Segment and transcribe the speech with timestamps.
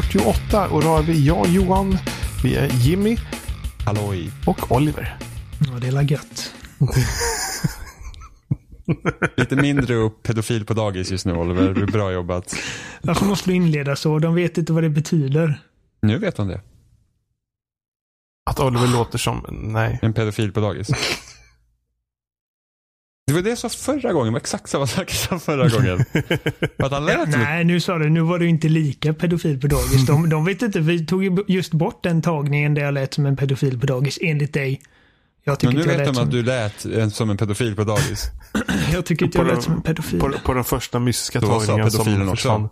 [0.00, 1.98] avsnitt 248 och då har vi jag Johan,
[2.42, 3.16] vi är Jimmy
[3.84, 4.30] Halloj.
[4.46, 5.16] och Oliver.
[5.66, 6.54] Ja, det är la gött.
[9.36, 11.74] Lite mindre upp pedofil på dagis just nu Oliver.
[11.74, 12.54] Det är Bra jobbat.
[13.02, 14.18] Varför måste du inleda så?
[14.18, 15.60] De vet inte vad det betyder.
[16.02, 16.60] Nu vet han det.
[18.50, 19.98] Att Oliver låter som, nej.
[20.02, 20.88] En pedofil på dagis.
[23.30, 24.26] Det var det jag sa förra gången.
[24.26, 26.04] Det var exakt samma sak jag sa förra gången.
[26.78, 30.06] Att han lät Nej, nu sa du, nu var du inte lika pedofil på dagis.
[30.06, 33.26] De, de vet inte, vi tog ju just bort den tagningen där jag lät som
[33.26, 34.80] en pedofil på dagis, enligt dig.
[35.44, 37.84] Jag tycker Men nu vet de som, att du lät en- som en pedofil på
[37.84, 38.30] dagis.
[38.92, 40.20] jag tycker inte jag På lät som en pedofil.
[40.20, 42.36] På, på den första mystiska tagningen som pedofilen också.
[42.36, 42.68] försvann.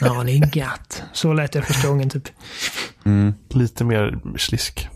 [0.00, 1.02] Ja, det är gött.
[1.12, 2.28] Så lät jag första gången typ.
[3.04, 3.34] Mm.
[3.50, 4.88] Lite mer slisk.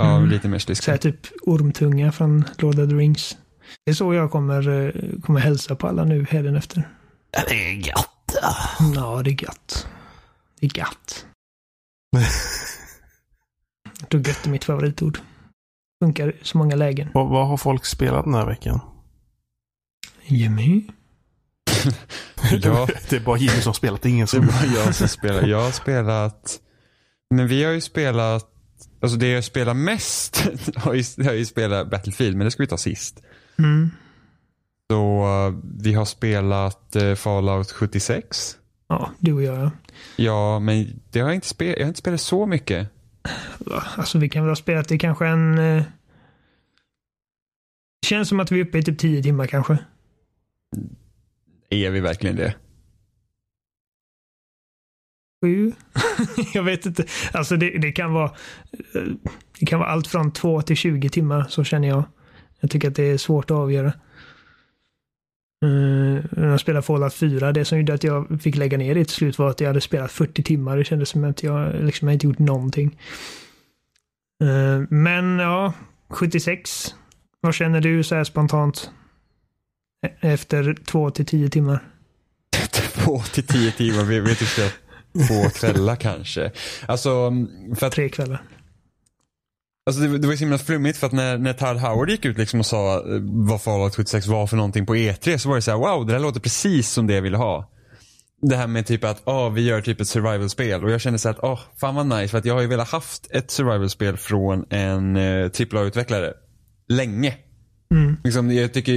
[0.00, 0.28] Ja, Mm.
[0.30, 0.82] lite mer slisk.
[0.84, 3.36] Så här, typ ormtunga från Lord of the Rings.
[3.84, 4.92] Det är så jag kommer, eh,
[5.22, 6.88] kommer hälsa på alla nu hädanefter.
[7.30, 8.36] Det är gött.
[8.94, 9.86] Ja, det är gött.
[10.60, 11.26] Det är gött.
[14.00, 15.18] Jag tror gött är mitt favoritord.
[16.04, 17.08] Funkar i så många lägen.
[17.14, 18.80] Vad, vad har folk spelat den här veckan?
[20.26, 20.84] Jimmy?
[22.62, 22.88] Ja.
[23.10, 24.46] det är bara Jimmy som spelat, det är ingen Det är som...
[24.46, 25.46] bara jag som spelar.
[25.46, 26.60] Jag har spelat,
[27.34, 28.46] men vi har ju spelat,
[29.00, 30.36] alltså det jag spelar mest
[30.76, 33.22] har har ju spelat Battlefield, men det ska vi ta sist.
[33.58, 33.90] Mm.
[34.90, 38.56] Så uh, vi har spelat uh, Fallout 76.
[38.88, 39.70] Ja, du och jag ja.
[40.16, 42.88] Ja, men det har jag inte spelat, jag har inte spelat så mycket.
[43.96, 45.58] Alltså vi kan väl ha spelat det kanske en...
[45.58, 45.82] Eh...
[48.02, 49.78] Det känns som att vi är uppe i typ 10 timmar kanske.
[51.70, 52.54] Är vi verkligen det?
[55.44, 55.72] Sju?
[56.54, 57.04] jag vet inte.
[57.32, 58.30] Alltså det, det kan vara...
[59.60, 62.04] Det kan vara allt från 2 till 20 timmar, så känner jag.
[62.60, 63.92] Jag tycker att det är svårt att avgöra.
[65.64, 69.04] Uh, när jag spelade Fallout 4, det som gjorde att jag fick lägga ner det
[69.04, 70.76] till slut var att jag hade spelat 40 timmar.
[70.76, 72.98] Det kändes som att jag liksom jag inte gjort någonting.
[74.42, 75.72] Eh, men ja,
[76.08, 76.94] 76.
[77.40, 78.90] Vad känner du så här spontant?
[80.06, 81.84] E- Efter 2 till 10 timmar?
[82.94, 84.72] Två till tio timmar, vi vet inte.
[85.12, 86.52] Två kvällar kanske.
[86.86, 87.32] Alltså,
[87.76, 88.42] för att Tre kvällar.
[89.86, 92.24] Alltså det, det var ju så himla flummigt för att när, när Todd Howard gick
[92.24, 95.56] ut liksom och sa eh, vad Fallout 76 var för någonting på E3 så var
[95.56, 97.70] det så här: wow det där låter precis som det jag ville ha.
[98.42, 101.28] Det här med typ att, ah vi gör typ ett survival-spel och jag kände så
[101.28, 104.16] här att, ah fan vad nice för att jag har ju velat haft ett survival-spel
[104.16, 106.32] från en eh, AAA-utvecklare
[106.88, 107.34] länge.
[107.94, 108.16] Mm.
[108.24, 108.92] Liksom, jag tycker,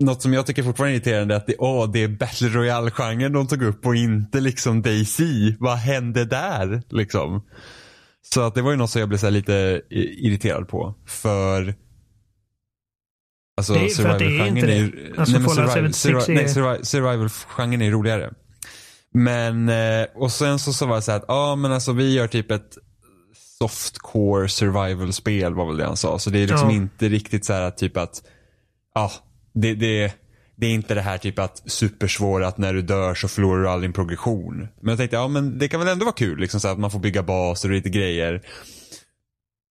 [0.00, 3.32] något som jag tycker fortfarande är irriterande är att det, åh, det är Battle Royale-genren
[3.32, 5.20] de tog upp och inte liksom DayZ.
[5.58, 6.82] Vad hände där?
[6.90, 7.42] Liksom.
[8.22, 10.94] Så att det var ju något som jag blev så lite i- irriterad på.
[11.06, 11.74] För
[13.58, 17.82] Alltså Det är är survival-genren ju- Alltså, nej, survival- 76 survi- nej, är- survi- survival-genren
[17.82, 18.32] är roligare.
[19.14, 22.12] Men, eh, och sen så, så var det så här att, ja men alltså vi
[22.14, 22.78] gör typ ett
[23.58, 26.18] softcore survival-spel var väl det han sa.
[26.18, 26.76] Så det är liksom Ja.
[26.76, 28.22] inte riktigt så här att typ att,
[28.94, 29.10] ja,
[29.56, 30.12] det, det,
[30.56, 33.68] det är inte det här typ att supersvåra att när du dör så förlorar du
[33.68, 34.68] all din progression.
[34.80, 36.90] Men jag tänkte, ja men det kan väl ändå vara kul liksom så att man
[36.90, 38.42] får bygga baser och lite grejer.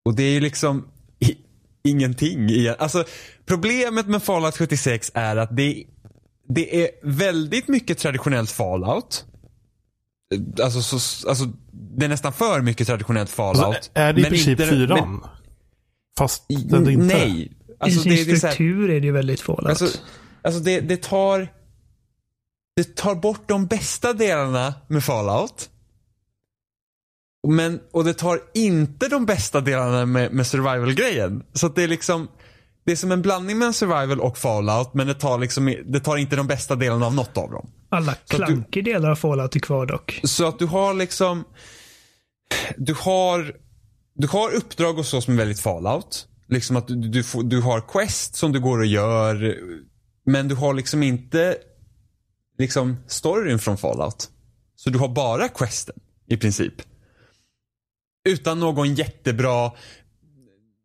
[0.06, 0.88] Och det är ju liksom
[1.20, 1.38] i,
[1.84, 2.76] ingenting igen.
[2.80, 3.06] Alltså
[3.46, 5.84] problemet med Fallout 76 är att det,
[6.48, 9.26] det är väldigt mycket traditionellt Fallout.
[10.64, 11.46] Alltså, så, alltså
[11.98, 13.66] det är nästan för mycket traditionellt Fallout.
[13.66, 15.26] Alltså, är det i princip inte- fyran?
[16.18, 17.52] Fast är inte Nej.
[17.86, 19.70] Alltså, I sin det, det är här, struktur är det ju väldigt Fallout.
[19.70, 20.00] Alltså,
[20.42, 21.48] alltså det, det tar
[22.76, 25.70] Det tar bort de bästa delarna med Fallout.
[27.48, 31.44] Men, och det tar inte de bästa delarna med, med survival-grejen.
[31.54, 32.28] Så att det är liksom
[32.86, 36.18] Det är som en blandning mellan survival och Fallout men det tar liksom det tar
[36.18, 37.70] inte de bästa delarna av något av dem.
[37.90, 40.22] Alla klankiga delar av Fallout är kvar dock.
[40.24, 41.44] Så att du har liksom
[42.78, 43.54] Du har
[44.14, 46.28] Du har uppdrag och så som är väldigt Fallout.
[46.50, 49.60] Liksom att du, du, du har quest som du går och gör.
[50.26, 51.58] Men du har liksom inte
[52.58, 54.30] Liksom storyn från Fallout.
[54.76, 55.96] Så du har bara questen
[56.28, 56.74] i princip.
[58.30, 59.72] Utan någon jättebra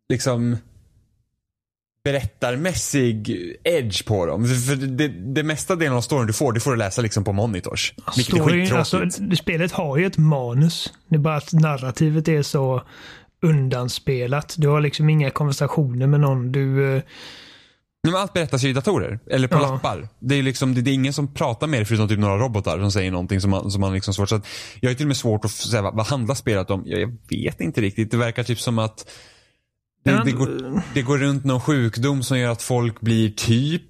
[0.09, 0.57] Liksom
[2.03, 4.45] berättarmässig edge på dem.
[4.45, 7.33] För det, det mesta delen av storyn du får, det får du läsa liksom på
[7.33, 7.93] monitors.
[8.15, 8.95] Vilket är Storyn, skittråkigt.
[8.95, 10.93] alltså, spelet har ju ett manus.
[11.09, 12.83] Det är bara att narrativet är så
[13.41, 14.55] undanspelat.
[14.57, 16.51] Du har liksom inga konversationer med någon.
[16.51, 16.95] Du...
[16.95, 17.01] eh,
[18.03, 19.19] men allt berättas ju i datorer.
[19.31, 19.71] Eller på Ja.
[19.71, 20.07] lappar.
[20.19, 22.79] Det är, liksom, det, det är ingen som pratar med dig förutom typ några robotar
[22.79, 24.29] som säger någonting som man, som man liksom svårt.
[24.29, 24.47] Så att
[24.79, 26.83] jag har till och med svårt att säga vad, vad handlar spelet om.
[26.85, 28.11] Jag, jag vet inte riktigt.
[28.11, 29.11] Det verkar typ som att
[30.05, 33.83] det, det, går, det går runt någon sjukdom som gör att folk blir typ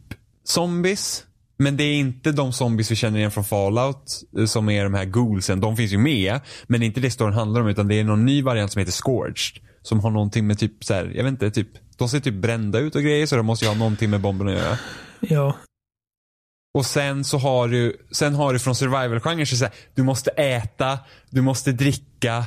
[0.44, 1.24] zombies.
[1.62, 4.04] Men det är inte de zombies vi känner igen från Fallout
[4.38, 5.60] eh, som är de här ghoulsen.
[5.60, 6.40] De finns ju med.
[6.68, 8.80] Men det är inte det storyn handlar om utan det är någon ny variant som
[8.80, 9.64] heter Scorched.
[9.82, 11.68] Som har någonting med typ så här, jag vet inte, typ,
[11.98, 14.48] de ser typ brända ut och grejer så de måste ju ha någonting med bomben
[14.48, 14.78] att göra.
[15.20, 15.56] Ja.
[16.74, 21.00] Och sen så har du, sen har du från survival-genren så här, du måste äta,
[21.30, 22.46] du måste dricka.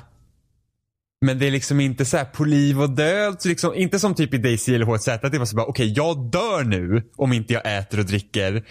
[1.26, 3.43] Men det är liksom inte så här på liv och död.
[3.43, 5.08] Så liksom, inte som typ i Daisy eller HZ.
[5.08, 8.06] Att det var så bara, okej okay, jag dör nu om inte jag äter och
[8.06, 8.64] dricker.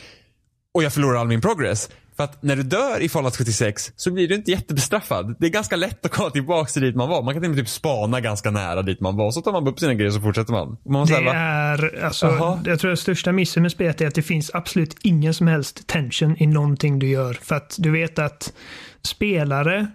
[0.73, 1.89] Och jag förlorar all min progress.
[2.17, 5.35] För att när du dör i Fallout 76 så blir du inte jättebestraffad.
[5.39, 7.23] Det är ganska lätt att komma tillbaka till dit man var.
[7.23, 9.31] Man kan till och med typ spana ganska nära dit man var.
[9.31, 10.77] Så tar man upp sina grejer så fortsätter man.
[10.85, 12.59] man det är, alltså, Aha.
[12.65, 15.87] jag tror att största missen med spelet är att det finns absolut ingen som helst
[15.87, 17.33] tension i någonting du gör.
[17.33, 18.53] För att du vet att
[19.01, 19.87] spelare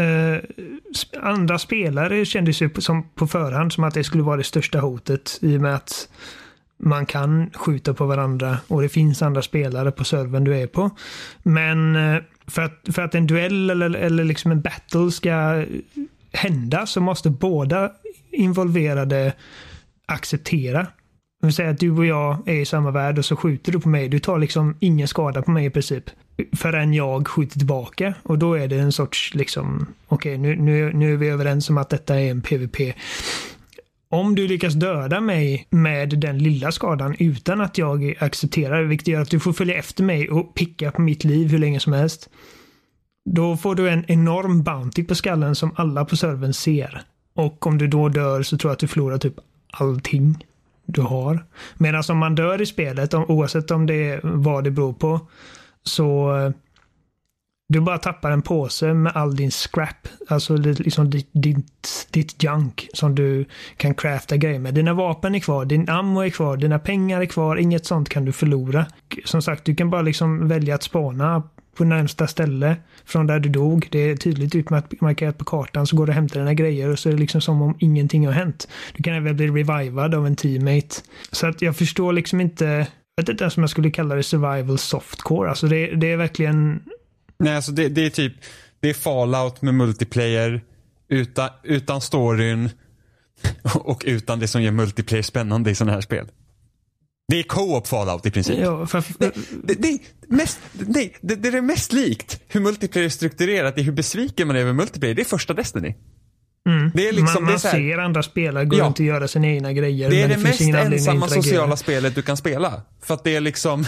[0.00, 0.38] Uh,
[1.22, 5.38] andra spelare kändes ju som på förhand som att det skulle vara det största hotet
[5.40, 6.08] i och med att
[6.78, 10.90] man kan skjuta på varandra och det finns andra spelare på servern du är på.
[11.42, 15.64] Men eh, för att, för att en duell eller, eller liksom en battle ska
[16.32, 17.92] hända så måste båda
[18.30, 19.32] involverade
[20.06, 20.86] acceptera.
[21.40, 23.80] Det vill säga att du och jag är i samma värld och så skjuter du
[23.80, 24.08] på mig.
[24.08, 26.10] Du tar liksom ingen skada på mig i princip
[26.56, 28.14] förrän jag skjuter tillbaka.
[28.22, 31.70] Och då är det en sorts liksom, okej okay, nu, nu, nu är vi överens
[31.70, 32.94] om att detta är en PVP.
[34.10, 39.20] Om du lyckas döda mig med den lilla skadan utan att jag accepterar, vilket gör
[39.20, 42.28] att du får följa efter mig och picka på mitt liv hur länge som helst.
[43.24, 47.02] Då får du en enorm bounty på skallen som alla på servern ser.
[47.34, 49.34] Och om du då dör så tror jag att du förlorar typ
[49.70, 50.44] allting
[50.86, 51.44] du har.
[51.76, 55.20] Medan om man dör i spelet, oavsett om det är vad det beror på,
[55.82, 56.52] så eh,
[57.68, 60.08] du bara tappar en påse med all din scrap.
[60.28, 63.44] Alltså liksom ditt, ditt, ditt junk som du
[63.76, 64.74] kan crafta grejer med.
[64.74, 67.56] Dina vapen är kvar, din ammo är kvar, dina pengar är kvar.
[67.56, 68.86] Inget sånt kan du förlora.
[69.24, 71.42] Som sagt, du kan bara liksom välja att spana
[71.76, 73.88] på närmsta ställe från där du dog.
[73.90, 77.08] Det är tydligt utmarkerat på kartan så går du och hämtar dina grejer och så
[77.08, 78.68] är det liksom som om ingenting har hänt.
[78.96, 80.96] Du kan även bli revivad av en teammate.
[81.32, 82.86] Så att jag förstår liksom inte
[83.18, 85.48] jag vet inte ens om jag skulle kalla det survival softcore.
[85.48, 86.82] Alltså det, det är verkligen...
[87.38, 88.32] Nej, alltså det, det, är typ,
[88.80, 90.64] det är fallout med multiplayer,
[91.08, 92.70] utan, utan storyn
[93.74, 96.28] och utan det som gör multiplayer spännande i sådana här spel.
[97.28, 98.58] Det är co-op fallout i princip.
[98.58, 99.04] Ja, för...
[99.18, 99.32] det,
[99.64, 99.98] det, det,
[100.28, 104.60] mest, det, det är mest likt hur multiplayer är strukturerat i hur besviken man är
[104.60, 105.14] över multiplayer.
[105.14, 105.94] Det är första Destiny.
[106.68, 106.90] Mm.
[106.94, 109.04] Det är liksom, man, man det är här, ser andra spelare gå ja, runt och
[109.04, 110.10] göra sina egna grejer.
[110.10, 112.82] Det är det, det mest ensamma sociala spelet du kan spela.
[113.02, 113.84] För att det är liksom,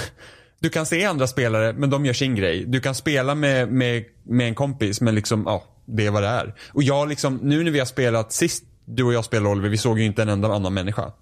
[0.61, 2.65] du kan se andra spelare men de gör sin grej.
[2.67, 6.29] Du kan spela med, med, med en kompis men liksom, ja, det är vad det
[6.29, 6.55] är.
[6.69, 9.79] Och jag liksom, nu när vi har spelat, sist du och jag spelade Oliver, vi
[9.79, 11.13] såg ju inte en enda annan människa.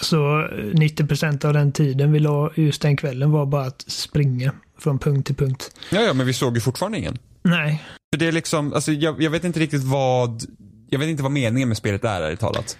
[0.00, 4.98] Så 90% av den tiden vi la just den kvällen var bara att springa från
[4.98, 5.70] punkt till punkt.
[5.90, 7.18] Ja, ja, men vi såg ju fortfarande ingen.
[7.42, 7.84] Nej.
[8.12, 10.42] För det är liksom, alltså jag, jag vet inte riktigt vad,
[10.90, 12.78] jag vet inte vad meningen med spelet är ärligt talat.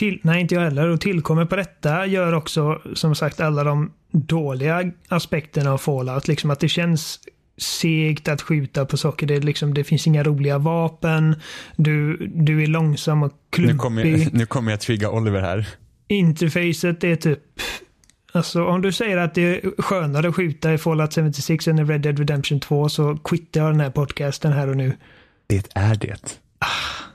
[0.00, 0.88] Till, nej, inte jag heller.
[0.88, 6.28] Och tillkommer på detta gör också, som sagt, alla de dåliga aspekterna av Fallout.
[6.28, 7.20] Liksom att det känns
[7.58, 9.26] segt att skjuta på saker.
[9.26, 11.36] Det, liksom, det finns inga roliga vapen.
[11.76, 13.74] Du, du är långsam och klumpig.
[13.74, 15.68] Nu kommer jag, nu kommer jag trigga Oliver här.
[16.08, 17.38] Interfacet är typ
[18.32, 21.84] Alltså om du säger att det är skönare att skjuta i Fallout 76 än i
[21.84, 24.96] Red Dead Redemption 2 så quittar jag den här podcasten här och nu.
[25.46, 26.38] Det är det.
[26.58, 27.09] Ah.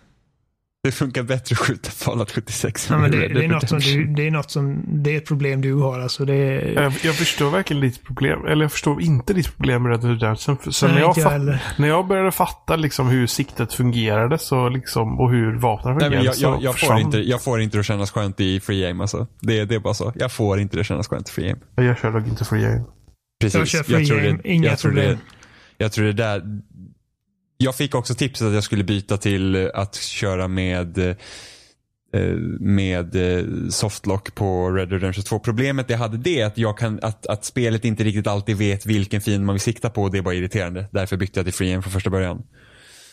[0.85, 4.05] Det funkar bättre att skjuta Fallout 76 ja, men det, det, är något som du,
[4.05, 6.25] det är något som, det är ett problem du har alltså.
[6.25, 6.81] Det är...
[6.81, 10.21] jag, jag förstår verkligen ditt problem, eller jag förstår inte ditt problem med Red Dead
[10.21, 10.73] Redemption.
[10.73, 15.19] Så Nej, när, jag fatt, när jag började fatta liksom hur siktet fungerade så liksom,
[15.19, 17.85] och hur vapnen fungerade Nej, jag, jag, jag, får inte, jag får inte det att
[17.85, 19.27] kännas skönt i free aim alltså.
[19.39, 20.13] Det, det är bara så.
[20.15, 21.57] Jag får inte det att kännas skönt i free aim.
[21.75, 22.83] Jag kör dock inte free aim.
[23.41, 23.59] Precis.
[23.59, 25.11] Jag kör free jag aim, det, inga jag tror problem.
[25.11, 25.19] Det,
[25.77, 26.41] jag tror det där,
[27.57, 30.97] jag fick också tipset att jag skulle byta till att köra med
[32.15, 35.39] eh, med eh, softlock på Red Dead Redemption 2.
[35.39, 39.21] Problemet jag hade det att, jag kan, att, att spelet inte riktigt alltid vet vilken
[39.21, 40.09] fin man vill sikta på.
[40.09, 40.85] Det är bara irriterande.
[40.91, 42.43] Därför bytte jag till free från första början.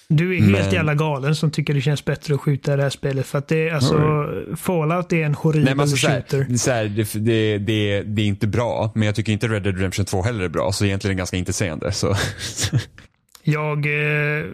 [0.08, 0.72] Du är helt Men...
[0.72, 3.26] jävla galen som tycker det känns bättre att skjuta i det här spelet.
[3.26, 4.56] För att det är alltså, mm.
[4.56, 6.56] Fallout är en horribel Nej, alltså, shooter.
[6.56, 9.74] Så här, det, det, det, det, är inte bra, men jag tycker inte Red Dead
[9.76, 10.72] Redemption 2 heller är bra.
[10.72, 11.92] Så egentligen är det ganska intetsägande.
[11.92, 12.16] Så.
[13.42, 13.86] Jag...
[13.86, 14.46] Eh,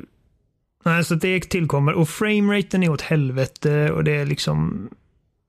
[0.84, 1.92] nej, så det tillkommer.
[1.92, 4.88] Och frameraten är åt helvete och det är liksom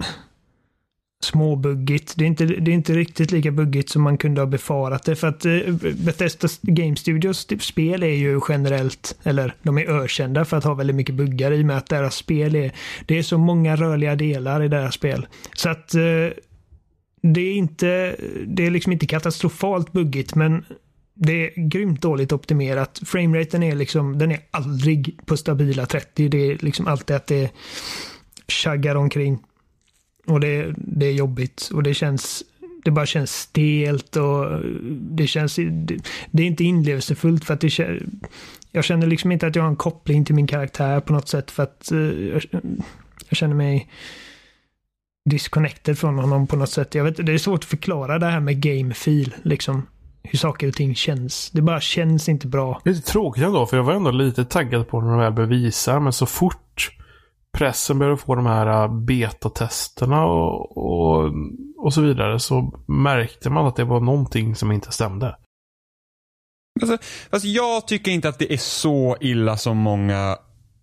[1.24, 2.13] småbuggigt.
[2.17, 5.15] Det är, inte, det är inte riktigt lika buggigt som man kunde ha befarat det.
[5.15, 5.74] För att eh,
[6.05, 10.74] Bethesda Game Studios typ, spel är ju generellt, eller de är ökända för att ha
[10.74, 12.72] väldigt mycket buggar i och med att deras spel är,
[13.05, 15.27] det är så många rörliga delar i deras spel.
[15.53, 16.29] Så att eh,
[17.22, 18.15] det är inte,
[18.48, 20.65] det är liksom inte katastrofalt buggigt men
[21.21, 23.01] det är grymt dåligt optimerat.
[23.05, 26.29] Frameraten är liksom, den är aldrig på stabila 30.
[26.29, 27.51] Det är liksom alltid att det
[28.47, 29.39] chaggar omkring.
[30.27, 32.43] Och det, det är jobbigt och det känns
[32.83, 34.61] det bara känns stelt och
[34.91, 35.97] det känns, det,
[36.31, 37.79] det är inte inlevelsefullt för att det
[38.71, 41.51] jag känner liksom inte att jag har en koppling till min karaktär på något sätt
[41.51, 42.41] för att eh, jag,
[43.29, 43.89] jag, känner mig
[45.29, 46.95] disconnected från honom på något sätt.
[46.95, 49.88] Jag vet, det är svårt att förklara det här med game feel liksom
[50.23, 51.51] hur saker och ting känns.
[51.51, 52.81] Det bara känns inte bra.
[52.83, 55.33] Det är lite tråkigt ändå, för jag var ändå lite taggad på när de väl
[55.33, 56.89] bevisar, men så fort
[57.57, 61.31] pressen började få de här äh, betatesterna och, och,
[61.77, 65.35] och så vidare så märkte man att det var någonting som inte stämde.
[66.81, 66.97] Alltså,
[67.29, 70.38] alltså jag tycker inte att det är så illa som många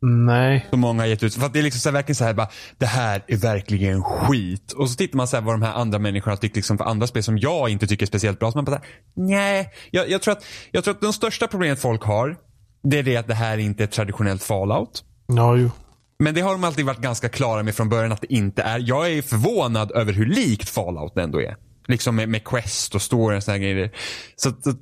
[0.09, 0.67] Nej.
[0.71, 1.35] Som många har gett ut.
[1.35, 2.49] För att det är liksom så här, verkligen så här bara,
[2.79, 4.73] det här är verkligen skit.
[4.73, 7.07] Och så tittar man så här vad de här andra människorna tycker liksom för andra
[7.07, 8.53] spel som jag inte tycker är speciellt bra.
[8.53, 8.81] Så man bara
[9.15, 9.71] nej.
[9.91, 12.37] Jag, jag, tror att, jag tror att de största problemet folk har,
[12.83, 15.05] det är det att det här inte är ett traditionellt fallout.
[15.27, 15.71] Ja, jo.
[16.19, 18.79] Men det har de alltid varit ganska klara med från början att det inte är.
[18.89, 21.57] Jag är förvånad över hur likt fallout det ändå är.
[21.89, 23.91] Liksom med, med Quest och Store och sådana grejer.
[24.37, 24.73] Så, så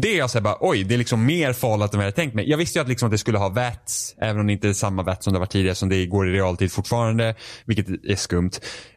[0.00, 2.16] det är jag säger bara, oj, det är liksom mer Fallout än vad jag hade
[2.16, 2.50] tänkt mig.
[2.50, 4.72] Jag visste ju att, liksom att det skulle ha VATS, även om det inte är
[4.72, 8.50] samma VATS som det var tidigare, som det går i realtid fortfarande, vilket är skumt.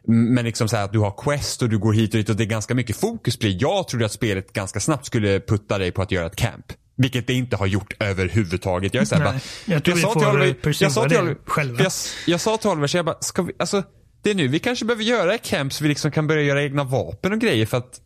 [0.06, 2.44] Men liksom så att du har Quest och du går hit och dit och det
[2.44, 3.52] är ganska mycket fokus på det.
[3.52, 6.72] Jag trodde att spelet ganska snabbt skulle putta dig på att göra ett camp.
[6.98, 8.94] Vilket det inte har gjort överhuvudtaget.
[8.94, 9.40] Jag är såhär bara.
[9.64, 11.36] Jag jag vi får Oliver, jag sa till Oliver.
[11.78, 11.92] Jag,
[12.26, 13.82] jag sa till Oliver, så jag bara, ska vi, alltså
[14.26, 16.62] det är nu vi kanske behöver göra ett camp så vi liksom kan börja göra
[16.62, 18.00] egna vapen och grejer för att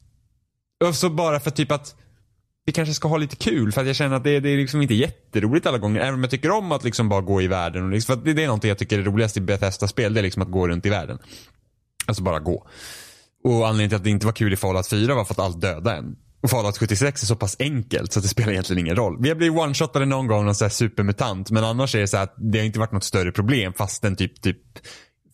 [0.84, 1.94] och så bara för typ att
[2.66, 4.82] vi kanske ska ha lite kul för att jag känner att det, det är liksom
[4.82, 6.00] inte jätteroligt alla gånger.
[6.00, 7.84] Även om jag tycker om att liksom bara gå i världen.
[7.84, 10.14] Och liksom, för det, det är någonting jag tycker är roligast i Bethesda-spel.
[10.14, 11.18] Det är liksom att gå runt i världen.
[12.06, 12.66] Alltså bara gå.
[13.44, 15.60] Och anledningen till att det inte var kul i Fallout 4 var för att allt
[15.60, 16.16] döda en.
[16.42, 19.16] Och Fallout 76 är så pass enkelt så att det spelar egentligen ingen roll.
[19.20, 21.50] Vi har blivit one-shotade någon gång av någon så här supermutant.
[21.50, 24.16] Men annars är det så att det har inte varit något större problem fast den
[24.16, 24.58] typ, typ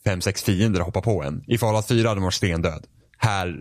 [0.06, 1.44] fem, sex fiender hoppar på en.
[1.46, 2.84] I Fallout 4 hade man varit stendöd.
[3.18, 3.56] Här,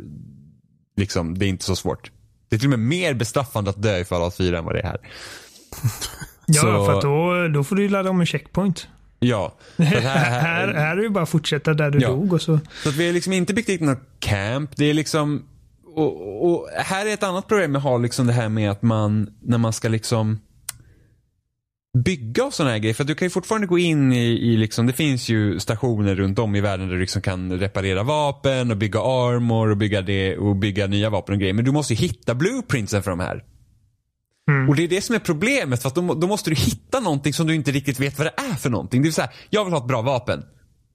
[0.98, 2.12] liksom, det är inte så svårt.
[2.50, 4.80] Det är till och med mer bestraffande att dö i Fallout 4 än vad det
[4.80, 4.98] är här.
[6.46, 6.86] ja, så...
[6.86, 8.88] för att då, då får du ladda om en checkpoint.
[9.20, 9.56] Ja.
[9.78, 12.10] Här, här, här, här är det ju bara att fortsätta där du ja.
[12.10, 12.60] dog och så.
[12.84, 14.72] Så att vi har liksom inte byggt dit något camp.
[14.76, 15.44] Det är liksom
[15.96, 18.82] och, och, här är ett annat problem med att ha liksom det här med att
[18.82, 20.40] man, när man ska liksom
[22.04, 22.94] bygga och sådana här grejer.
[22.94, 26.40] För du kan ju fortfarande gå in i, i liksom, det finns ju stationer runt
[26.40, 30.38] om i världen där du liksom kan reparera vapen och bygga armor och bygga det
[30.38, 31.54] och bygga nya vapen och grejer.
[31.54, 33.44] Men du måste ju hitta blueprintsen för de här.
[34.50, 34.70] Mm.
[34.70, 37.34] Och det är det som är problemet för att då, då, måste du hitta någonting
[37.34, 39.02] som du inte riktigt vet vad det är för någonting.
[39.02, 40.44] Det vill säga, jag vill ha ett bra vapen.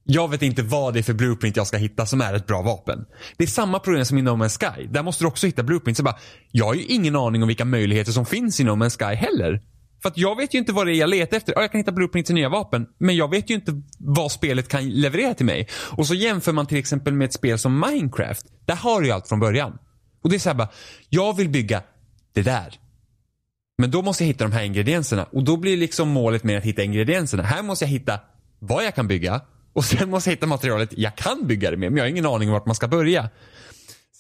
[0.05, 2.63] Jag vet inte vad det är för blueprint jag ska hitta som är ett bra
[2.63, 3.05] vapen.
[3.37, 4.87] Det är samma problem som i No Man's Sky.
[4.87, 5.97] Där måste du också hitta blueprint.
[5.97, 6.19] Så bara,
[6.53, 9.61] jag har ju ingen aning om vilka möjligheter som finns i No Man's Sky heller.
[10.03, 11.53] För att jag vet ju inte vad det är jag letar efter.
[11.57, 12.87] Ja, jag kan hitta blueprint till nya vapen.
[12.99, 15.69] Men jag vet ju inte vad spelet kan leverera till mig.
[15.73, 18.47] Och så jämför man till exempel med ett spel som Minecraft.
[18.65, 19.79] Där har du ju allt från början.
[20.23, 20.69] Och det är såhär bara,
[21.09, 21.83] jag vill bygga
[22.33, 22.75] det där.
[23.79, 25.25] Men då måste jag hitta de här ingredienserna.
[25.25, 27.43] Och då blir liksom målet med att hitta ingredienserna.
[27.43, 28.21] Här måste jag hitta
[28.59, 29.41] vad jag kan bygga.
[29.73, 31.91] Och sen måste jag hitta materialet jag kan bygga det med.
[31.91, 33.31] Men jag har ingen aning om vart man ska börja.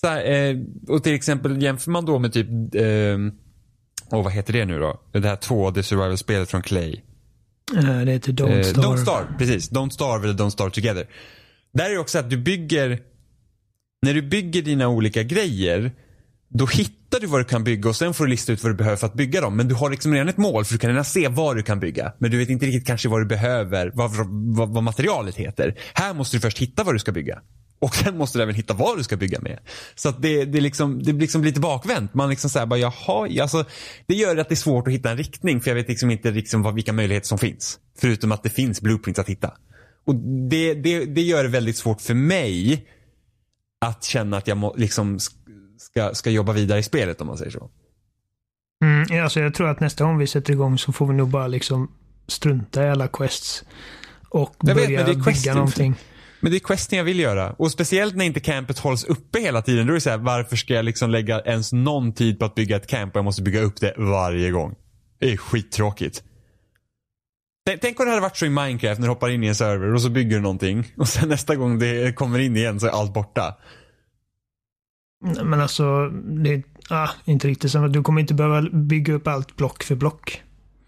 [0.00, 0.56] Så här, eh,
[0.88, 3.18] och till exempel jämför man då med typ eh,
[4.10, 5.00] och vad heter det nu då?
[5.12, 7.00] Det här 2D survival-spelet från Clay.
[7.76, 8.88] Uh, det heter Don't Starve.
[8.88, 9.70] Don't Starve, precis.
[9.70, 11.06] Don't Starve eller Don't Starve Together.
[11.72, 13.00] Där är det också att du bygger,
[14.02, 15.92] när du bygger dina olika grejer,
[16.48, 18.72] då hittar Hittar du vad du kan bygga och sen får du lista ut vad
[18.72, 19.56] du behöver för att bygga dem.
[19.56, 21.80] Men du har liksom redan ett mål för du kan redan se vad du kan
[21.80, 22.12] bygga.
[22.18, 24.10] Men du vet inte riktigt kanske vad du behöver, vad,
[24.56, 25.78] vad, vad materialet heter.
[25.94, 27.38] Här måste du först hitta vad du ska bygga.
[27.78, 29.58] Och sen måste du även hitta vad du ska bygga med.
[29.94, 32.14] Så att det, det, liksom, det blir liksom lite bakvänt.
[32.14, 33.64] Man liksom säger bara jaha, alltså,
[34.06, 36.30] det gör att det är svårt att hitta en riktning för jag vet liksom inte
[36.30, 37.78] liksom vad, vilka möjligheter som finns.
[37.98, 39.52] Förutom att det finns blueprints att hitta.
[40.06, 40.14] Och
[40.50, 42.86] det, det, det gör det väldigt svårt för mig
[43.80, 45.18] att känna att jag må, liksom
[45.80, 47.70] ska, ska jobba vidare i spelet om man säger så.
[48.84, 51.46] Mm, alltså jag tror att nästa gång vi sätter igång så får vi nog bara
[51.46, 51.90] liksom
[52.28, 53.64] strunta i alla quests.
[54.28, 55.94] Och jag börja vet, bygga någonting.
[56.40, 57.52] Men det är questen jag vill göra.
[57.52, 59.86] Och speciellt när inte campet hålls uppe hela tiden.
[59.86, 62.54] Då är det så här, varför ska jag liksom lägga ens någon tid på att
[62.54, 64.74] bygga ett camp och jag måste bygga upp det varje gång.
[65.18, 66.22] Det är skittråkigt.
[67.80, 69.94] Tänk om det hade varit så i Minecraft när du hoppar in i en server
[69.94, 70.92] och så bygger du någonting.
[70.96, 73.56] Och sen nästa gång det kommer in igen så är allt borta.
[75.20, 79.56] Men alltså, det är ah, inte riktigt att du kommer inte behöva bygga upp allt
[79.56, 80.42] block för block.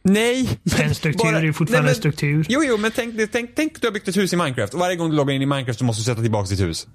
[0.04, 0.58] Nej.
[0.78, 2.46] En struktur bara, är ju fortfarande nej, men, en struktur.
[2.48, 4.96] Jo, jo, men tänk, tänk, tänk du har byggt ett hus i Minecraft och varje
[4.96, 6.86] gång du loggar in i Minecraft så måste du sätta tillbaka ditt hus.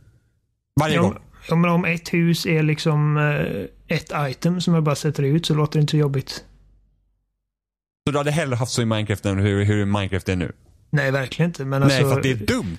[0.80, 1.18] Varje jo, gång.
[1.52, 5.54] om, om ett hus är liksom eh, ett item som jag bara sätter ut så
[5.54, 6.44] låter det inte så jobbigt.
[8.08, 10.52] Så du hade hellre haft så i Minecraft än hur, hur Minecraft är nu?
[10.90, 11.66] Nej, verkligen inte.
[11.66, 12.78] Men alltså, Nej, för att det är dumt.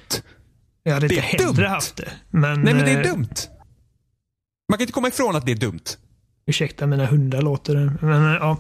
[0.83, 1.69] Jag hade det inte är hellre dumt.
[1.69, 2.09] haft det.
[2.31, 3.35] Men, Nej, men det är eh, dumt.
[4.69, 5.85] Man kan inte komma ifrån att det är dumt.
[6.47, 7.93] Ursäkta, mina hundar låter det.
[8.01, 8.51] Men eh, ja.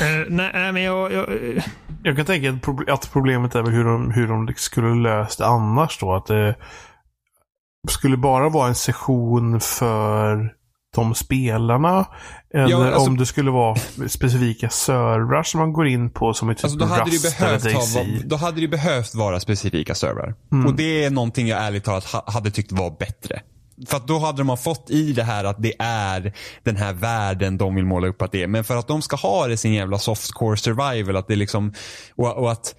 [0.00, 1.12] Eh, nej, nej, men jag...
[1.12, 1.64] jag eh,
[2.02, 4.94] Jag kan tänka att proble- att problemet är väl hur de, hur de liksom skulle
[4.94, 6.14] löst det annars då.
[6.14, 6.54] Att det
[7.88, 10.54] skulle bara vara en session för
[10.94, 12.06] de spelarna.
[12.54, 13.76] Eller Ja, alltså- om det skulle vara
[14.08, 17.40] specifika servrar som man går in på som är typ Alltså, då, hade det Rust
[17.40, 20.34] eller behövt ha, då hade det behövt vara specifika servrar.
[20.52, 20.66] Mm.
[20.66, 23.40] Och det är någonting jag ärligt talat ha, hade tyckt var bättre.
[23.86, 27.58] För att då hade man fått i det här att det är den här världen
[27.58, 28.46] de vill måla upp att det är.
[28.46, 31.74] Men för att de ska ha det sin jävla softcore survival, att det liksom,
[32.16, 32.74] och, och att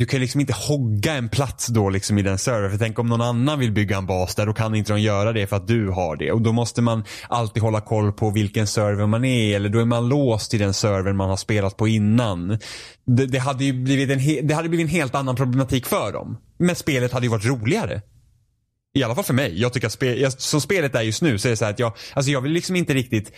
[0.00, 2.70] du kan liksom inte hogga en plats då liksom i den servern.
[2.70, 5.32] För tänk om någon annan vill bygga en bas där, då kan inte de göra
[5.32, 6.32] det för att du har det.
[6.32, 9.84] Och då måste man alltid hålla koll på vilken server man är eller då är
[9.84, 12.58] man låst i den servern man har spelat på innan.
[13.06, 16.36] Det, det, hade ju blivit en det hade blivit en helt annan problematik för dem.
[16.58, 18.02] Men spelet hade ju varit roligare.
[18.92, 19.60] I alla fall för mig.
[19.60, 21.72] Jag tycker att spel, jag, som spelet är just nu så är det så här
[21.72, 23.32] att jag, alltså jag vill liksom inte riktigt,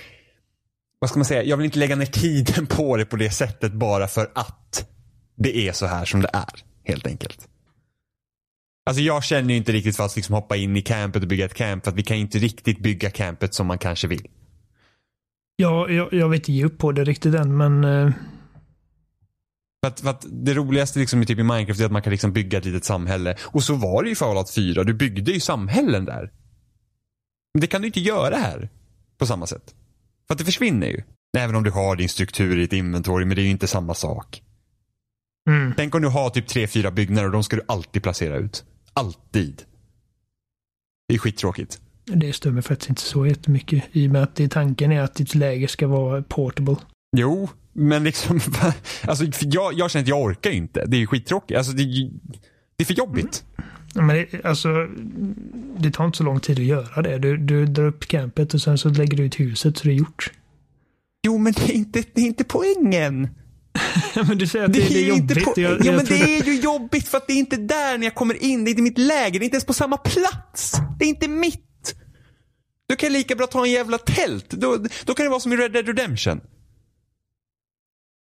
[0.98, 3.72] vad ska man säga, jag vill inte lägga ner tiden på det på det sättet
[3.72, 4.88] bara för att
[5.36, 6.64] det är så här som det är.
[6.84, 7.48] Helt enkelt.
[8.86, 11.44] Alltså jag känner ju inte riktigt för att liksom hoppa in i campet och bygga
[11.44, 14.28] ett camp för att vi kan ju inte riktigt bygga campet som man kanske vill.
[15.56, 17.84] ja, jag, jag vet inte ge upp på det riktigt än, men...
[17.84, 18.12] Eh,
[19.84, 22.10] för att, för att det roligaste liksom i, typ i Minecraft är att man kan
[22.10, 23.36] liksom bygga ett litet samhälle.
[23.42, 24.84] Och så var det ju i Fallout 4.
[24.84, 26.32] Du byggde ju samhällen där.
[27.54, 28.70] Men det kan du inte göra här.
[29.18, 29.74] På samma sätt.
[30.26, 31.02] För att det försvinner ju.
[31.38, 33.94] Även om du har din struktur i ditt inventory, men det är ju inte samma
[33.94, 34.42] sak.
[35.50, 35.74] Mm.
[35.76, 38.64] Tänk om du har typ tre, fyra byggnader och de ska du alltid placera ut.
[38.92, 39.62] Alltid.
[41.08, 41.80] Det är skittråkigt.
[42.04, 43.84] Det mig faktiskt inte så jättemycket.
[43.92, 46.76] I och med att det, tanken är att ditt läge ska vara portable.
[47.16, 48.40] Jo, men liksom,
[49.02, 50.84] alltså, jag, jag känner att jag orkar inte.
[50.86, 51.58] Det är skittråkigt.
[51.58, 52.10] Alltså, det, är
[52.76, 53.44] det är för jobbigt.
[53.94, 54.68] Ja, Men det, alltså,
[55.78, 57.18] det tar inte så lång tid att göra det.
[57.18, 59.94] Du, du drar upp campet och sen så lägger du ut huset så det är
[59.94, 60.30] gjort.
[61.26, 63.28] Jo, men det är inte, det är inte poängen.
[64.28, 65.44] men du säger att det, det, är ju inte jobbigt.
[65.54, 67.98] på- Jag, ja, jag men det är ju jobbigt för att det är inte där
[67.98, 68.64] när jag kommer in.
[68.64, 69.38] Det är inte mitt läge.
[69.38, 70.72] Det är inte ens på samma plats.
[70.98, 71.94] Det är inte mitt.
[72.88, 74.50] Du kan lika bra ta en jävla tält.
[74.50, 76.40] Då, då kan det vara som i Red Dead Redemption.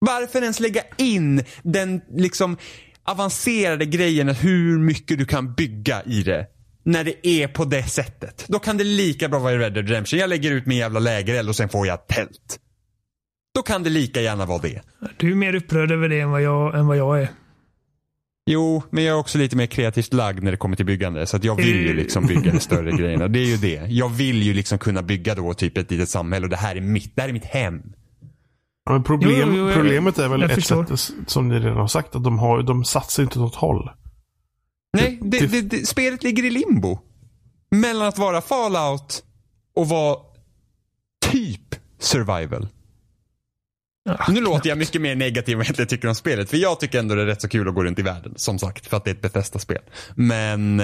[0.06, 2.58] Varför ens lägga in den liksom
[3.04, 6.48] avancerade grejen att hur mycket du kan bygga i det.
[6.84, 8.46] När det är på det sättet.
[8.48, 10.20] Då kan det lika bra vara i Red Dead Redemption.
[10.20, 12.60] Jag lägger ut min jävla lägereld och sen får jag tält.
[13.56, 14.82] Då kan det lika gärna vara det.
[15.18, 17.28] Du är mer upprörd över det än vad jag, än vad jag är.
[18.46, 21.26] Jo, men jag är också lite mer kreativt lagd när det kommer till byggande.
[21.26, 23.28] Så att jag vill ju liksom bygga de större grejerna.
[23.28, 23.86] Det är ju det.
[23.90, 26.82] Jag vill ju liksom kunna bygga då typ ett litet samhälle och det här är
[26.82, 27.82] mitt, det här är mitt hem.
[28.86, 31.88] Ja, Men problem, Jo, jo, jo, problemet är väl ett sätt, som ni redan har
[31.88, 33.90] sagt, att de, har, de satsar inte åt något håll.
[34.98, 37.00] Nej, det, det- det, det, spelet ligger i limbo.
[37.72, 39.24] Mellan att vara Fallout
[39.76, 40.18] och vara
[41.32, 42.68] typ survival.
[44.04, 46.50] Ja, Nu låter jag mycket mer negativ än jag tycker om spelet.
[46.50, 48.34] För jag tycker ändå det är rätt så kul att gå runt i världen.
[48.36, 49.82] Som sagt, för att det är ett Bethesda-spel.
[50.16, 50.76] Men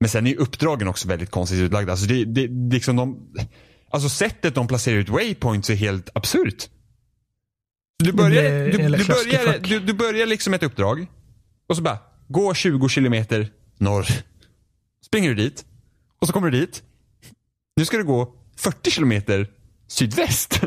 [0.00, 1.92] Men sen är ju uppdragen också väldigt konstigt utlagda.
[1.92, 3.30] Alltså det, det, liksom de,
[3.90, 6.68] alltså sättet de placerar ut waypoints är helt absurt.
[7.98, 11.06] Du börjar, du, du, börjar, du, du börjar liksom ett uppdrag.
[11.68, 11.98] Och så bara,
[12.28, 13.48] gå 20 kilometer
[13.78, 14.06] norr.
[15.06, 15.64] Springer du dit.
[16.20, 16.82] Och så kommer du dit.
[17.76, 19.48] Nu ska du gå 40 kilometer
[19.88, 20.60] sydväst.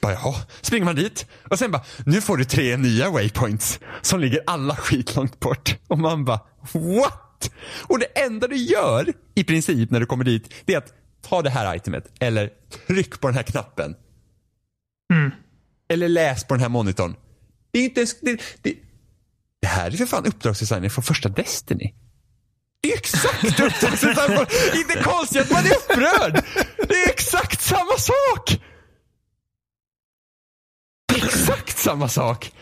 [0.00, 1.26] Bara, jaha, springer man dit.
[1.50, 3.80] Och sen bara, nu får du tre nya waypoints.
[4.02, 5.76] Som ligger alla skitlångt bort.
[5.86, 6.40] Och man bara,
[6.72, 7.50] what?
[7.82, 11.42] Och det enda du gör i princip när du kommer dit, det är att ta
[11.42, 12.04] det här itemet.
[12.20, 12.50] Eller
[12.86, 13.96] tryck på den här knappen.
[15.12, 15.30] Mm.
[15.88, 17.16] Eller läs på den här monitorn.
[17.70, 18.74] Det är inte ens, det, det,
[19.60, 21.94] det här är för fan uppdragsdesignen från första Destiny.
[22.80, 24.46] Det är exakt uppdragsdesign.
[24.74, 26.44] inte konstigt att man är upprörd.
[26.88, 28.60] Det är exakt samma sak.
[31.06, 32.52] Det är exakt samma sak.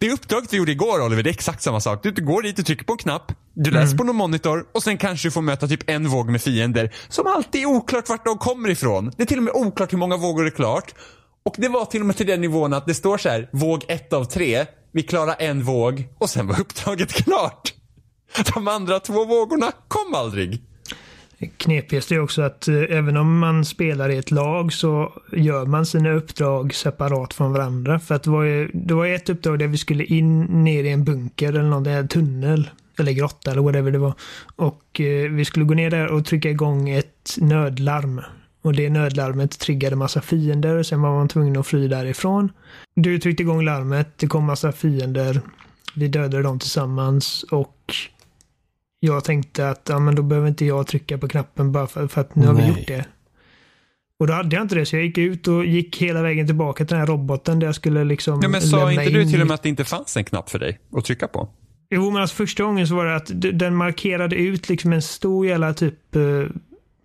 [0.00, 2.02] Det uppdraget vi gjorde igår Oliver, det är exakt samma sak.
[2.02, 4.98] Du går dit, du trycker på en knapp, du läser på någon monitor och sen
[4.98, 6.94] kanske du får möta typ en våg med fiender.
[7.08, 9.12] Som alltid är oklart vart de kommer ifrån.
[9.16, 10.94] Det är till och med oklart hur många vågor det är klart.
[11.44, 13.84] Och det var till och med till den nivån att det står så här, våg
[13.88, 14.66] ett av tre.
[14.92, 17.74] Vi klarar en våg och sen var uppdraget klart.
[18.54, 20.62] De andra två vågorna kom aldrig.
[21.56, 25.86] Knepigast är också att eh, även om man spelar i ett lag så gör man
[25.86, 28.00] sina uppdrag separat från varandra.
[28.00, 30.90] För att det var ju, det var ett uppdrag där vi skulle in ner i
[30.90, 32.70] en bunker eller någon där tunnel.
[32.98, 34.14] eller grotta eller whatever det var.
[34.56, 38.20] Och eh, vi skulle gå ner där och trycka igång ett nödlarm.
[38.62, 42.52] Och det nödlarmet triggade massa fiender och sen var man tvungen att fly därifrån.
[42.94, 45.40] Du tryckte igång larmet, det kom massa fiender.
[45.94, 47.94] Vi dödade dem tillsammans och
[49.00, 52.20] jag tänkte att ja, men då behöver inte jag trycka på knappen bara för, för
[52.20, 53.04] att nu har vi gjort det.
[54.20, 56.84] Och då hade jag inte det, så jag gick ut och gick hela vägen tillbaka
[56.84, 59.40] till den här roboten där jag skulle liksom Ja, men sa lämna inte du till
[59.40, 61.48] och med att det inte fanns en knapp för dig att trycka på?
[61.90, 65.46] Jo, men alltså första gången så var det att den markerade ut liksom en stor
[65.46, 66.22] jävla typ eh,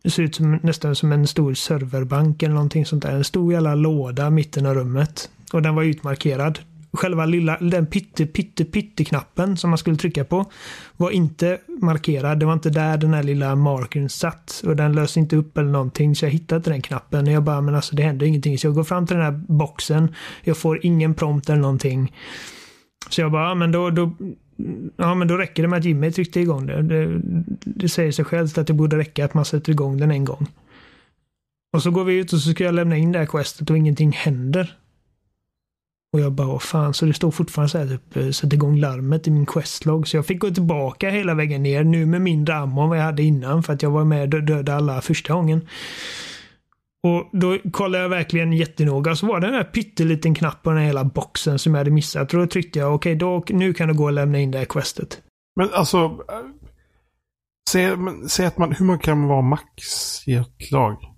[0.10, 3.12] ser ut som, nästan som en stor serverbank eller någonting sånt där.
[3.12, 5.30] En stor jävla låda i mitten av rummet.
[5.54, 6.60] Och den var utmarkerad.
[6.94, 10.52] Själva lilla, den pytte, pytte, pytte knappen som man skulle trycka på
[10.98, 12.40] var inte markerad.
[12.40, 14.64] Det var inte där den här lilla markern satt.
[14.66, 16.16] Och den löste inte upp eller någonting.
[16.16, 17.28] Så jag hittade inte den knappen.
[17.28, 18.58] Och jag bara, men alltså det händer ingenting.
[18.58, 20.16] Så jag går fram till den här boxen.
[20.44, 22.14] Jag får ingen prompt eller någonting.
[23.10, 24.12] Så jag bara, ja, men då, då,
[24.98, 26.82] ja, men då räcker det med att Jimmy tryckte igång det.
[26.82, 27.22] det.
[27.66, 30.48] Det säger sig självt att det borde räcka att man sätter igång den en gång.
[31.74, 33.78] Och så går vi ut och så ska jag lämna in det här questet och
[33.78, 34.78] ingenting händer.
[36.14, 38.80] Och jag bara, vad fan, så det står fortfarande så här typ, eh, sätt igång
[38.80, 40.08] larmet i min questlog.
[40.08, 43.04] Så jag fick gå tillbaka hela vägen ner, nu med mindre ammo än vad jag
[43.04, 45.68] hade innan, för att jag var med och dödade alla första gången.
[47.08, 50.80] Och då kollade jag verkligen jättenoga, så var det den där pytteliten knapp på den
[50.80, 52.34] här hela boxen som jag hade missat.
[52.34, 54.66] Och då tryckte jag, okej, okay, nu kan du gå och lämna in det här
[54.66, 55.22] questet.
[55.56, 55.98] Men alltså.
[55.98, 56.44] Eh, äh,
[57.70, 59.84] Säg, men, säg att man, hur man kan vara max
[60.28, 61.13] i ett lag?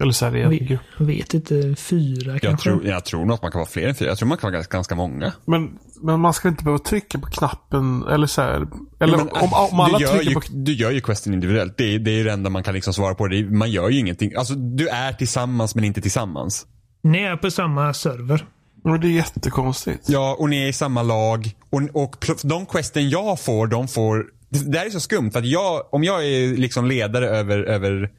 [0.00, 0.80] Eller så här i en Vi- grupp.
[0.98, 2.70] Jag vet inte, fyra Jag kanske?
[2.70, 4.08] tror, jag tror nog att man kan vara fler än fyra.
[4.08, 5.32] Jag tror man kan vara ganska, ganska många.
[5.46, 8.66] Men, men man ska inte behöva trycka på knappen eller så här.
[9.00, 10.40] Eller men, om, om alla trycker ju, på...
[10.50, 11.76] du gör ju questen individuellt.
[11.76, 13.26] Det är, det är det enda man kan liksom svara på.
[13.26, 14.32] Det är, man gör ju ingenting.
[14.36, 16.66] Alltså du är tillsammans men inte tillsammans.
[17.02, 18.46] Ni är på samma server.
[18.84, 20.08] Men det är jättekonstigt.
[20.08, 21.50] Ja, och ni är i samma lag.
[21.70, 24.26] Och, och de questen jag får, de får...
[24.48, 28.10] Det där är så skumt för att jag, om jag är liksom ledare över, över,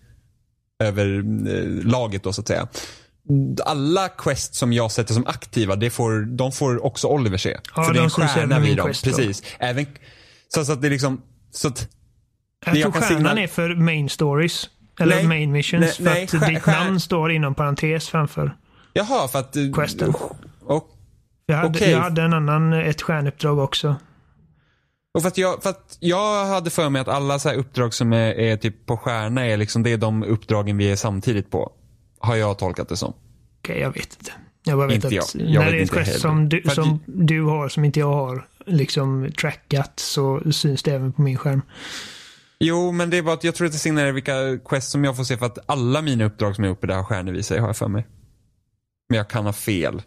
[0.81, 1.17] över
[1.47, 2.67] eh, laget då så att säga.
[3.65, 7.57] Alla quest som jag sätter som aktiva, det får, de får också Oliver se.
[7.75, 8.85] Ja, för det är en stjärna vid dem.
[8.87, 9.11] quest då.
[9.11, 9.43] Precis.
[9.59, 9.85] Även,
[10.47, 11.87] så, så att det är liksom, så att
[12.65, 14.69] Jag jag tror kan stjärnan är för main stories.
[14.99, 15.81] Eller Nej, main missions.
[15.81, 18.55] nej, för nej, att stjär- ditt stjär- namn står inom parentes framför.
[18.93, 19.55] Jaha, för att...
[19.75, 20.13] Questen.
[20.65, 20.89] Och,
[21.45, 21.91] Jag hade, Okej.
[21.91, 23.95] jag hade en annan, ett stjärnuppdrag också.
[25.13, 27.93] Och för, att jag, för att jag hade för mig att alla så här uppdrag
[27.93, 31.51] som är, är typ på stjärna är liksom det är de uppdragen vi är samtidigt
[31.51, 31.71] på.
[32.19, 33.13] Har jag tolkat det som.
[33.59, 34.31] Okej, jag vet inte.
[34.63, 35.25] Jag bara vet Inte att jag.
[35.35, 37.99] Jag när vet det är ett quest som, du, att som du har som inte
[37.99, 41.61] jag har liksom trackat så syns det även på min skärm.
[42.59, 45.17] Jo, men det är bara att jag tror att det signalerar vilka quest som jag
[45.17, 47.67] får se för att alla mina uppdrag som är uppe där har stjärnor sig har
[47.67, 48.07] jag för mig.
[49.09, 50.01] Men jag kan ha fel.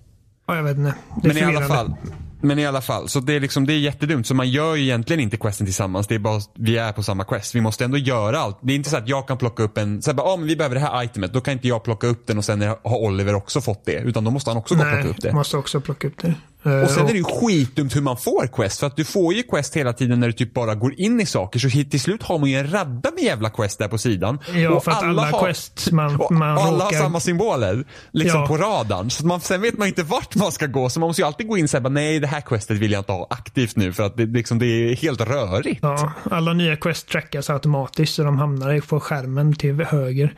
[0.46, 0.94] Ja, jag vet inte.
[1.22, 1.94] Det är Men i alla fall.
[2.44, 4.26] Men i alla fall, så det är liksom, det är jättedumt.
[4.26, 6.06] Så man gör ju egentligen inte questen tillsammans.
[6.06, 7.54] Det är bara, vi är på samma quest.
[7.54, 8.58] Vi måste ändå göra allt.
[8.60, 10.46] Det är inte så att jag kan plocka upp en, så här, bara, ah, men
[10.46, 11.32] vi behöver det här itemet.
[11.32, 13.98] Då kan inte jag plocka upp den och sen har Oliver också fått det.
[13.98, 15.32] Utan då måste han också och plocka Nej, upp det.
[15.32, 16.34] måste också plocka upp det.
[16.66, 18.80] Eh, Och sen är det ju skitdumt hur man får quest.
[18.80, 21.26] För att du får ju quest hela tiden när du typ bara går in i
[21.26, 21.58] saker.
[21.58, 24.38] Så till slut har man ju en radda med jävla quest där på sidan.
[24.54, 27.84] Ja, och för att alla har, quest man- man alla råkar- har samma symboler.
[28.12, 28.46] Liksom Ja.
[28.46, 29.10] på radarn.
[29.10, 30.88] Så man, sen vet man inte vart man ska gå.
[30.88, 33.00] Så man måste ju alltid gå in och säga nej det här questet vill jag
[33.00, 33.92] inte ha aktivt nu.
[33.92, 35.78] För att det, liksom, det är helt rörigt.
[35.82, 40.34] Ja, alla nya quest trackas automatiskt så de hamnar på skärmen till höger.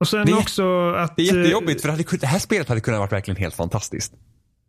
[0.00, 1.16] Och sen Det är- också att...
[1.16, 3.54] Det är eh, jättejobbigt för det, hade, det här spelet hade kunnat vara verkligen helt
[3.54, 4.12] fantastiskt.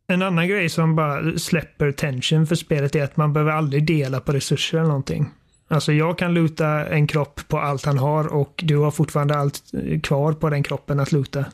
[0.09, 4.19] En annan grej som bara släpper tension för spelet är att man behöver aldrig dela
[4.19, 5.29] på resurser eller någonting.
[5.67, 9.63] Alltså jag kan luta en kropp på allt han har och du har fortfarande allt
[9.73, 11.45] eh, kvar på den kroppen att luta.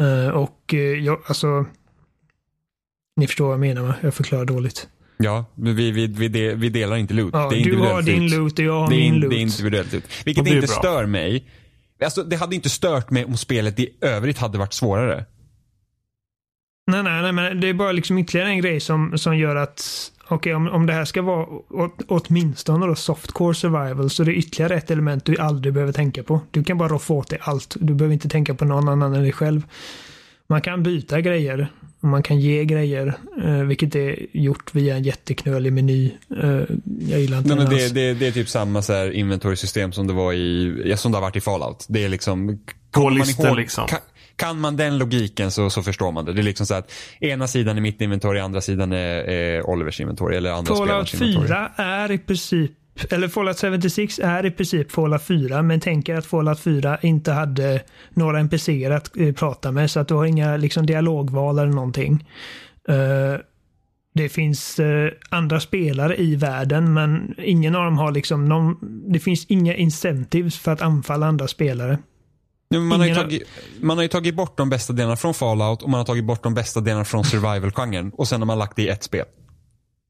[0.00, 1.66] Eh, och eh, jag, alltså...
[3.16, 3.94] Ni förstår vad jag menar va?
[4.00, 4.88] Jag förklarar dåligt.
[5.16, 7.34] Ja, vi, vi, vi, de, vi delar inte loot.
[7.34, 9.20] Ja, det är du har individuellt din loot och jag har det är, min in-
[9.20, 9.30] loot.
[9.30, 10.04] Det är individuellt ut.
[10.24, 10.76] Vilket inte bra.
[10.76, 11.48] stör mig.
[12.04, 15.24] Alltså, det hade inte stört mig om spelet i övrigt hade varit svårare.
[16.86, 20.12] Nej, nej, nej, men det är bara liksom ytterligare en grej som, som gör att
[20.28, 24.34] Okej, om, om det här ska vara åt, åtminstone då softcore survival så det är
[24.34, 26.40] ytterligare ett element du aldrig behöver tänka på.
[26.50, 27.76] Du kan bara roffa åt dig allt.
[27.80, 29.62] Du behöver inte tänka på någon annan än dig själv.
[30.46, 31.68] Man kan byta grejer
[32.00, 36.12] och man kan ge grejer, eh, vilket är gjort via en jätteknölig meny.
[36.42, 36.60] Eh,
[37.08, 37.92] jag gillar inte Nej, men det, alls.
[37.92, 41.18] det, det är typ samma så här inventory-system som det var i, ja, som det
[41.18, 41.86] har varit i Fallout.
[41.88, 42.58] Det är liksom,
[42.90, 43.86] På listor liksom.
[43.86, 43.98] Kan,
[44.36, 46.32] kan man den logiken så, så förstår man det.
[46.32, 50.00] Det är liksom så att ena sidan är mitt inventory, andra sidan är, är Olivers
[50.00, 51.48] inventory eller andra Fallout spelarens inventory.
[51.48, 52.72] 4 är i princip,
[53.10, 57.32] eller Fallout 76 är i princip Fallout 4, men tänk er att Fallout 4 inte
[57.32, 61.72] hade några NPCer att eh, prata med, så att du har inga liksom, dialogval eller
[61.72, 62.28] någonting.
[62.88, 63.40] Eh,
[64.14, 68.76] Det finns eh, andra spelare i världen men ingen av dem har liksom någon,
[69.12, 71.98] det finns inga incentives för att anfalla andra spelare.
[72.68, 73.42] Ja, man, har tagit,
[73.80, 76.42] man har ju tagit bort de bästa delarna från Fallout och man har tagit bort
[76.42, 78.12] de bästa delarna från survival-genren.
[78.14, 79.24] Och sen har man lagt det i ett spel.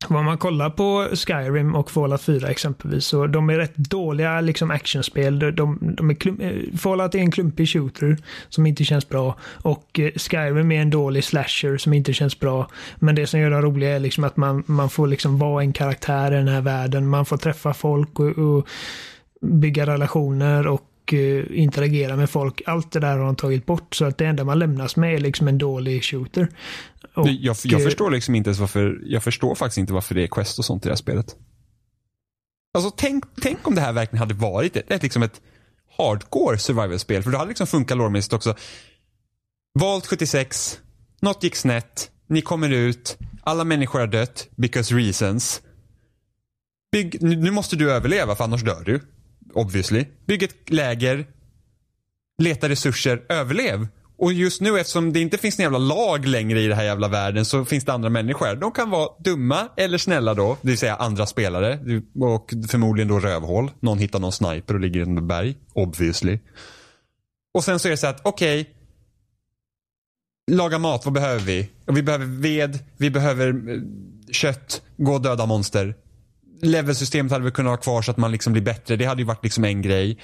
[0.09, 4.71] Om man kollar på Skyrim och Fallout 4 exempelvis så de är rätt dåliga liksom
[4.71, 5.39] actionspel.
[5.39, 8.17] De, de, de är klum, eh, Fallout är en klumpig shooter
[8.49, 12.71] som inte känns bra och eh, Skyrim är en dålig slasher som inte känns bra.
[12.97, 15.73] Men det som gör det roliga är liksom att man, man får liksom vara en
[15.73, 17.09] karaktär i den här världen.
[17.09, 18.69] Man får träffa folk och, och
[19.41, 22.63] bygga relationer och eh, interagera med folk.
[22.67, 25.19] Allt det där har de tagit bort så att det enda man lämnas med är
[25.19, 26.49] liksom en dålig shooter.
[27.15, 30.23] Och, jag, jag eh, förstår liksom inte ens varför, jag förstår faktiskt inte varför det
[30.23, 31.37] är quest och sånt i det här spelet.
[32.75, 35.41] Alltså tänk, tänk om det här verkligen hade varit ett, ett, liksom ett
[35.99, 37.23] hardcore survival-spel.
[37.23, 38.55] För det hade liksom funkat lårmässigt också.
[39.79, 40.81] Valt 76,
[41.21, 45.63] något gick snett, ni kommer ut, alla människor har dött, because reasons.
[46.93, 49.01] Bygg, nu måste du överleva för annars dör du.
[49.57, 50.07] Obviously.
[50.27, 51.27] Bygg ett läger,
[52.39, 53.89] leta resurser, överlev.
[54.19, 57.09] Och just nu eftersom det inte finns några jävla lag längre i den här jävla
[57.09, 58.57] världen så finns det andra människor.
[58.57, 61.79] De kan vara dumma eller snälla då, det vill säga andra spelare.
[62.21, 63.71] Och förmodligen då rövhål.
[63.81, 65.57] Någon hittar någon sniper och ligger i ett berg.
[65.73, 66.39] Obviously.
[67.55, 68.71] Och sen så är det så att, okej.
[70.51, 71.71] laga mat, vad behöver vi?
[71.87, 73.81] Och vi behöver ved, vi behöver eh,
[74.31, 75.95] kött, gå och döda monster.
[76.63, 78.97] Levelsystemet hade vi kunnat ha kvar så att man liksom blir bättre.
[78.97, 80.19] Det hade ju varit liksom en grej.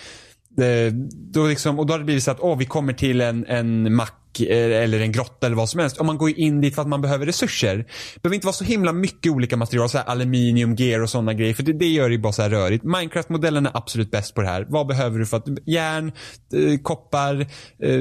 [0.58, 0.92] Eh,
[1.32, 3.94] då liksom, och då hade det blivit så att åh, vi kommer till en, en
[3.94, 5.96] mack eh, eller en grotta eller vad som helst.
[5.96, 7.76] Och man går ju in dit för att man behöver resurser.
[7.76, 11.34] Det behöver inte vara så himla mycket olika material, så här aluminium, gear och sådana
[11.34, 11.54] grejer.
[11.54, 12.84] För det, det gör det ju bara så här rörigt.
[12.84, 14.66] Minecraft-modellen är absolut bäst på det här.
[14.68, 16.12] Vad behöver du för att, järn,
[16.54, 17.40] eh, koppar,
[17.82, 18.00] eh,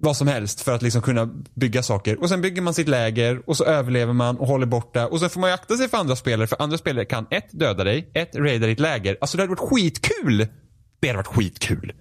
[0.00, 2.20] vad som helst för att liksom kunna bygga saker.
[2.20, 5.06] Och sen bygger man sitt läger och så överlever man och håller borta.
[5.06, 7.48] Och sen får man ju akta sig för andra spelare för andra spelare kan ett,
[7.50, 9.16] döda dig, ett, raida ditt läger.
[9.20, 10.46] Alltså det hade varit skitkul.
[11.00, 11.92] Det hade varit skitkul.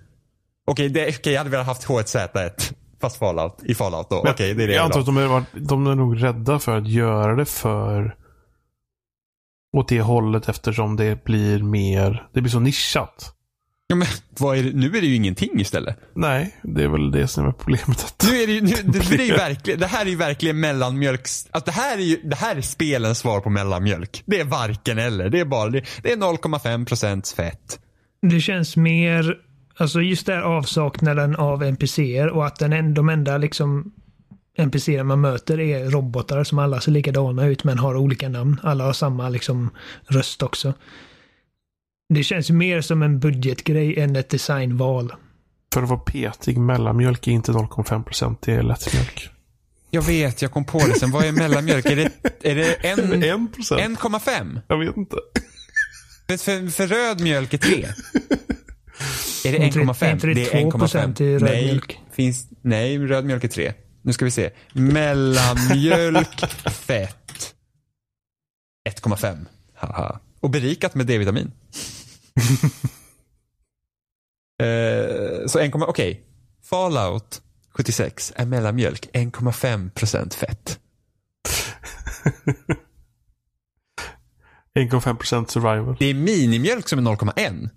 [0.68, 2.74] Okej, det, okej jag hade velat haft H1Z1.
[3.02, 4.16] Fast Fallout, i Fallout då.
[4.30, 6.78] Okej, det är det jag antar att de är, varit- de är nog rädda för
[6.78, 8.16] att göra det för
[9.78, 13.34] åt det hållet eftersom det blir mer, det blir så nischat.
[13.90, 14.08] Ja, men,
[14.40, 14.74] vad är det?
[14.74, 15.98] Nu är det ju ingenting istället.
[16.14, 18.04] Nej, det är väl det som är problemet.
[18.06, 20.16] Att Nu är det, ju, nu, det, det, är ju verkligen, det här är ju
[20.16, 21.48] verkligen mellanmjölks...
[21.52, 24.24] Alltså det, här är ju, det här är spelens svar på mellanmjölk.
[24.26, 25.30] Det är varken eller.
[25.30, 27.80] Det är bara det, det är 0,5 procents fett.
[28.22, 29.38] Det känns mer,
[29.78, 33.92] alltså just där avsaknaden av NPCer och att den en, de enda liksom
[34.58, 38.60] NPCer man möter är robotar som alla ser likadana ut men har olika namn.
[38.64, 39.70] Alla har samma liksom
[40.08, 40.74] röst också.
[42.14, 45.14] Det känns mer som en budgetgrej än ett designval.
[45.74, 49.30] för att vara petig, mellanmjölk är inte 0,5%, det är lättmjölk.
[49.92, 51.12] Jag vet, jag kom på det sen.
[51.12, 51.86] Vad är mellanmjölk?
[51.86, 53.48] Är det, är det en, 1%?
[53.98, 54.62] 1,5?
[54.68, 55.16] Jag vet inte.
[56.28, 57.86] För, för, röd mjölk är 3.
[59.46, 60.12] Är det Inte- 1,5?
[60.12, 62.00] inte det är 2% i röd nej, mjölk?
[62.12, 63.74] Finns, nej, röd mjölk är 3.
[64.02, 64.50] Nu ska vi se.
[64.74, 66.40] Mellanmjölk,
[66.72, 67.54] fett.
[68.90, 69.46] 1,5.
[69.76, 70.20] Haha.
[70.40, 71.52] Och berikat med D-vitamin.
[74.64, 76.24] eh, så 1, okej.
[76.64, 80.80] Fallout 76 är mellanmjölk 1,5% fett.
[84.80, 85.96] 1,5% survival.
[86.00, 87.70] Det är minimjölk som är 0,1.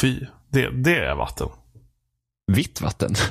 [0.00, 1.48] Fy, det, det är vatten.
[2.52, 3.14] Vitt vatten.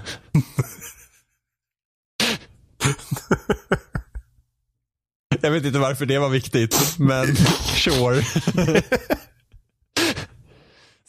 [5.41, 8.23] Jag vet inte varför det var viktigt, men sure.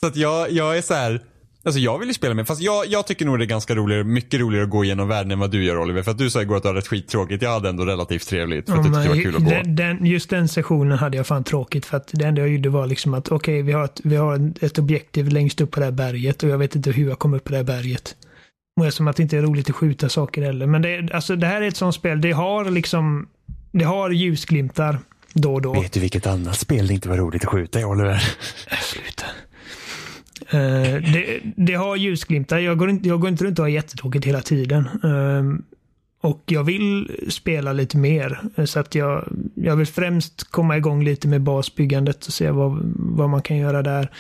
[0.01, 1.21] Så att jag, jag är så här.
[1.65, 4.05] Alltså jag vill ju spela med, fast jag, jag tycker nog det är ganska roligare,
[4.05, 6.03] mycket roligare att gå igenom världen än vad du gör Oliver.
[6.03, 7.43] För att du sa igår att du hade rätt skittråkigt.
[7.43, 9.73] Jag hade ändå relativt trevligt för att jag Ja, tyckte det var kul att gå.
[9.73, 12.87] den, just den sessionen hade jag fan tråkigt för att det enda jag gjorde var
[12.87, 15.93] liksom att okej, vi har, ett, vi har ett objektiv längst upp på det här
[15.93, 18.17] berget och jag vet inte hur jag kom upp på det här berget.
[18.81, 20.67] Och eftersom att det inte är roligt att skjuta saker heller.
[20.67, 23.29] Men det, alltså, det här är ett sånt spel, det har liksom,
[23.73, 24.99] det har ljusglimtar
[25.35, 25.73] då och då.
[25.81, 28.23] Vet du vilket annat spel det inte var roligt att skjuta i Oliver?
[28.83, 29.25] Sluta.
[30.51, 30.59] Eh,
[31.13, 32.59] det, det har ljusglimtar.
[32.59, 34.89] Jag går, inte, jag går inte runt och har jättetråkigt hela tiden.
[35.05, 35.63] Ehm,
[36.21, 38.41] och jag vill spela lite mer.
[38.57, 42.79] eh, Så att jag, jag vill främst komma igång lite med basbyggandet och se vad,
[42.97, 44.11] vad man kan göra där.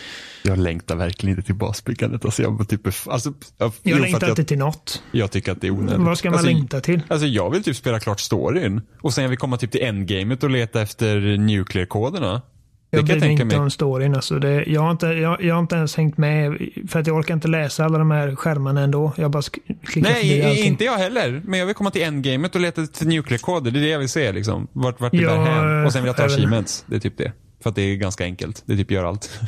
[0.42, 2.24] Jag längtar verkligen inte till basbyggandet.
[2.24, 5.02] Alltså jag, typ, alltså, jag, Jag längtar att inte till något.
[5.12, 6.06] jag, jag tycker att det är onödigt.
[6.06, 7.00] Vad ska man alltså, längta till?
[7.08, 8.80] Alltså jag vill typ spela klart storyn.
[9.00, 12.42] Och sen jag vill komma typ till endgamet och leta efter nuclear-koderna.
[12.90, 14.14] Jag bryr mig inte om storyn.
[14.14, 17.16] Alltså det, jag, har inte, jag, jag har inte ens hängt med för att jag
[17.16, 19.12] orkar inte läsa alla de här skärmarna ändå.
[19.16, 19.42] Jag bara
[19.86, 20.64] klickar Nej, allting.
[20.64, 21.42] inte jag heller.
[21.44, 23.70] Men jag vill komma till endgamet och leta efter nuclear-koder.
[23.70, 24.68] Det är det jag vill se liksom.
[24.72, 25.86] Vart, vart det Ja, bär hän.
[25.86, 26.84] Och sen vill jag ta achievements.
[26.86, 27.32] Det är typ det.
[27.62, 28.62] För att det är ganska enkelt.
[28.66, 29.30] Det typ gör allt.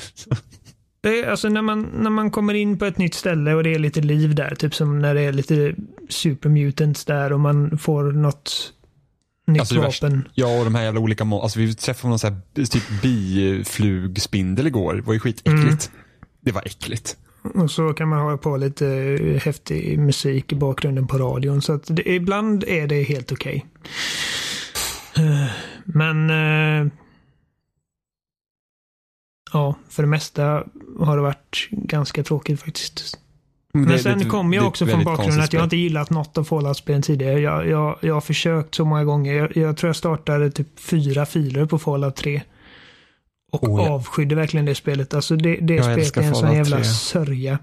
[1.03, 3.75] Det är, alltså när man, när man kommer in på ett nytt ställe och det
[3.75, 5.75] är lite liv där, typ som när det är lite
[6.09, 8.73] supermutants där och man får något
[9.53, 10.29] nytt Alltså vapen.
[10.35, 14.95] ja, och de här jävla olika Alltså vi träffade någon sån här typ biflugspindel igår.
[14.95, 15.91] Det var ju skitäckligt.
[16.41, 17.17] Det var äckligt.
[17.55, 21.63] Och så kan man ha på lite eh, häftig musik i bakgrunden på radion.
[21.63, 23.67] Så att det, ibland är det helt okej.
[25.17, 25.47] Eh,
[25.85, 26.93] Men eh,
[29.53, 30.65] ja, för det mesta
[30.99, 33.19] har det varit ganska tråkigt faktiskt.
[33.73, 36.45] Men det- sen kommer jag är också från bakgrunden att jag inte gillat något av
[36.45, 37.41] Fallout-spelen tidigare.
[37.41, 39.35] Jag, jag, jag har försökt så många gånger.
[39.35, 42.43] Jag, jag tror jag startade typ fyra filer på Fallout 3.
[43.53, 43.91] Och Oh, ja.
[43.91, 45.15] avskydde verkligen det spelet.
[45.15, 46.85] Alltså det, det Jag spelet är en sån jävla 3.
[46.85, 47.59] sörja.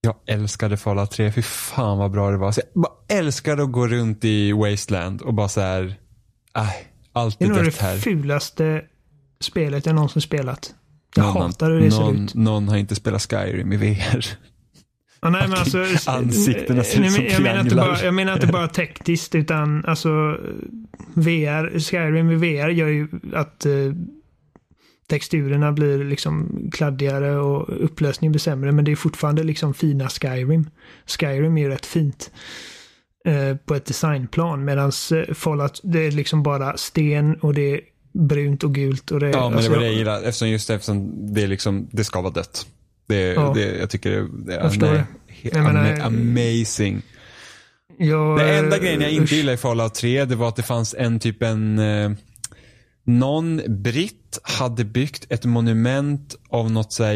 [0.00, 1.32] Jag älskade Fallout 3.
[1.32, 2.52] Fy fan vad bra det var.
[2.52, 5.94] Så jag bara älskade att gå runt i Wasteland och bara så här.
[6.56, 6.68] Äh,
[7.12, 7.96] allt Det är är nog dött det här.
[7.98, 8.82] fulaste
[9.40, 10.74] spelet jag någonsin spelat.
[11.16, 12.34] Jag Någon, hatar hur det ser någon, ut.
[12.34, 14.26] någon har inte spelat Skyrim i VR.
[15.20, 15.78] Ja, nej, men alltså,
[16.10, 19.34] Ansiktena ser ut nej, som men jag menar, inte bara, jag menar inte bara tekniskt
[19.34, 20.08] utan alltså
[21.14, 23.72] VR, Skyrim i VR gör ju att eh,
[25.08, 30.70] texturerna blir liksom kladdigare och upplösningen blir sämre men det är fortfarande liksom fina Skyrim.
[31.06, 32.30] Skyrim är ju rätt fint
[33.24, 37.80] eh, på ett designplan medan eh, Fallout det är liksom bara sten och det är
[38.12, 40.26] brunt och gult och det Ja, men alltså, det var det jag gillade.
[40.26, 42.66] Eftersom just eftersom det är liksom, det ska vara dött.
[43.06, 43.52] Det, Ja.
[43.54, 45.04] det, jag tycker det, Jag förstår nej,
[45.42, 47.02] Jag menar, ama- amazing.
[47.98, 50.94] jag, Den enda grejen jag inte gillade i Fallout 3, det var att det fanns
[50.98, 52.10] en typ en eh,
[53.04, 57.14] någon britt hade byggt ett monument av något så här,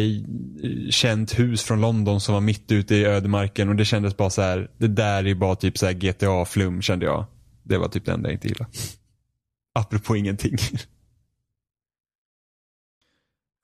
[0.64, 4.31] eh, känt hus från London som var mitt ute i ödemarken och det kändes bara
[4.31, 7.26] så här, det där är bara typ så GTA-flum kände jag.
[7.62, 8.70] Det var typ det enda jag inte gillade.
[9.74, 10.57] Apropå ingenting.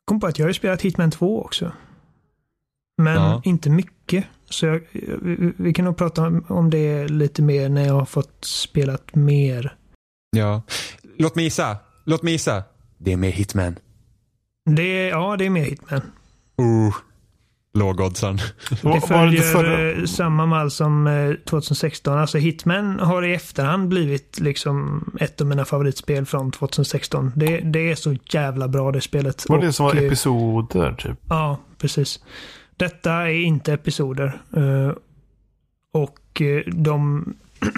[0.05, 1.73] kom på att jag har ju spelat Hitman 2 också.
[2.97, 3.41] Men Ja.
[3.45, 4.25] inte mycket.
[4.51, 4.81] Så jag,
[5.23, 9.75] vi, vi kan nog prata om, det lite mer när jag har fått spelat mer.
[10.37, 10.63] Ja.
[11.19, 11.77] Låt mig gissa.
[12.05, 12.63] Låt mig gissa.
[12.99, 13.77] Det är mer Hitman.
[14.71, 16.01] Det, ja, det är mer Hitman.
[16.63, 16.95] Uh.
[17.75, 18.37] Lågoddsaren.
[18.37, 19.91] Det Var, var det följer förra?
[19.91, 22.19] eh, samma mall som eh, 2016.
[22.19, 27.33] Alltså Hitman har i efterhand blivit liksom ett av mina favoritspel från 2016.
[27.37, 29.45] Det, det är så jävla bra det spelet.
[29.49, 31.19] Var det som var Och, eh, episoder typ?
[31.29, 32.21] Ja, precis.
[32.77, 34.41] Detta är inte episoder.
[34.57, 34.93] eh,
[35.93, 37.25] Och eh, de,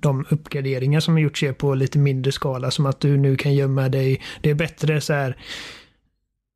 [0.00, 2.70] de uppgraderingar som har gjorts är på lite mindre skala.
[2.70, 4.22] Som att du nu kan gömma dig.
[4.40, 5.36] Det är bättre så här,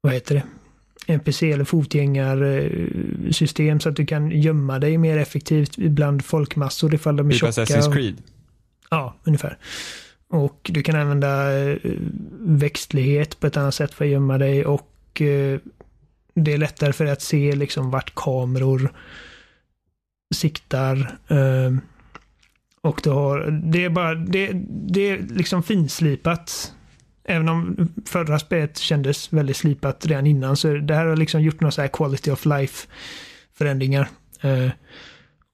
[0.00, 0.42] vad heter det?
[1.08, 7.26] NPC eller fotgängarsystem så att du kan gömma dig mer effektivt bland folkmassor ifall de
[7.26, 7.50] är Typ tjocka.
[7.64, 8.16] Assassin's Creed.
[8.90, 9.58] Ja, ungefär.
[10.28, 11.76] Och du kan använda eh,
[12.40, 15.58] växtlighet på ett annat sätt för att gömma dig och eh,
[16.36, 18.92] det är lättare för dig att se liksom vart kameror
[20.34, 21.18] siktar.
[21.28, 21.72] eh,
[22.80, 26.72] och du har, det är bara, det, det är liksom finslipat.
[27.24, 31.60] Även om förra spelet kändes väldigt slipat redan innan så det här har liksom gjort
[31.60, 32.88] några så här quality of life
[33.52, 34.08] förändringar.
[34.40, 34.70] Eh,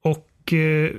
[0.05, 0.91] och eh,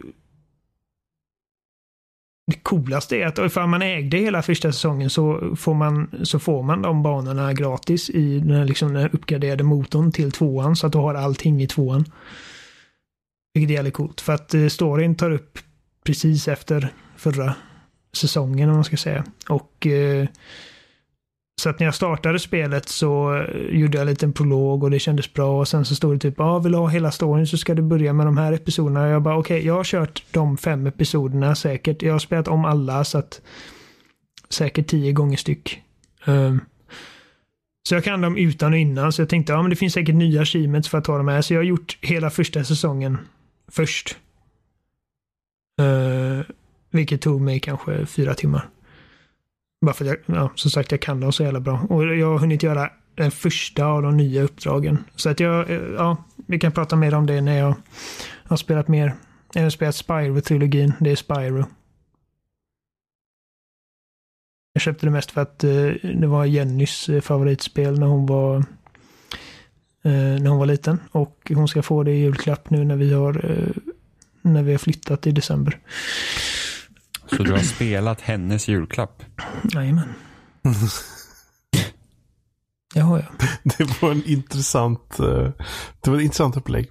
[2.48, 6.64] det coolaste är att ifall man ägde hela första säsongen så får man, så får
[6.64, 10.88] man de banorna gratis i den, här, liksom, den här uppgraderade motorn till tvåan så
[10.88, 12.06] att du har allting i tvåan.
[13.54, 15.60] Vilket är jävligt coolt för att eh, storyn tar upp
[16.06, 17.56] precis efter förra
[18.14, 19.24] säsongen om man ska säga.
[19.50, 20.28] Och eh,
[21.62, 25.00] så att när jag startade spelet så eh, gjorde jag en liten prolog och det
[25.00, 27.58] kändes bra och sen så stod det typ ja vill du ha hela storyn så
[27.58, 29.04] ska du börja med de här episoderna.
[29.04, 32.02] Och jag bara okej, jag har kört de fem episoderna säkert.
[32.02, 33.42] Jag har spelat om alla så att
[34.50, 35.82] säkert tio gånger styck.
[36.26, 36.62] Um,
[37.90, 40.16] så jag kan dem utan och innan så jag tänkte ja men det finns säkert
[40.16, 41.42] nya achievements för att ta de här.
[41.42, 43.18] Så jag har gjort hela första säsongen
[43.72, 44.18] först.
[45.82, 46.42] Uh,
[46.92, 48.70] vilket tog mig kanske fyra timmar.
[49.84, 51.80] Bara för att jag, ja, som sagt, jag kan dem så jävla bra.
[51.90, 55.04] Och jag har hunnit göra den första av de nya uppdragen.
[55.16, 57.76] Så att jag, eh, ja, vi kan prata mer om det när jag
[58.44, 59.14] har spelat mer.
[59.54, 60.94] Jag har spelat Spyro-trilogin.
[61.00, 61.66] Det är Spyro.
[64.74, 68.56] Jag köpte det mest för att eh, det var Jennys eh, favoritspel när hon var
[70.04, 71.00] eh, när hon var liten.
[71.12, 73.92] Och hon ska få det i julklapp nu när vi har eh,
[74.42, 75.80] när vi har flyttat i december.
[77.38, 79.24] Så du har spelat hennes julklapp?
[79.74, 80.14] Jajamän.
[83.02, 83.50] har jag.
[83.78, 85.52] Det var en intressant, eh,
[86.02, 86.90] det var ett intressant upplägg.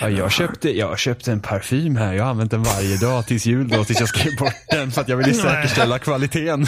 [0.00, 2.12] Ja, jag, köpte, jag köpte en parfym här.
[2.12, 5.00] Jag har använt den varje dag tills jul då, tills jag skrev bort den för
[5.00, 6.66] att jag ville säkerställa kvaliteten.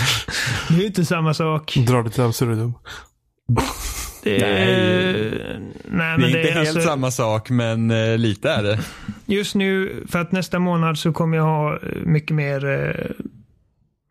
[0.69, 1.75] Det är ju inte samma sak.
[1.87, 2.75] Dra det till absurdum.
[4.29, 8.19] Det är, nej, men Det är det inte är helt alltså, samma sak, men eh,
[8.19, 8.79] lite är det.
[9.27, 13.11] Just nu, för att nästa månad så kommer jag ha eh, mycket mer eh,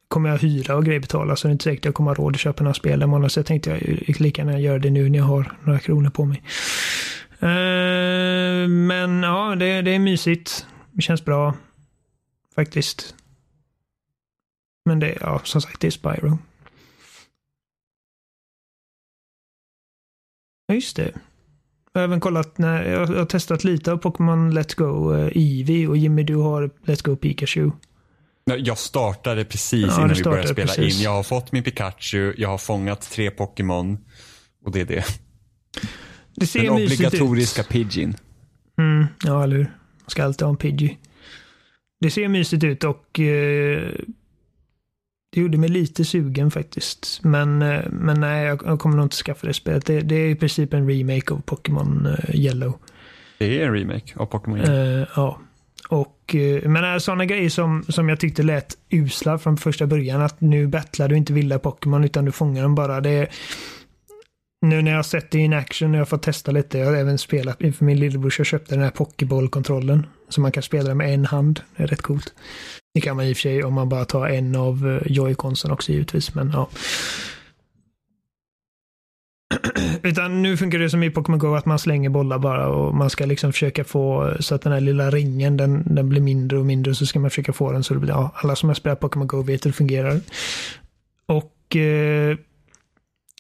[0.08, 2.36] kommer jag hyra och grejer betala så det är inte säkert jag kommer ha råd
[2.36, 3.30] att köpa några spel den månaden.
[3.30, 6.26] Så jag tänkte jag lika gärna göra det nu när jag har några kronor på
[6.26, 6.44] mig.
[7.40, 10.66] Eh, men ja, det, det är mysigt.
[10.92, 11.54] Det känns bra.
[12.56, 13.16] Faktiskt.
[14.86, 16.38] Men det, ja, som sagt, det är Spyro.
[20.68, 21.12] Ja, just det.
[21.94, 25.88] Jag har även kollat, när, jag har testat lite av Pokémon Let's Go uh, Eevee
[25.88, 27.72] och Jimmy du har Let's Go Pikachu.
[28.46, 30.98] Jag startade precis Ja, innan vi började spela precis.
[30.98, 31.04] in.
[31.04, 33.98] Jag har fått min Pikachu, jag har fångat tre Pokémon.
[34.66, 35.06] Och det är det.
[36.36, 37.70] Det ser Den obligatoriska ut.
[37.70, 38.16] Pidgin.
[38.78, 39.64] Mm, ja, eller hur.
[39.64, 40.98] Man ska alltid ha en Pidgey.
[42.00, 43.92] Det ser mysigt ut och eh,
[45.38, 47.20] det gjorde mig lite sugen faktiskt.
[47.24, 49.86] Men, eh, men nej, jag, kommer nog inte skaffa det spelet.
[49.86, 52.78] Det, det är i princip en remake av Pokémon eh, Yellow.
[53.38, 55.02] Det är en remake av Pokémon Yellow.
[55.02, 55.40] Eh, ja.
[55.90, 60.22] Och, men sådana grejer som, som jag tyckte lät usla från första början.
[60.22, 63.02] Att nu battlar du inte vilda Pokémon utan du fångar dem bara.
[63.02, 63.28] Det
[64.62, 66.78] nu när jag har sett det in action och jag har fått testa lite.
[66.78, 70.08] Jag har även spelat inför min lillebror så jag köpte den här Pokéboll-kontrollen.
[70.30, 71.62] Så man kan spela den med en hand.
[71.76, 72.34] Det är rätt coolt.
[72.94, 75.72] Det kan man i och för sig om man bara tar en av joyconsen joy-consen
[75.72, 76.36] också givetvis.
[76.36, 76.70] Men ja.
[80.04, 83.10] Utan nu funkar det som i Pokémon Go att man slänger bollar bara och man
[83.10, 86.66] ska liksom försöka få så att den här lilla ringen den, den blir mindre och
[86.66, 89.00] mindre så ska man försöka få den så det blir, ja, alla som har spelat
[89.00, 90.20] Pokémon Go vet hur det fungerar.
[91.26, 92.38] Och eh,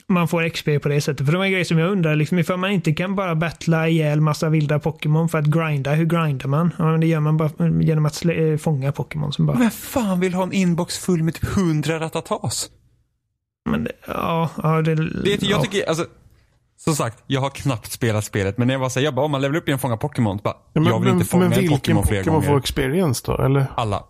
[0.09, 1.25] man får XP på det sättet.
[1.25, 3.87] För det var en grej som jag undrar, liksom, ifall man inte kan bara battla
[3.87, 5.93] ihjäl massa vilda Pokémon för att grinda.
[5.93, 6.73] Hur grindar man?
[6.77, 7.49] Ja, men det gör man bara
[7.81, 9.57] genom att slä, eh, fånga Pokémon som bara...
[9.57, 12.69] Vem fan vill ha en inbox full med typ 100 ratatas?
[13.69, 14.95] Men, det- ja, ja, det...
[14.95, 15.61] Det jag ja.
[15.61, 16.05] tycker, alltså,
[16.77, 19.31] som sagt, jag har knappt spelat spelet, men när jag var såhär, jag bara, om
[19.31, 21.43] man levelar upp genom att fånga Pokémon, bara, Ja, men, jag vill men, inte fånga
[21.43, 22.59] men en vilken Pokémon flera Pokémon får gånger.
[22.59, 23.37] experience då?
[23.43, 23.65] Eller?
[23.75, 24.03] Alla.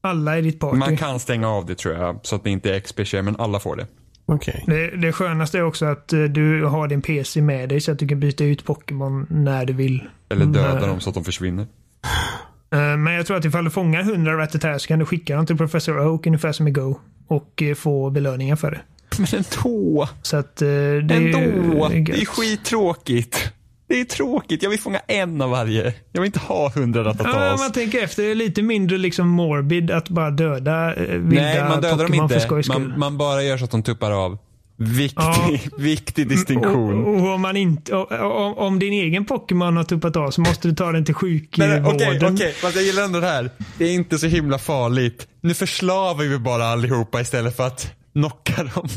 [0.00, 0.76] Alla i ditt party.
[0.76, 3.60] Man kan stänga av det tror jag, så att det inte är XP-share, men alla
[3.60, 3.86] får det.
[4.34, 4.64] Okej.
[4.66, 7.98] Det, det skönaste är också att eh, du har din PC med dig så att
[7.98, 10.02] du kan byta ut Pokémon när du vill.
[10.28, 10.88] Eller döda Mm.
[10.88, 11.66] dem så att de försvinner.
[12.72, 15.46] Eh, Men jag tror att ifall du fångar 100 Rattata så kan du skicka dem
[15.46, 16.98] till Professor Oak ungefär som i Go.
[17.26, 18.80] Och eh, få belöningar för det.
[19.18, 20.08] Men ändå!
[20.22, 21.88] Så att det är Ändå!
[21.88, 23.52] Det är skittråkigt.
[23.92, 24.62] Det är tråkigt.
[24.62, 25.94] Jag vill fånga en av varje.
[26.12, 27.60] Jag vill inte ha hundra Ja, ratatas.
[27.60, 31.60] man tänker efter, det är lite mindre liksom morbid att bara döda eh, vilda Nej,
[31.68, 32.78] man dödar dem Pokémon för inte.
[32.78, 34.38] Man, man bara gör så att de tuppar av.
[34.76, 35.58] Viktig, Ja.
[35.78, 37.04] viktig distinktion.
[37.04, 38.12] Och, och om, man inte, och,
[38.46, 41.86] om, om din egen Pokémon har tuppat av så måste du ta den till sjukvården.
[41.86, 43.50] Okej, okej, fast jag gillar ändå det här.
[43.78, 45.28] Det är inte så himla farligt.
[45.40, 48.88] Nu förslavar vi bara allihopa istället för att knocka dem.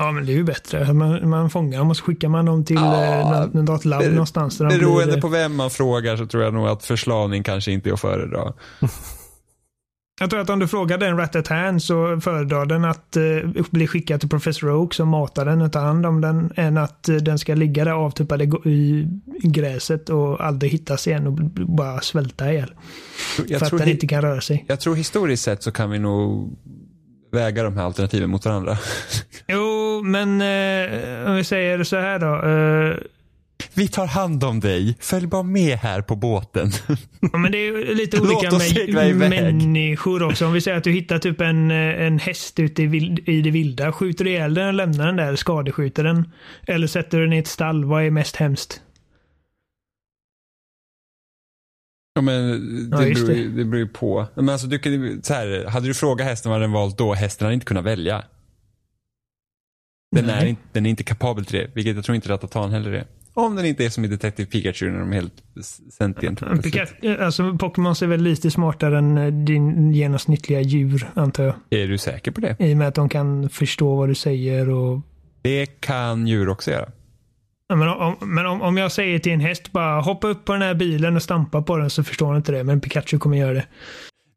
[0.00, 0.92] Ja, men det är ju bättre.
[0.92, 4.58] Man, man fångar dem och så skickar man dem till Ja, ja, något labb någonstans.
[4.58, 7.72] Där de Beroende blir, på vem man frågar så tror jag nog att förslavning kanske
[7.72, 8.52] inte är att föredra.
[10.20, 14.20] Jag tror att om du frågar den Ratatan så föredrar den att uh, bli skickad
[14.20, 17.38] till Professor Oak som matar den och tar hand om den än att eh, den
[17.38, 19.08] ska ligga där avtuppad i,
[19.42, 21.32] gräset och aldrig hittas igen och
[21.68, 22.72] bara svälta ihjäl.
[23.48, 24.64] Jag för att den inte kan röra sig.
[24.68, 26.56] jag tror historiskt sett så kan vi nog
[27.32, 28.78] väga de här alternativen mot varandra.
[29.48, 32.48] Jo, men eh, om vi säger så här då.
[32.48, 32.96] eh,
[33.74, 34.96] Vi tar hand om dig.
[35.00, 36.70] Följ bara med här på båten.
[37.32, 39.16] Ja, men det är lite olika iväg.
[39.16, 40.46] människor också.
[40.46, 41.76] Om vi säger att du hittar typ en, eh,
[42.06, 43.92] en häst ute i, vild, i det vilda.
[43.92, 45.36] Skjuter du ihjäl den och lämnar den där?
[45.36, 46.32] Skadeskjuter den?
[46.66, 47.84] Eller sätter du den i ett stall?
[47.84, 48.82] Vad är mest hemskt?
[52.14, 52.48] Ja, men
[52.92, 53.48] Ja, det, just beror, det.
[53.48, 54.26] det beror ju på.
[54.34, 57.54] Men alltså, du så här, hade du frågat hästen vad den valt då, hästen hade
[57.54, 58.24] inte kunnat välja.
[60.10, 62.92] Den är, inte, den är inte kapabel till det, vilket jag tror inte Ratatan heller
[62.92, 63.06] är.
[63.34, 65.42] Om den inte är som i Detective Pikachu när de är helt
[65.92, 66.62] sentient.
[66.62, 71.54] Pikachu, alltså Pokémon är väl lite smartare än eh, din genomsnittliga djur, antar jag.
[71.70, 72.56] Är du säker på det?
[72.58, 75.00] I och med att de kan förstå vad du säger och...
[75.42, 76.88] Det kan djur också göra.
[77.68, 80.62] Men, om, men om, om jag säger till en häst bara hoppa upp på den
[80.62, 82.64] här bilen och stampa på den så förstår den inte det.
[82.64, 83.66] Men Pikachu kommer göra det.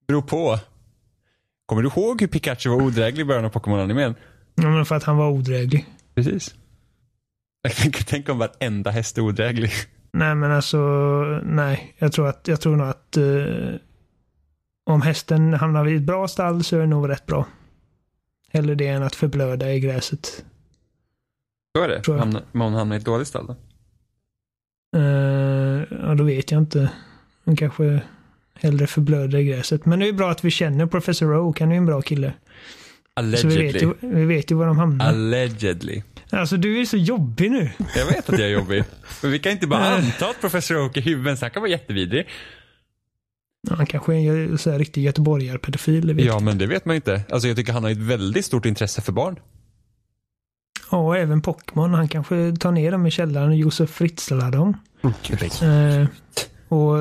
[0.08, 0.60] Beror på.
[1.66, 4.16] Kommer du ihåg hur Pikachu var odräglig i början av Pokémon-animen?
[4.56, 5.86] Ja, men för att han var odräglig.
[6.16, 6.56] Precis.
[7.62, 9.72] Jag tänker, tänk om varenda häst är odräglig.
[10.12, 10.78] Nej, men alltså,
[11.44, 11.96] nej.
[11.98, 13.76] Jag tror, att, jag tror nog att eh,
[14.86, 17.46] om hästen hamnar i ett bra stall så är det nog rätt bra.
[18.50, 20.46] Hellre det än att förblöda i gräset.
[21.76, 22.02] Så är det.
[22.02, 22.18] Tror.
[22.18, 23.56] Hamna, men hon hamnar i ett dåligt stall då?
[25.00, 26.92] Eh, ja, då vet jag inte.
[27.46, 28.02] Han kanske
[28.54, 29.86] hellre förblöder i gräset.
[29.86, 31.60] Men det är bra att vi känner Professor Oak.
[31.60, 32.34] Han är ju en bra kille.
[33.38, 35.06] Så vi vet, ju, vi vet ju var de hamnar.
[35.08, 36.02] Allegedly.
[36.30, 37.72] Alltså du är så jobbig nu.
[37.96, 38.84] Jag vet att jag är jobbig.
[39.22, 41.72] Men vi kan inte bara anta att professor Oak är huvudet, så han kan vara
[41.72, 42.28] jättevidrig.
[43.70, 46.26] Ja, Han kanske är en så här riktig göteborgarpedofil.
[46.26, 47.22] Ja, men det vet man inte.
[47.30, 49.40] Alltså jag tycker han har ett väldigt stort intresse för barn.
[50.92, 51.94] ja, och även Pokémon.
[51.94, 54.78] Han kanske tar ner dem i källaren och Josef Fritzlar dem.
[55.28, 55.44] Gud.
[55.44, 56.08] Eh,
[56.68, 56.98] och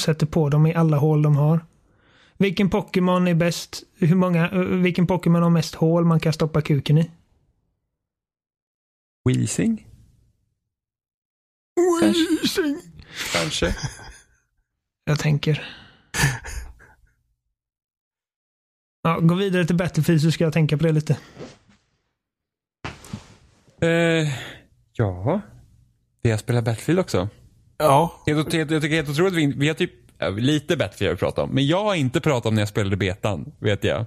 [0.00, 1.60] sätter på dem i alla hål de har.
[2.38, 3.82] Vilken Pokémon är bäst?
[3.98, 7.10] Hur många, eh, vilken Pokémon har mest hål man kan stoppa kuken i?
[9.24, 9.86] Weezing?
[12.00, 12.74] Kanske.
[13.32, 13.76] Kanske.
[15.04, 15.66] Jag tänker.
[19.02, 21.18] Ja, gå vidare till Battlefield så ska jag tänka på det lite.
[23.80, 24.28] Eh,
[24.92, 25.40] ja.
[26.22, 27.28] Vi har spelat Battlefield också.
[27.78, 30.03] Ja, Jag, jag, jag tycker helt otroligt att vi, vi har typ, ja,
[30.36, 31.50] lite Battlefield har vi pratat om.
[31.50, 34.06] Men jag har inte pratat om när jag spelade betan, vet jag.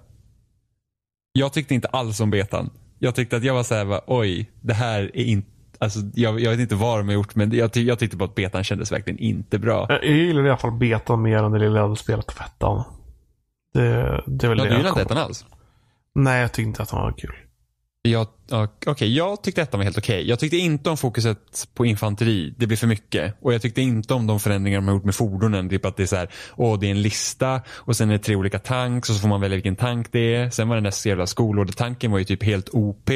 [1.31, 2.69] Jag tyckte inte alls om betan.
[2.99, 5.47] Jag tyckte att jag var såhär, oj, det här är inte,
[5.79, 8.35] alltså jag, jag vet inte vad de har gjort men jag, jag tyckte bara att
[8.35, 9.85] betan kändes verkligen inte bra.
[9.89, 12.83] jag gillar i alla fall betan mer än det lilla jag hade spelat på ettan.
[13.73, 15.45] Det, det är väl Ja, det du gillade inte ettan alls?
[16.15, 17.35] Nej, jag tyckte inte att han var kul.
[18.11, 18.27] Jag,
[18.85, 20.29] okay, jag tyckte ettan var helt okej.
[20.29, 22.53] Jag tyckte inte om fokuset på infanteri.
[22.57, 23.35] Det blir för mycket.
[23.41, 25.69] Och jag tyckte inte om de förändringar de har gjort med fordonen.
[25.69, 28.19] Typ att det är så här, åh det är en lista och sen är det
[28.19, 30.49] tre olika tanks och så får man välja vilken tank det är.
[30.49, 33.09] Sen var den där jävla skolordertanken var ju typ helt OP.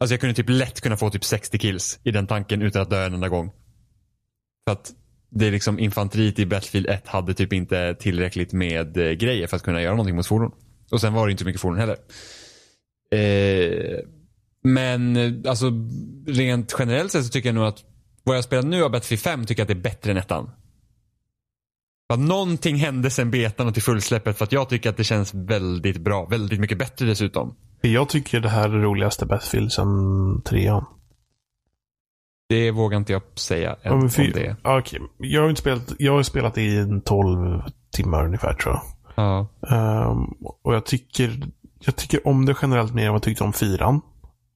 [0.00, 2.90] Alltså jag kunde typ lätt kunna få typ 60 kills i den tanken utan att
[2.90, 3.50] dö en enda gång.
[4.68, 4.92] För att
[5.30, 9.56] det är liksom infanteriet i Battlefield 1 hade typ inte tillräckligt med eh, grejer för
[9.56, 10.52] att kunna göra någonting mot fordon.
[10.90, 11.96] Och sen var det inte så mycket fordon heller.
[13.10, 13.98] Eh,
[14.62, 15.72] men eh, alltså
[16.26, 17.84] rent generellt sett så tycker jag nog att
[18.24, 20.50] vad jag spelat nu av Battlefield 5 tycker jag att det är bättre än ettan.
[22.10, 25.04] För att någonting hände sen betan och till fullsläppet för att jag tycker att det
[25.04, 26.26] känns väldigt bra.
[26.26, 27.54] Väldigt mycket bättre dessutom.
[27.80, 29.86] Jag tycker det här är det roligaste Battlefield sen
[30.44, 30.84] trean.
[32.48, 34.56] Det vågar inte jag säga än om det.
[34.62, 35.00] okej.
[35.18, 38.82] Jag har inte spelat, jag har spelat i en 12 timmar ungefär tror jag.
[39.16, 39.48] Ja.
[39.70, 40.24] Ehm,
[40.62, 41.42] och jag tycker,
[41.78, 44.00] jag tycker om det generellt mer än vad jag tyckte om fyran.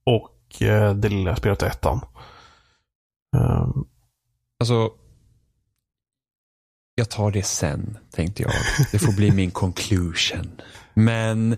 [0.07, 2.01] Och eh, det lilla i ettan.
[3.37, 3.85] Ehm,
[4.63, 4.91] Alltså.
[6.95, 8.53] Jag tar det sen, tänkte jag.
[8.93, 10.61] Det får bli min conclusion.
[10.95, 11.57] Men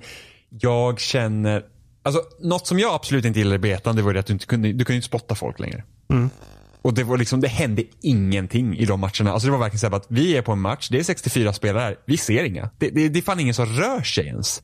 [0.48, 1.64] jag känner,
[2.02, 4.46] alltså något som jag absolut inte gillade i betan, det var det att du inte
[4.46, 5.84] kunde, du kunde inte spotta folk längre.
[6.10, 6.30] Mm.
[6.82, 9.32] Och det var liksom, det hände ingenting i de matcherna.
[9.32, 11.82] Alltså det var verkligen så att vi är på en match, det är 64 spelare
[11.82, 12.70] här, vi ser inga.
[12.78, 14.62] Det, det, det är fan ingen som rör sig ens.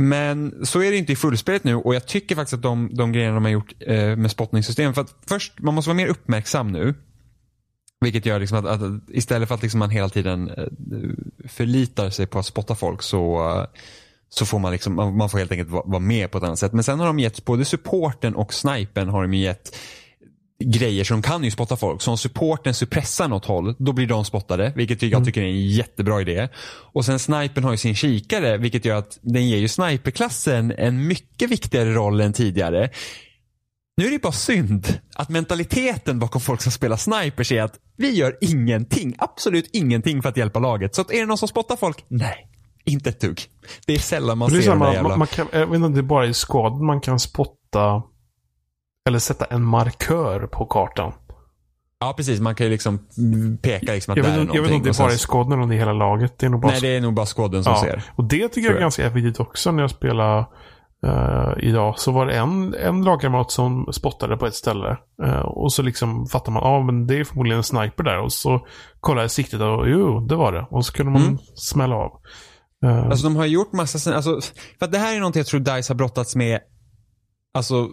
[0.00, 3.12] Men så är det inte i fullspelet nu och jag tycker faktiskt att de, de
[3.12, 6.68] grejerna de har gjort eh, med spottningssystem, för att först, man måste vara mer uppmärksam
[6.68, 6.94] nu.
[8.00, 10.64] Vilket gör liksom att, att istället för att liksom man hela tiden eh,
[11.48, 13.64] förlitar sig på att spotta folk så, eh,
[14.28, 16.72] så får man liksom, man får helt enkelt vara, med på ett annat sätt.
[16.72, 19.76] Men sen har de gett, både supporten och snipen har de gett
[20.60, 22.02] grejer som kan ju spotta folk.
[22.02, 24.72] Så om supporten suppressar något håll, då blir de spottade.
[24.76, 26.48] Vilket jag tycker är en jättebra idé.
[26.92, 31.06] Och sen snipen har ju sin kikare, vilket gör att den ger ju sniperklassen en
[31.06, 32.90] mycket viktigare roll än tidigare.
[33.96, 38.10] Nu är det bara synd att mentaliteten bakom folk som spelar snipers är att vi
[38.10, 40.94] gör ingenting, absolut ingenting för att hjälpa laget.
[40.94, 42.04] Så att är det någon som spottar folk?
[42.08, 42.48] Nej,
[42.84, 43.40] inte ett dugg.
[43.86, 45.08] Det är sällan man det är ser samma, jävla...
[45.08, 48.02] man, man kan, jag vet inte det är bara i skad man kan spotta
[49.08, 51.12] eller sätta en markör på kartan.
[52.00, 52.40] Ja, precis.
[52.40, 52.98] Man kan ju liksom
[53.62, 55.12] peka liksom att Jag där vet, är inte- jag vet inte om det är bara
[55.12, 56.38] i skadden eller om det är hela laget.
[56.38, 57.80] Det är nog bara Nej, det är nog bara skåden som ja.
[57.80, 58.02] ser.
[58.16, 60.46] Och det tycker jag är ganska effektivt också när jag spelade
[61.06, 61.98] eh, idag.
[61.98, 64.96] Så var det en, en lagkamrat som spottade på ett ställe.
[65.24, 68.18] Eh, och så liksom fattar man, ja ah, men det är förmodligen en sniper där.
[68.20, 68.66] Och så
[69.00, 70.66] kollade jag siktet och jo, det var det.
[70.70, 71.38] Och så kunde man Mm.
[71.54, 72.10] smälla av.
[72.84, 74.40] Eh, Alltså de har gjort massa, alltså,
[74.78, 76.60] för att det här är någonting jag tror DICE har brottats med,
[77.54, 77.88] alltså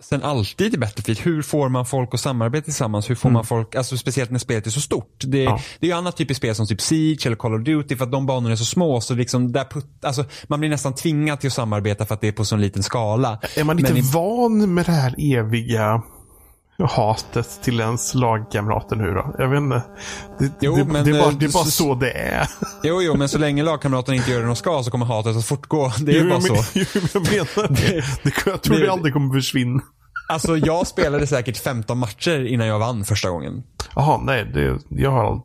[0.00, 1.20] sen alltid i Battlefield.
[1.20, 3.10] Hur får man folk att samarbeta tillsammans?
[3.10, 5.22] Hur får man folk, alltså speciellt när spelet är så stort.
[5.26, 5.60] Det, Ja.
[5.80, 8.04] det är ju annat typ i spel som typ Siege eller Call of Duty för
[8.04, 11.40] att de banorna är så små så liksom där put, alltså, man blir nästan tvingad
[11.40, 13.38] till att samarbeta för att det är på så liten skala.
[13.56, 16.02] är man inte men van med det här eviga
[16.86, 19.34] hatet till ens lagkamrater nu då?
[19.38, 19.82] Jag vet inte.
[20.38, 22.48] Det, Jo, det, men, det, är bara, eh, det är bara så- så det är.
[22.82, 25.44] Jo, jo, men så länge lagkamraterna inte gör det de ska så kommer hatet att
[25.46, 25.92] fortgå.
[25.98, 26.52] Det är Jo, bara jag, så.
[26.52, 26.62] men,
[26.94, 28.04] jo, jag menar det.
[28.22, 28.32] det.
[28.46, 29.80] Jag tror det, det- aldrig kommer försvinna.
[30.30, 33.62] Alltså jag spelade säkert 15 matcher innan jag vann första gången.
[33.94, 34.44] Jaha, nej.
[34.54, 35.40] Det, jag har.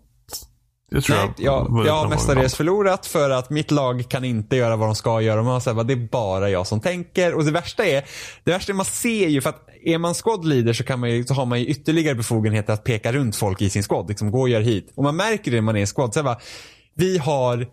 [0.93, 1.69] Det tror Nej, jag.
[1.71, 5.21] jag, jag har mestadels förlorat för att mitt lag kan inte göra vad de ska
[5.21, 5.43] göra.
[5.43, 7.33] Man säger bara, det är bara jag som tänker.
[7.33, 8.03] Och det värsta är,
[8.43, 11.09] det värsta är man ser ju för att är man squad leader så, kan man
[11.09, 14.09] ju, så har man ju ytterligare befogenheter att peka runt folk i sin squad.
[14.09, 14.93] Liksom gå och gör hit.
[14.95, 16.13] Och man märker det när man är i en squad.
[16.13, 16.39] Så här bara,
[16.95, 17.67] vi har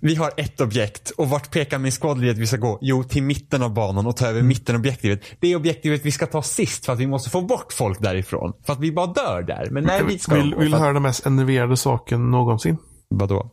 [0.00, 2.78] vi har ett objekt och vart pekar min squad leader att vi ska gå?
[2.82, 5.20] Jo, till mitten av banan och ta över mittenobjektivet.
[5.40, 8.52] Det är objektivet vi ska ta sist för att vi måste få bort folk därifrån.
[8.66, 9.68] För att vi bara dör där.
[9.70, 12.76] Men nej, vi ska vill, vill du höra den mest enerverade saken någonsin?
[13.08, 13.50] Vadå?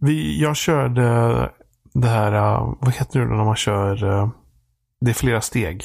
[0.00, 1.02] Vi, jag körde
[1.94, 4.30] det här, uh, vad heter det när man kör, uh,
[5.00, 5.84] det är flera steg.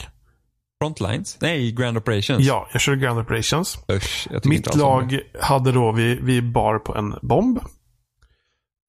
[0.81, 1.37] Frontlines?
[1.41, 2.45] Nej, Grand Operations.
[2.45, 3.77] Ja, jag körde Grand Operations.
[3.91, 4.77] Usch, Mitt det.
[4.77, 7.59] lag hade då, vi, vi bar på en bomb.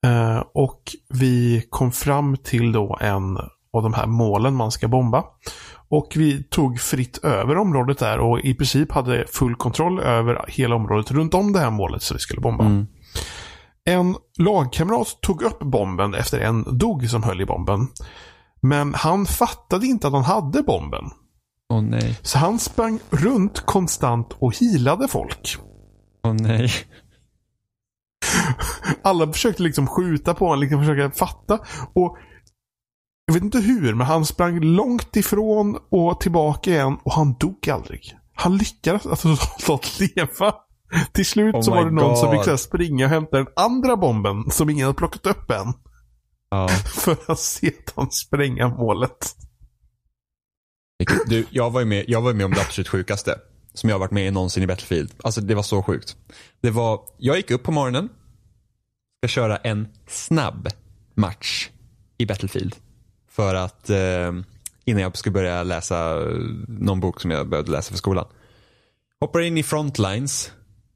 [0.05, 3.37] Eh, och vi kom fram till då en
[3.73, 5.25] av de här målen man ska bomba.
[5.89, 10.75] Och vi tog fritt över området där och i princip hade full kontroll över hela
[10.75, 12.65] området runt om det här målet som vi skulle bomba.
[12.65, 12.87] Mm.
[13.85, 17.89] En lagkamrat tog upp bomben efter en dog som höll i bomben.
[18.61, 21.05] Men han fattade inte att han hade bomben.
[21.73, 22.19] Åh nej.
[22.23, 25.57] Så han sprang runt konstant och hilade folk.
[26.25, 26.71] Åh nej.
[29.03, 31.59] Alla försökte liksom skjuta på honom, liksom försöka fatta.
[31.95, 32.19] Och
[33.27, 37.69] jag vet inte hur, men han sprang långt ifrån och tillbaka igen och han dog
[37.69, 38.17] aldrig.
[38.35, 40.55] Han lyckades alltså totalt leva.
[41.13, 42.37] Till slut Oh så var det någon som God.
[42.37, 45.73] fick så här springa och hämta den andra bomben som ingen hade plockat upp än.
[46.51, 46.69] Ja.
[46.95, 49.37] För att se att han spränga målet.
[51.27, 53.39] Du, jag var ju med, jag var med om det absolut sjukaste.
[53.75, 55.11] Som jag varit med i någonsin i Battlefield.
[55.25, 56.17] Alltså det var så sjukt.
[56.63, 58.09] Det var, jag gick upp på morgonen.
[59.25, 60.69] Ska köra en snabb
[61.15, 61.71] match
[62.19, 62.77] i Battlefield.
[63.31, 64.33] För att eh,
[64.85, 66.37] innan jag skulle börja läsa eh,
[66.69, 68.27] någon bok som jag behövde läsa för skolan.
[69.21, 70.53] Hoppar in i Frontlines.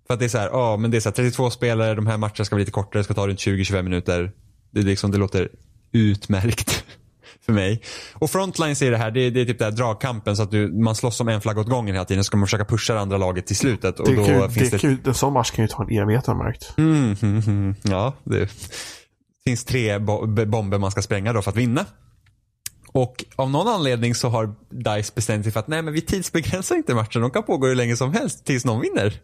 [0.07, 2.07] För att det är så här, ja men det är så här 32 spelare, de
[2.07, 4.33] här matcherna ska vara lite kortare, ska ta runt 20-25 minuter.
[4.71, 5.49] Det, liksom, det låter
[5.93, 6.85] utmärkt
[7.49, 7.83] för mig.
[8.15, 10.51] Och Frontlines är det här, det är, det är typ det här dragkampen så att
[10.51, 12.25] du, man slåss om en flagga åt gången hela tiden.
[12.25, 14.01] Så ska man försöka pusha det andra laget till slutet.
[14.01, 15.83] Och Det då kan, ju- finns det kan, ju- en sån match kan ju ta
[15.85, 16.75] en evighet har jag märkt.
[16.79, 17.75] Mm, mm, mm.
[17.83, 18.49] Ja, det
[19.45, 21.85] finns tre bo bomber man ska spränga då för att vinna.
[22.93, 26.77] Och av någon anledning så har DICE bestämt sig för att nej men vi tidsbegränsar
[26.77, 27.23] inte matchen.
[27.23, 29.21] De kan pågå hur länge som helst tills någon vinner.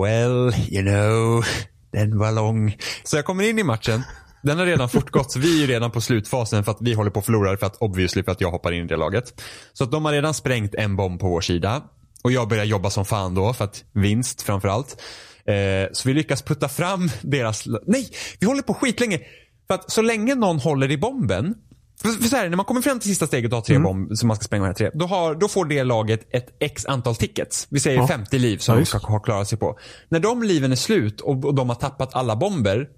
[0.00, 1.44] Well, you know,
[1.92, 2.76] den var lång.
[3.04, 4.02] Så jag kommer in i matchen.
[4.48, 7.10] Den har redan fortgått, så vi är ju redan på slutfasen för att vi håller
[7.10, 9.40] på att förlora för att obviously för att jag hoppar in i det laget.
[9.72, 11.82] Så att de har redan sprängt en bomb på vår sida.
[12.22, 15.02] Och jag börjar jobba som fan då för att vinst framförallt.
[15.44, 17.64] Eh, så vi lyckas putta fram deras...
[17.86, 19.20] Nej, vi håller på skitlänge.
[19.66, 21.54] För att så länge någon håller i bomben.
[22.02, 24.16] För, för så här, när man kommer fram till sista steget och har tre bomb
[24.16, 24.98] som man ska spränga med de här tre.
[24.98, 27.66] Då, har, då får det laget ett x antal tickets.
[27.70, 28.08] Vi säger Ja.
[28.08, 29.78] 50 liv som Ja, de ska ha klarat sig på.
[30.08, 32.88] När de liven är slut och, och de har tappat alla bomber.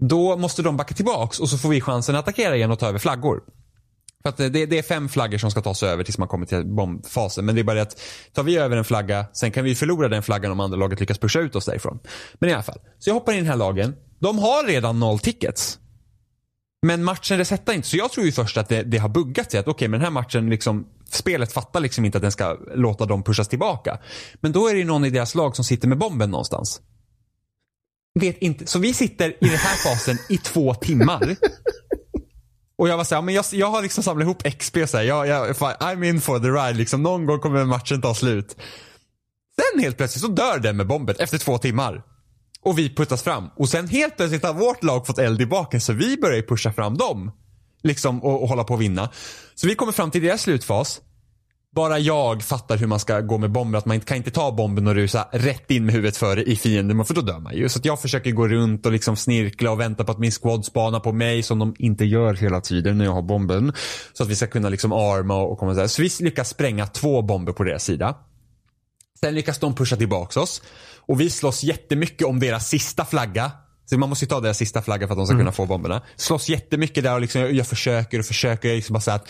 [0.00, 2.88] Då måste de backa tillbaks och så får vi chansen att attackera igen och ta
[2.88, 3.42] över flaggor.
[4.22, 6.46] För att eh, det, det är fem flaggor som ska tas över tills man kommer
[6.46, 7.44] till bombfasen.
[7.44, 8.00] Men det är bara det att
[8.32, 11.18] tar vi över en flagga, sen kan vi förlora den flaggan om andra laget lyckas
[11.18, 11.98] pusha ut oss därifrån.
[12.34, 12.78] Men i alla fall.
[12.98, 13.96] Så jag hoppar in i den här lagen.
[14.18, 15.78] De har redan noll tickets.
[16.82, 17.88] Men matchen resetar inte.
[17.88, 19.60] Så jag tror ju först att det, det har buggat sig.
[19.60, 23.06] Att okej, men den här matchen liksom, spelet fattar liksom inte att den ska låta
[23.06, 23.98] dem pushas tillbaka.
[24.40, 26.80] Men då är det ju någon i deras lag som sitter med bomben någonstans.
[28.18, 28.66] Vet inte.
[28.66, 31.36] Så vi sitter i den här fasen i två timmar.
[32.78, 35.04] Och jag var såhär, men jag, jag har liksom samlat ihop XP såhär.
[35.04, 37.02] jag, jag, I'm in for the ride liksom.
[37.02, 38.56] Någon gång kommer matchen ta slut.
[39.60, 42.02] Sen helt plötsligt så dör den med bomben efter två timmar.
[42.62, 43.50] Och vi puttas fram.
[43.56, 46.46] Och sen helt plötsligt har vårt lag fått eld i baken så vi börjar ju
[46.46, 47.30] pusha fram dem.
[47.82, 49.10] Liksom och, och hålla på att vinna.
[49.54, 51.00] Så vi kommer fram till deras slutfas.
[51.78, 53.78] Bara jag fattar hur man ska gå med bomber.
[53.78, 57.04] Att man kan inte ta bomben och rusa rätt in med huvudet före i fienden.
[57.04, 57.68] För då dör man ju.
[57.68, 60.64] Så att jag försöker gå runt och liksom snirkla och vänta på att min squad
[60.64, 61.42] spanar på mig.
[61.42, 63.72] Som de inte gör hela tiden när jag har bomben.
[64.12, 65.86] Så att vi ska kunna liksom arma och komma så här.
[65.86, 68.16] Så vi lyckas spränga två bomber på deras sida.
[69.20, 70.62] Sen lyckas de pusha tillbaks oss.
[71.06, 73.50] Och vi slåss jättemycket om deras sista flagga.
[73.86, 76.02] Så man måste ju ta deras sista flagga för att de ska kunna få bomberna.
[76.16, 78.68] Slåss jättemycket där och liksom, jag, jag försöker och försöker.
[78.68, 79.28] Jag liksom bara så att,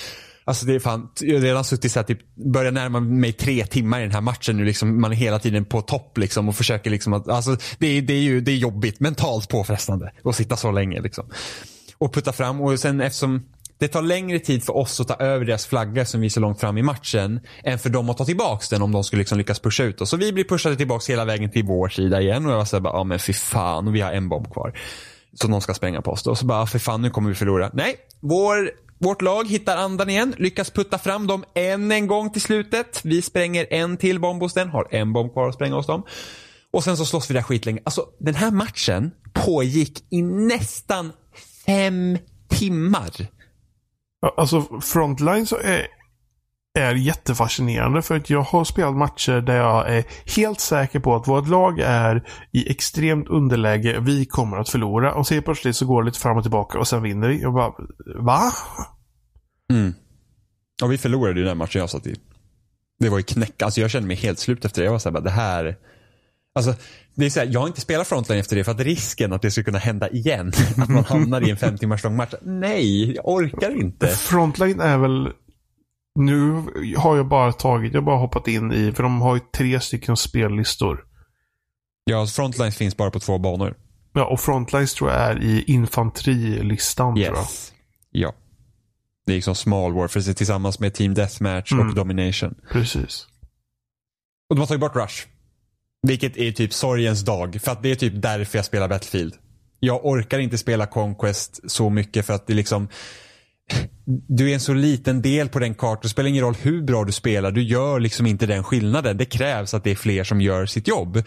[0.49, 3.67] alltså det är fan, jag har redan suttit så här, typ, börjar närma mig tre
[3.67, 4.65] timmar i den här matchen nu.
[4.65, 8.03] Liksom, man är hela tiden på topp liksom och försöker liksom att, alltså det är,
[8.03, 11.25] det är ju det är jobbigt, mentalt påfrestande att sitta så länge liksom.
[11.99, 13.43] Och putta fram och sen eftersom
[13.79, 16.41] det tar längre tid för oss att ta över deras flagga som vi är så
[16.41, 19.39] långt fram i matchen än för dem att ta tillbaks den om de skulle liksom
[19.39, 20.11] lyckas pusha ut oss.
[20.11, 22.81] Så vi blir pushade tillbaks hela vägen till vår sida igen och jag var såhär
[22.81, 24.79] bara, ja men fy fan och vi har en bomb kvar.
[25.35, 26.31] Så de ska spränga på oss då.
[26.31, 27.71] Och så bara, för fan nu kommer vi förlora.
[27.75, 32.43] Nej, vår, vårt lag hittar andan igen, lyckas putta fram dem än en gång till
[32.43, 33.01] slutet.
[33.05, 36.03] Vi spränger en till bomb hos den, har en bomb kvar att spränga hos dem.
[36.71, 37.81] Och sen så slåss vi där skitlänge.
[37.85, 41.13] Alltså den här matchen pågick i nästan
[41.67, 42.19] fem
[42.49, 43.11] timmar.
[44.37, 45.87] Alltså Frontline så är,
[46.79, 50.05] är jättefascinerande för att jag har spelat matcher där jag är
[50.37, 54.01] helt säker på att vårt lag är i extremt underläge.
[54.01, 55.15] Vi kommer att förlora.
[55.15, 57.43] Och så helt plötsligt så går det lite fram och tillbaka och sen vinner vi.
[57.43, 57.73] Jag bara,
[58.21, 58.53] va?
[59.73, 59.95] Mm.
[60.83, 62.17] Och vi förlorade ju den matchen jag satt i.
[62.99, 63.63] Det var ju knäck.
[63.63, 64.85] Alltså jag kände mig helt slut efter det.
[64.85, 65.77] Jag var såhär, det här.
[66.55, 66.75] Alltså,
[67.15, 69.43] det är så här, jag har inte spelat Frontline efter det för att risken att
[69.43, 72.35] det skulle kunna hända igen, att man hamnar i en fem timmars lång match.
[72.43, 74.07] Nej, jag orkar inte.
[74.07, 75.33] Frontline är väl...
[76.19, 76.63] Nu
[76.97, 79.81] har jag bara tagit, jag har bara hoppat in i, för de har ju tre
[79.81, 81.05] stycken spellistor.
[82.05, 83.75] Ja, Frontline finns bara på två banor.
[84.13, 87.37] Ja, och Frontlines tror jag är i infanterilistan tror jag.
[87.37, 87.73] Yes.
[88.11, 88.35] Ja.
[89.27, 91.89] Det är liksom Small Warfare tillsammans med Team Deathmatch Mm.
[91.89, 92.55] och Domination.
[92.73, 93.27] Precis.
[94.51, 95.27] Och de har tagit bort Rush.
[96.03, 97.59] Vilket är typ sorgens dag.
[97.63, 99.35] För att det är typ därför jag spelar Battlefield.
[99.81, 102.89] Jag orkar inte spela Conquest så mycket för att det liksom
[104.29, 106.01] du är en så liten del på den kartan.
[106.03, 107.51] Det spelar ingen roll hur bra du spelar.
[107.51, 109.17] Du gör liksom inte den skillnaden.
[109.17, 111.23] Det krävs att det är fler som gör sitt jobb.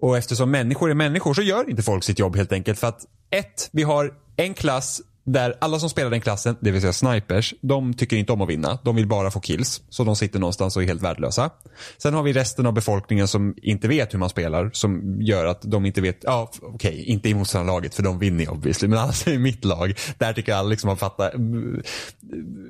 [0.00, 2.78] Och eftersom människor är människor så gör inte folk sitt jobb helt enkelt.
[2.78, 5.00] För att ett, vi har en klass
[5.32, 8.48] där alla som spelar den klassen, det vill säga snipers, de tycker inte om att
[8.48, 8.78] vinna.
[8.84, 9.82] De vill bara få kills.
[9.88, 11.50] Så de sitter någonstans och är helt värdelösa.
[11.98, 14.70] Sen har vi resten av befolkningen som inte vet hur man spelar.
[14.72, 18.44] Som gör att de inte vet, ja okej, okay, inte i motståndarlaget för de vinner
[18.44, 18.88] ju obviously.
[18.88, 19.94] Men annars är det mitt lag.
[20.18, 21.82] Där tycker jag alla liksom har fattat, mm,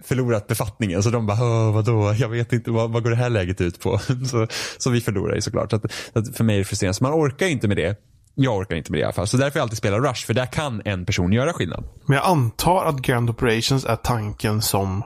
[0.04, 1.02] förlorat befattningen.
[1.02, 3.98] Så de bara, vadå, jag vet inte, vad, vad går det här läget ut på?
[4.30, 4.46] Så,
[4.78, 5.70] så vi förlorar ju såklart.
[5.70, 6.94] Så att, så att för mig är det frustrerande.
[6.94, 7.96] Så man orkar ju inte med det.
[8.40, 9.26] Jag orkar inte med det i alla fall.
[9.26, 11.84] Så därför jag alltid spelat Rush, för där kan en person göra skillnad.
[12.06, 15.02] Men jag antar att Grand Operations är tanken som...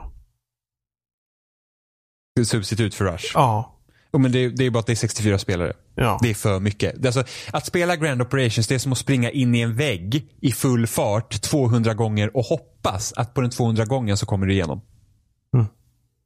[2.45, 3.31] Substitut för Rush.
[3.33, 3.79] Ja.
[4.11, 5.73] Oh, men det, det är bara att det är 64 spelare.
[5.95, 6.19] Ja.
[6.21, 7.05] Det är för mycket.
[7.05, 10.51] Alltså, att spela Grand Operations det är som att springa in i en vägg i
[10.51, 14.81] full fart 200 gånger och hoppas att på den 200 gången så kommer du igenom.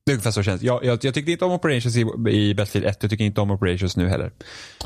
[0.08, 0.62] Det är ungefär så känns.
[0.62, 2.98] Jag, jag, jag tyckte inte om Operations i, i Battlefield 1.
[3.02, 4.32] Jag tycker inte om Operations nu heller.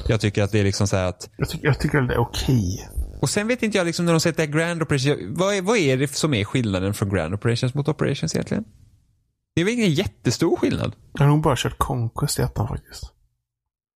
[0.08, 2.18] Jag tycker att det är liksom så här att Jag, tycker, jag tycker det är
[2.20, 2.90] okej.
[3.22, 5.20] och sen vet inte jag liksom när de säger att det är Grand Operations.
[5.38, 8.64] Vad är, vad är det som är skillnaden från Grand Operations mot Operations egentligen?
[9.56, 10.96] Det är väl ingen jättestor skillnad?
[11.14, 13.04] Jag har nog bara kört Conquest i ettan faktiskt.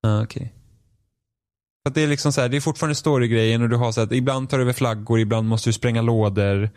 [0.07, 0.53] Ah, okej.
[1.83, 4.01] För att det är liksom så här, det är fortfarande storygrejen och du har så
[4.01, 6.69] att ibland tar du över flaggor, ibland måste du spränga lådor.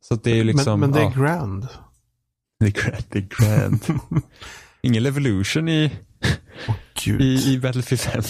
[0.00, 1.68] Så det är ju liksom, men, men det är ja, Grand.
[2.64, 3.04] Det är grand.
[3.08, 3.26] Det är
[3.58, 4.00] grand.
[4.82, 5.90] Ingen Levolution i,
[7.04, 7.20] Gud.
[7.20, 8.22] i, i Battlefield 5.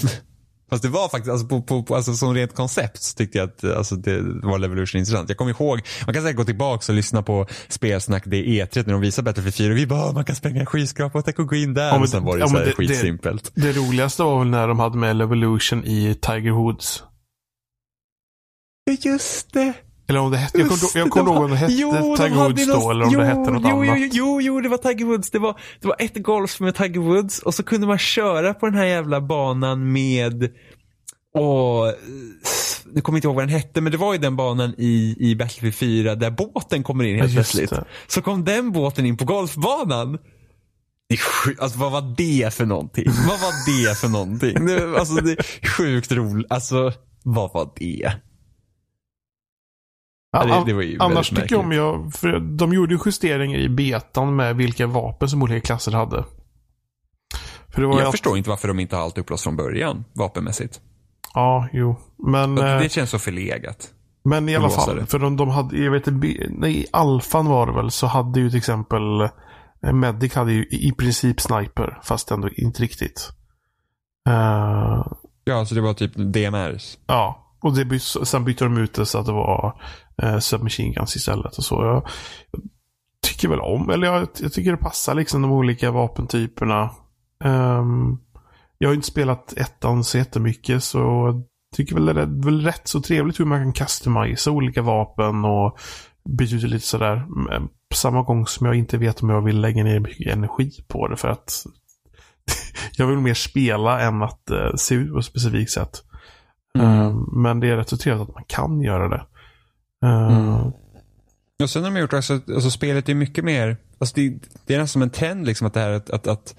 [0.70, 3.48] Fast det var faktiskt, alltså, på, på, på, alltså, som rent koncept så tyckte jag
[3.48, 5.28] att alltså, det var Levolution intressant.
[5.28, 8.82] Jag kommer ihåg, man kan säkert gå tillbaka och lyssna på spelsnack, det är E3
[8.86, 10.66] när de visar Battlefield 4 och vi bara, man kan spränga
[11.12, 11.86] och tänk att gå in där.
[11.86, 13.52] Ja, men och sen det- var det ja, så här det- det- skitsimpelt.
[13.54, 17.02] Det roligaste var väl när de hade med Levolution i Tiger Woods.
[18.84, 19.72] Ja, just det.
[20.08, 20.58] Eller om det hette,
[20.94, 23.26] jag kommer de ihåg om det hette jo, Tiger Woods då eller om jo, det
[23.26, 23.98] hette något jo, annat.
[23.98, 25.30] Jo, jo, jo, det var Tiger Woods.
[25.30, 28.66] Det var, det var ett golf med Tiger Woods och så kunde man köra på
[28.66, 30.50] den här jävla banan med
[31.34, 31.94] och
[32.92, 35.16] nu kommer jag inte ihåg vad den hette, men det var ju den banan i,
[35.18, 37.70] i Battlefield 4 där båten kommer in helt just plötsligt.
[37.70, 37.84] det.
[38.06, 40.18] Så kom den båten in på golfbanan.
[41.58, 43.04] Alltså vad var det för någonting?
[43.06, 44.56] vad var det för någonting?
[44.98, 46.46] Alltså det är sjukt roligt.
[46.50, 46.92] Alltså
[47.22, 48.12] vad var det?
[50.34, 53.68] Ja, det- det Annars väldigt tycker jag om jag, för de gjorde ju justeringar i
[53.68, 56.24] betan med vilka vapen som olika klasser hade.
[57.68, 59.56] För det var ju Jag allt- förstår inte varför de inte har allt upplåst från
[59.56, 60.80] början, vapenmässigt.
[61.34, 61.96] Ja, jo.
[62.26, 63.90] Men, Det, eh, det känns så förlegat.
[64.24, 65.06] men i alla fall.
[65.06, 66.06] För de, de hade, jag vet
[66.50, 69.20] nej, i alfan var det väl, så hade ju till exempel
[69.86, 73.30] eh, Medic hade ju i princip sniper, fast ändå inte riktigt.
[74.28, 75.06] Eh,
[75.46, 76.98] Ja, så det var typ DMRs.
[77.06, 79.80] Ja, och det byts, sen bytte de ut det så att det var
[80.22, 81.58] eh, submachine guns istället.
[81.58, 81.74] Och så.
[81.84, 82.08] Jag,
[83.24, 86.90] tycker väl om, eller jag, jag tycker det passar liksom de olika vapentyperna.
[87.44, 88.18] Ehm,
[88.78, 91.44] jag har inte spelat ettan så jättemycket så jag
[91.76, 95.78] tycker väl det är väl rätt så trevligt hur man kan customisa olika vapen och
[96.28, 97.26] byta ut lite sådär.
[97.28, 100.70] Men På samma gång som jag inte vet om jag vill lägga ner mycket energi
[100.88, 101.66] på det för att
[102.96, 106.02] jag vill mer spela än att eh, se ut på ett specifikt sätt.
[106.78, 109.26] Eh, men det är rätt så trevligt att man kan göra det.
[110.04, 110.72] Eh, Mm.
[111.62, 114.34] Och sen har de gjort också, alltså spelet är mycket mer, alltså det,
[114.66, 116.54] det är nästan som en trend liksom att det här att, att, att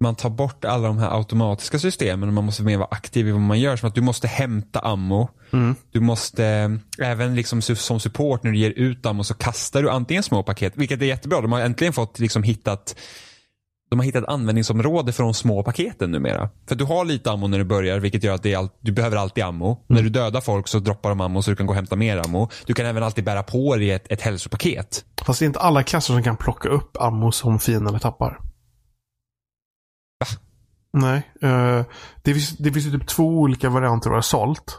[0.00, 3.30] man tar bort alla de här automatiska systemen och man måste mer vara aktiv i
[3.30, 3.76] vad man gör.
[3.76, 5.28] Som att du måste hämta ammo.
[5.52, 5.74] Mm.
[5.90, 10.22] Du måste, även liksom som support när du ger ut ammo så kastar du antingen
[10.22, 11.40] små paket, vilket är jättebra.
[11.40, 12.96] De har äntligen fått liksom hittat
[13.90, 16.50] de har hittat användningsområde för de små paketen numera.
[16.68, 18.92] För du har lite ammo när du börjar vilket gör att det är all, du
[18.92, 19.66] behöver alltid ammo.
[19.66, 19.82] Mm.
[19.86, 22.16] När du dödar folk så droppar de ammo så du kan gå och hämta mer
[22.16, 22.48] ammo.
[22.66, 25.04] Du kan även alltid bära på dig ett, ett hälsopaket.
[25.22, 28.40] Fast det är inte alla klasser som kan plocka upp ammo som fienderna tappar.
[30.20, 30.26] Va?
[30.92, 31.22] Nej.
[31.44, 31.84] Uh,
[32.22, 34.78] det, finns, det finns ju typ två olika varianter av Assault.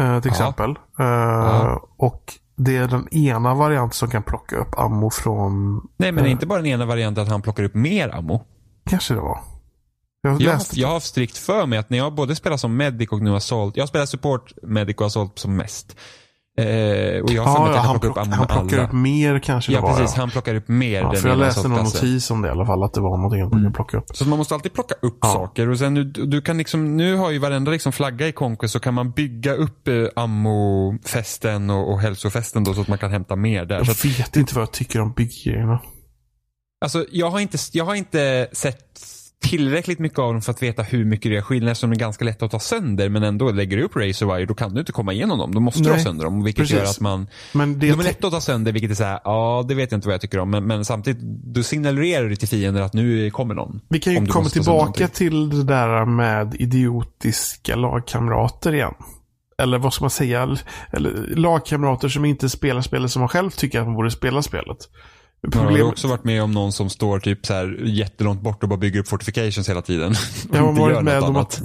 [0.00, 0.36] Uh, till Aha.
[0.36, 0.70] exempel.
[1.00, 5.74] Uh, och det är den ena varianten som kan plocka upp ammo från...
[5.96, 8.44] Nej, men det är inte bara den ena varianten att han plockar upp mer ammo.
[8.90, 9.40] Kanske det var.
[10.22, 13.22] Jag, jag, jag har strikt för mig att när jag både spelar som medic och
[13.22, 13.76] nu assault.
[13.76, 15.96] Jag spelar support, medic och assault som mest.
[16.56, 18.86] Eh, och jag har ja, ja, han, plock, upp han plockar alla.
[18.86, 20.16] upp mer kanske Ja, precis.
[20.16, 20.20] Ja.
[20.20, 21.00] Han plockar upp mer.
[21.00, 22.82] Ja, för jag läste någon notis om det i alla fall.
[22.82, 23.72] Att det var någonting att mm.
[23.72, 24.04] plocka upp.
[24.16, 25.28] Så man måste alltid plocka upp ja.
[25.32, 25.68] saker.
[25.68, 28.80] Och sen nu, du kan liksom, nu har ju varenda liksom flagga i Conquest så
[28.80, 33.36] kan man bygga upp eh, ammofästen och, och hälsofästen då så att man kan hämta
[33.36, 33.76] mer där.
[33.76, 35.80] Jag så vet att, inte vad jag tycker om bygggrejerna.
[36.80, 39.13] Alltså jag har inte, jag har inte sett
[39.50, 42.24] tillräckligt mycket av dem för att veta hur mycket det är skillnad de är ganska
[42.24, 44.92] lätta att ta sönder men ändå lägger du upp Razor Wire då kan du inte
[44.92, 45.54] komma igenom dem.
[45.54, 46.76] Då måste Nej, du ha sönder dem vilket precis.
[46.76, 49.64] gör att man men det de är lätta att ta sönder vilket är såhär, ja
[49.68, 51.22] det vet jag inte vad jag tycker om men, men samtidigt
[51.54, 53.80] du signalerar du till fiender att nu kommer någon.
[53.88, 58.94] Vi kan ju komma tillbaka till det där med idiotiska lagkamrater igen.
[59.58, 60.56] Eller vad ska man säga?
[60.92, 64.78] Eller, lagkamrater som inte spelar spelet som man själv tycker att man borde spela spelet.
[65.50, 65.72] Problemet...
[65.72, 68.62] Ja, jag har också varit med om någon som står typ så här jättelångt bort
[68.62, 70.14] och bara bygger upp fortifications hela tiden.
[70.52, 71.62] Jag har varit med om att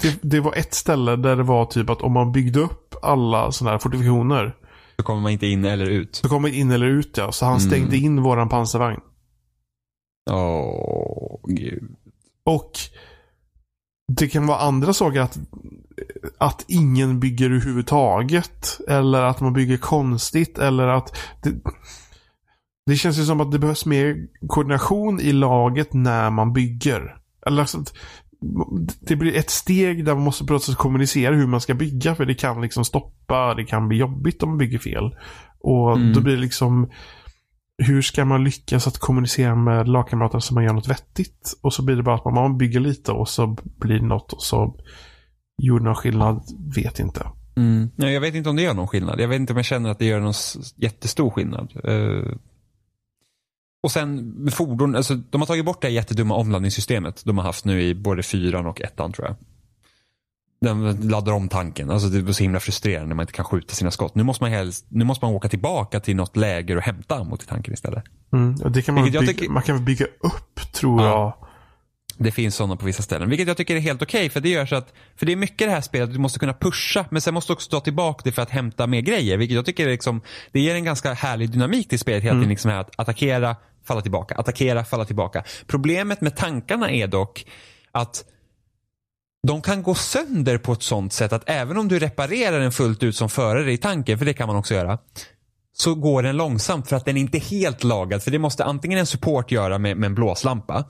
[0.00, 3.52] det, det, var ett ställe där det var typ att om man byggde upp alla
[3.52, 4.56] sådana här fortifikationer.
[4.96, 6.16] Så kommer man inte in eller ut.
[6.16, 7.32] Så kommer man in eller ut ja.
[7.32, 7.70] Så han mm.
[7.70, 9.00] stängde in våran pansarvagn.
[10.30, 11.96] Åh, oh, gud.
[12.44, 12.72] Och
[14.12, 15.38] det kan vara andra saker att,
[16.38, 18.80] att ingen bygger överhuvudtaget.
[18.88, 20.58] Eller att man bygger konstigt.
[20.58, 21.50] Eller att det,
[22.90, 24.16] det känns ju som att det behövs mer
[24.46, 27.16] koordination i laget när man bygger.
[27.46, 27.84] Eller alltså,
[29.00, 32.14] det blir ett steg där man måste på kommunicera hur man ska bygga.
[32.14, 35.16] För det kan liksom stoppa, det kan bli jobbigt om man bygger fel.
[35.60, 36.12] Och mm.
[36.12, 36.90] då blir det liksom
[37.78, 41.58] hur ska man lyckas att kommunicera med lagkamrater så man gör något vettigt?
[41.62, 44.42] Och så blir det bara att man bygger lite och så blir det något och
[44.42, 44.76] så
[45.62, 46.42] gjorde någon skillnad,
[46.76, 47.26] vet inte.
[47.56, 47.90] Mm.
[47.96, 49.20] jag vet inte om det gör någon skillnad.
[49.20, 50.34] Jag vet inte om jag känner att det gör någon
[50.76, 51.72] jättestor skillnad.
[53.82, 57.64] Och sen med fordon, alltså, de har tagit bort det jättedumma omladdningssystemet de har haft
[57.64, 59.36] nu i både fyran och ettan tror jag.
[60.60, 61.90] Den laddar om tanken.
[61.90, 64.14] Alltså det är så himla frustrerande när man inte kan skjuta sina skott.
[64.14, 67.36] Nu måste man, helst, nu måste man åka tillbaka till något läger och hämta ammo
[67.36, 68.04] till tanken istället.
[68.32, 71.08] Mm, och det kan man, bygga, tycker, man kan bygga upp tror ja.
[71.08, 71.48] jag.
[72.24, 73.28] Det finns sådana på vissa ställen.
[73.28, 75.36] Vilket jag tycker är helt okej okay, för det gör så att, för det är
[75.36, 78.20] mycket det här spelet du måste kunna pusha men sen måste du också ta tillbaka
[78.24, 79.36] det för att hämta mer grejer.
[79.36, 80.20] Vilket jag tycker är liksom,
[80.52, 82.42] det ger en ganska härlig dynamik till spelet hela tiden.
[82.42, 82.50] Mm.
[82.50, 83.56] Liksom här, att attackera,
[83.90, 85.44] falla tillbaka, attackera, falla tillbaka.
[85.66, 87.46] Problemet med tankarna är dock
[87.92, 88.24] att
[89.46, 93.02] de kan gå sönder på ett sånt sätt att även om du reparerar den fullt
[93.02, 94.98] ut som förare i tanken, för det kan man också göra,
[95.72, 98.22] så går den långsamt för att den inte är helt lagad.
[98.22, 100.84] För det måste antingen en support göra med, med en blåslampa.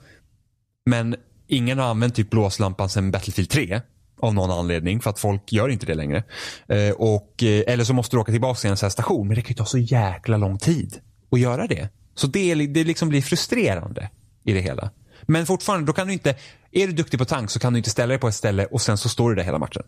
[0.85, 1.15] Men
[1.47, 3.81] ingen har använt typ blåslampan sedan Battlefield 3.
[4.21, 6.23] Av någon anledning, för att folk gör inte det längre.
[6.67, 9.35] Eh, och, eh, eller så måste du åka tillbaka till en sån här station, men
[9.35, 10.99] det kan ju ta så jäkla lång tid
[11.31, 11.89] att göra det.
[12.15, 14.09] Så det, det liksom blir frustrerande
[14.43, 14.91] i det hela.
[15.21, 16.35] Men fortfarande, då kan du inte,
[16.71, 18.81] är du duktig på tank så kan du inte ställa dig på ett ställe och
[18.81, 19.83] sen så står du där hela matchen.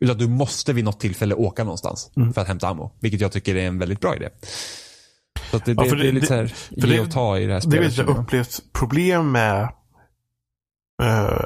[0.00, 2.32] Utan du måste vid något tillfälle åka någonstans mm.
[2.32, 2.92] för att hämta ammo.
[3.00, 4.28] Vilket jag tycker är en väldigt bra idé.
[5.50, 7.96] Så det, ja, det, det, är lite såhär, ge och ta i det här spelet.
[7.96, 9.62] Det är ett upplevt problem med
[11.02, 11.44] uh,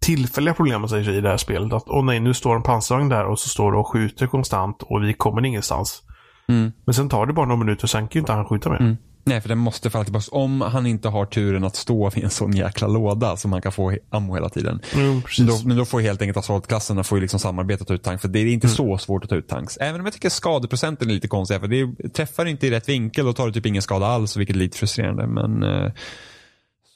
[0.00, 1.72] tillfälliga problem säger sig i det här spelet.
[1.72, 4.82] Att åh nej, nu står en pansarvagn där och så står det och skjuter konstant
[4.82, 6.02] och vi kommer ingenstans.
[6.48, 6.72] Mm.
[6.84, 8.80] Men sen tar det bara några minuter och sen kan ju inte han skjuta mer.
[8.80, 8.96] Mm.
[9.24, 10.26] Nej, för den måste falla tillbaka.
[10.30, 13.72] Om han inte har turen att stå vid en sån jäkla låda som han kan
[13.72, 14.80] få ammo hela tiden.
[14.94, 18.02] Mm, då, men då får helt enkelt assaultklasserna får ju liksom samarbeta att ta ut
[18.02, 18.22] tanks.
[18.22, 18.76] För det är inte mm.
[18.76, 19.76] så svårt att ta ut tanks.
[19.76, 21.60] Även om jag tycker skadeprocenten är lite konstig.
[21.60, 24.56] För det träffar inte i rätt vinkel och tar du typ ingen skada alls, vilket
[24.56, 25.26] är lite frustrerande.
[25.26, 25.92] Men eh,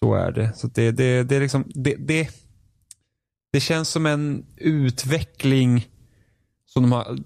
[0.00, 0.52] så är det.
[0.56, 2.28] Så det, det, det är liksom, det, det,
[3.52, 5.86] det känns som en utveckling
[6.66, 7.18] som de har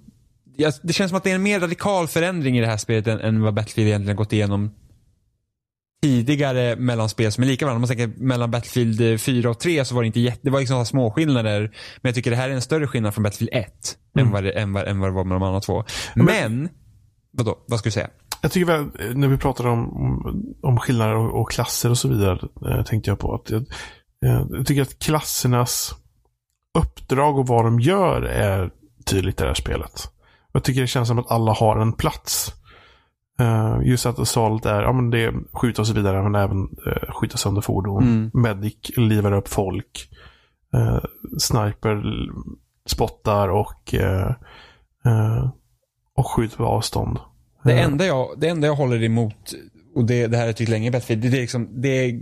[0.82, 3.20] det känns som att det är en mer radikal förändring i det här spelet än,
[3.20, 4.70] än vad Battlefield egentligen gått igenom
[6.02, 7.76] tidigare mellanspel som är lika varandra.
[7.76, 10.60] Om man tänker mellan Battlefield 4 och 3 så var det inte jätte, det var
[10.60, 11.60] liksom små skillnader.
[11.60, 14.26] Men jag tycker det här är en större skillnad från Battlefield 1 mm.
[14.26, 15.84] än, vad det, än, vad, än vad det var med de andra två.
[16.14, 16.68] Men, men
[17.32, 18.08] vadå, vad ska du säga?
[18.40, 22.48] Jag tycker väl, när vi pratar om, om skillnader och, och klasser och så vidare,
[22.70, 23.62] eh, tänkte jag på att jag,
[24.24, 25.94] eh, jag tycker att klassernas
[26.78, 28.70] uppdrag och vad de gör är
[29.04, 30.10] tydligt i det här spelet.
[30.52, 32.52] Jag tycker det känns som att alla har en plats.
[33.40, 36.58] Uh, just att assault är, ja men det är skjuta och så vidare, men även
[36.62, 38.02] uh, skjuta sönder fordon.
[38.02, 38.30] Mm.
[38.34, 40.08] Medic livar upp folk.
[40.74, 41.00] Uh,
[41.38, 42.02] sniper
[42.86, 43.94] spottar och,
[46.14, 47.18] och skjuter på avstånd.
[47.64, 49.54] Det enda, jag, det enda jag håller emot,
[49.94, 52.20] och det, det här har jag tyckt länge i Battlefield, det är, liksom, det är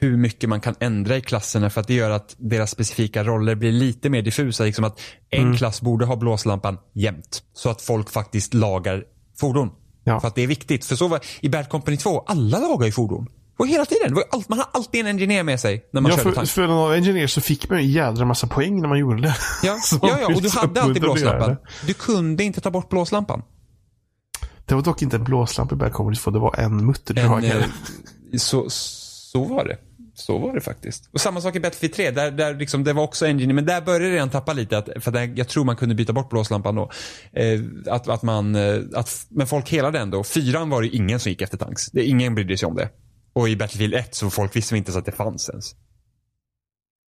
[0.00, 3.54] hur mycket man kan ändra i klasserna för att det gör att deras specifika roller
[3.54, 4.64] blir lite mer diffusa.
[4.64, 5.56] Liksom att en mm.
[5.56, 7.42] klass borde ha blåslampan jämt.
[7.52, 9.04] Så att folk faktiskt lagar
[9.40, 9.70] fordon.
[10.04, 10.20] Ja.
[10.20, 10.84] För att det är viktigt.
[10.84, 13.26] För så var i Bad Company 2, alla lagar ju fordon.
[13.58, 14.16] Och hela tiden.
[14.30, 16.48] Allt, man har alltid en engineer med sig när man ja, körde tank.
[16.48, 19.36] För en engineer så fick man en jädra massa poäng när man gjorde det.
[19.62, 21.56] Ja, ja, ja och du hade alltid blåslampan.
[21.86, 23.42] Du kunde inte ta bort blåslampan.
[24.66, 27.58] Det var dock inte en blåslampa i Bad Company 2, det var en mutterdragare.
[28.32, 29.78] Eh, så, så var det.
[30.20, 31.10] Så var det faktiskt.
[31.12, 32.10] Och samma sak i Battlefield 3.
[32.10, 34.78] Där, där liksom, det var också engine, men där började det redan tappa lite.
[34.78, 36.90] Att, för där, jag tror man kunde byta bort blåslampan då.
[37.32, 40.24] Eh, att, att man, eh, att, men folk helade ändå.
[40.24, 41.90] Fyran var det ingen som gick efter tanks.
[41.90, 42.88] Det, ingen brydde sig om det.
[43.32, 45.74] Och i Battlefield 1 så folk visste inte ens att det fanns ens.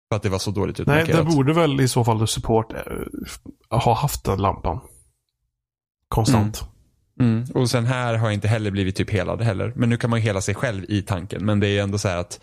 [0.08, 1.08] För att det var så dåligt utmarkerat.
[1.08, 2.78] Nej, det borde väl i så fall support eh,
[3.70, 4.80] ha haft den lampan.
[6.08, 6.60] Konstant.
[6.62, 6.68] Mm.
[7.20, 7.44] Mm.
[7.54, 9.72] Och sen här har jag inte heller blivit typ helad heller.
[9.76, 11.44] Men nu kan man ju hela sig själv i tanken.
[11.44, 12.40] Men det är ändå så här att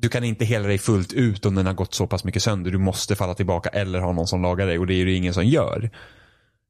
[0.00, 2.70] du kan inte hela dig fullt ut om den har gått så pass mycket sönder.
[2.70, 5.34] Du måste falla tillbaka eller ha någon som lagar dig och det är det ingen
[5.34, 5.90] som gör.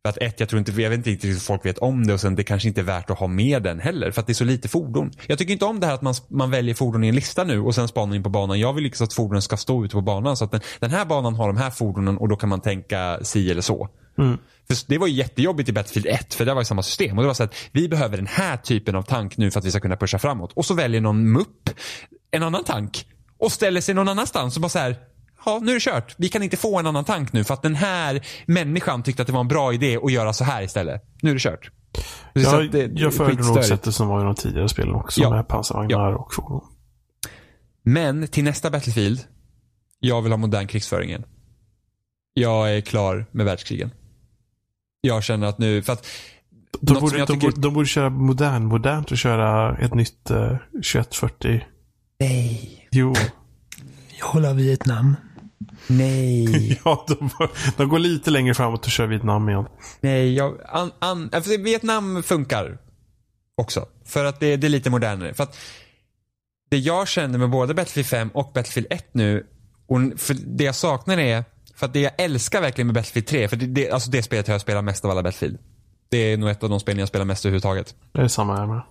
[0.04, 2.14] För att ett, jag tror inte, jag vet inte riktigt hur folk vet om det
[2.14, 4.32] och sen det kanske inte är värt att ha med den heller för att det
[4.32, 5.10] är så lite fordon.
[5.26, 7.60] Jag tycker inte om det här att man, man väljer fordon i en lista nu
[7.60, 8.60] och sen spanar in på banan.
[8.60, 11.04] Jag vill liksom att fordonen ska stå ute på banan så att den, den här
[11.04, 13.88] banan har de här fordonen och då kan man tänka si eller så.
[14.18, 14.38] Mm.
[14.68, 17.18] För det var ju jättejobbigt i Battlefield 1 för det var ju samma system.
[17.18, 19.64] Och det var så att vi behöver den här typen av tank nu för att
[19.64, 20.52] vi ska kunna pusha framåt.
[20.52, 21.70] Och så väljer någon mupp
[22.30, 23.06] en annan tank
[23.38, 24.96] och ställer sig någon annanstans och bara så här,
[25.44, 26.14] ja nu är det kört.
[26.18, 29.26] Vi kan inte få en annan tank nu för att den här människan tyckte att
[29.26, 31.02] det var en bra idé att göra så här istället.
[31.22, 31.70] Nu är det kört.
[32.32, 35.30] Ja, det, jag föredrar nog sättet som var i de tidigare spelen också ja.
[35.30, 36.16] med pansarvagnar ja.
[36.16, 36.64] och fordon.
[37.82, 39.20] Men till nästa Battlefield,
[40.00, 41.24] jag vill ha modern krigsföringen.
[42.34, 43.90] Jag är klar med världskrigen.
[45.00, 46.06] Jag känner att nu, för att
[46.80, 47.40] de borde, de, tycker...
[47.40, 51.64] borde, de borde köra modern, modernt och köra ett nytt eh, 2140.
[52.20, 52.75] Nej.
[52.90, 53.14] Jo.
[54.18, 55.16] Jag håller Vietnam.
[55.86, 56.80] Nej.
[56.84, 57.30] ja, de,
[57.76, 59.66] de, går lite längre framåt och kör Vietnam igen.
[60.00, 62.78] Nej, jag, an, an, Vietnam funkar
[63.56, 63.86] också.
[64.04, 65.34] För att det, det, är lite modernare.
[65.34, 65.56] För att
[66.70, 69.46] det jag känner med både Battlefield 5 och Battlefield 1 nu,
[69.86, 73.48] och för det jag saknar är, för att det jag älskar verkligen med Battlefield 3,
[73.48, 75.58] för det, det, alltså det spelet har jag spelat mest av alla Battlefield.
[76.08, 77.94] Det är nog ett av de spelen jag spelar mest överhuvudtaget.
[78.12, 78.82] Det är samma här med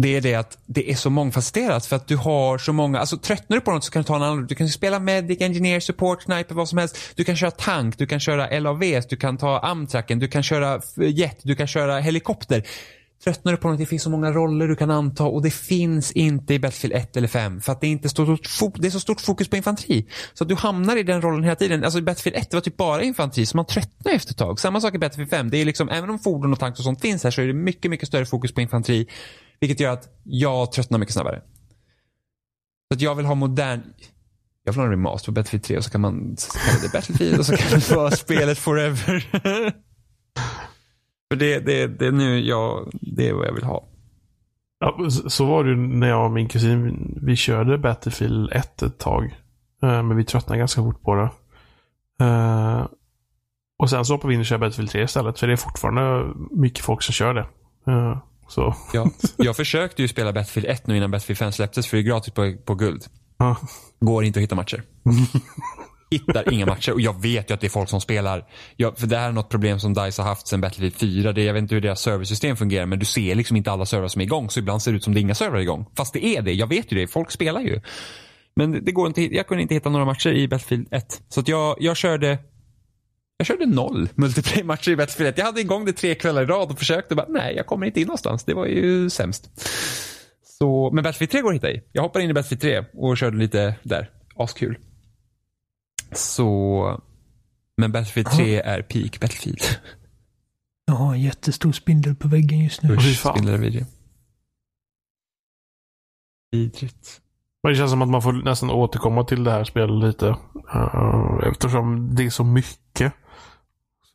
[0.00, 3.18] det är det att det är så mångfacetterat för att du har så många, alltså
[3.18, 5.80] tröttnar du på något så kan du ta en annan, du kan spela medic, engineer,
[5.80, 6.98] support, sniper, vad som helst.
[7.14, 10.80] Du kan köra tank, du kan köra LAVs, du kan ta amtracken, du kan köra
[10.96, 12.66] jet, du kan köra helikopter.
[13.24, 16.12] Tröttnar du på något, det finns så många roller du kan anta och det finns
[16.12, 19.00] inte i Battlefield 1 eller 5 för att det är inte stort, det är så
[19.00, 20.06] stort fokus på infanteri.
[20.34, 21.84] Så att du hamnar i den rollen hela tiden.
[21.84, 24.60] Alltså i Battlefield 1 det var typ bara infanteri så man tröttnar efter ett tag.
[24.60, 25.50] Samma sak i Battlefield 5.
[25.50, 27.52] Det är liksom, även om fordon och tank och sånt finns här så är det
[27.52, 29.06] mycket, mycket större fokus på infanteri.
[29.60, 31.42] Vilket gör att jag tröttnar mycket snabbare.
[32.88, 33.80] Så att jag vill ha modern...
[34.64, 36.36] Jag vill ha en remaster på Battlefield 3 och så kan man
[36.66, 39.26] kalla det Battlefield och så kan det vara spelet forever.
[41.30, 43.88] För det, det, det är nu jag, det är vad jag vill ha.
[44.80, 49.24] Ja, så var det när jag och min kusin, vi körde Battlefield 1 ett tag.
[49.82, 51.30] Eh, men vi tröttnade ganska fort på det.
[52.24, 52.86] Eh,
[53.78, 55.38] och sen så hoppade vi in och körde Battlefield 3 istället.
[55.38, 57.46] För det är fortfarande mycket folk som kör det.
[57.86, 58.18] Eh,
[58.50, 58.74] så.
[58.92, 62.04] Ja, jag försökte ju spela Battlefield 1 nu innan Battlefield 5 släpptes för det är
[62.04, 63.04] gratis på, på guld.
[63.38, 63.56] Ja.
[64.00, 64.82] Går inte att hitta matcher.
[66.10, 68.44] Hittar inga matcher och jag vet ju att det är folk som spelar.
[68.76, 71.32] Jag, för det här är något problem som DICE har haft sedan Battlefield 4.
[71.32, 74.08] Det, jag vet inte hur deras serversystem fungerar men du ser liksom inte alla servrar
[74.08, 74.50] som är igång.
[74.50, 75.86] Så ibland ser det ut som det är inga servrar igång.
[75.96, 76.52] Fast det är det.
[76.52, 77.06] Jag vet ju det.
[77.06, 77.80] Folk spelar ju.
[78.56, 81.22] Men det går inte, jag kunde inte hitta några matcher i Battlefield 1.
[81.28, 82.38] Så jag, jag körde
[83.40, 85.38] jag körde noll multiplayer-matcher i Battlefield 1.
[85.38, 88.00] Jag hade igång det tre kvällar i rad och försökte bara, nej, jag kommer inte
[88.00, 88.44] in någonstans.
[88.44, 89.50] Det var ju sämst.
[90.42, 91.82] Så, men Battlefield 3 går att hitta i.
[91.92, 92.60] Jag hoppade in i Battlefield
[92.92, 94.10] 3 och körde lite där.
[94.36, 94.78] Askul.
[96.12, 97.00] Så,
[97.76, 98.62] men Battlefield 3 ja.
[98.62, 99.62] är peak Battlefield.
[100.86, 102.94] Jag har en jättestor spindel på väggen just nu.
[102.94, 103.84] Usch, spindlar video.
[106.50, 107.20] Vidrigt.
[107.62, 110.26] Men det känns som att man får nästan återkomma till det här spelet lite.
[110.74, 113.12] Uh, eftersom det är så mycket.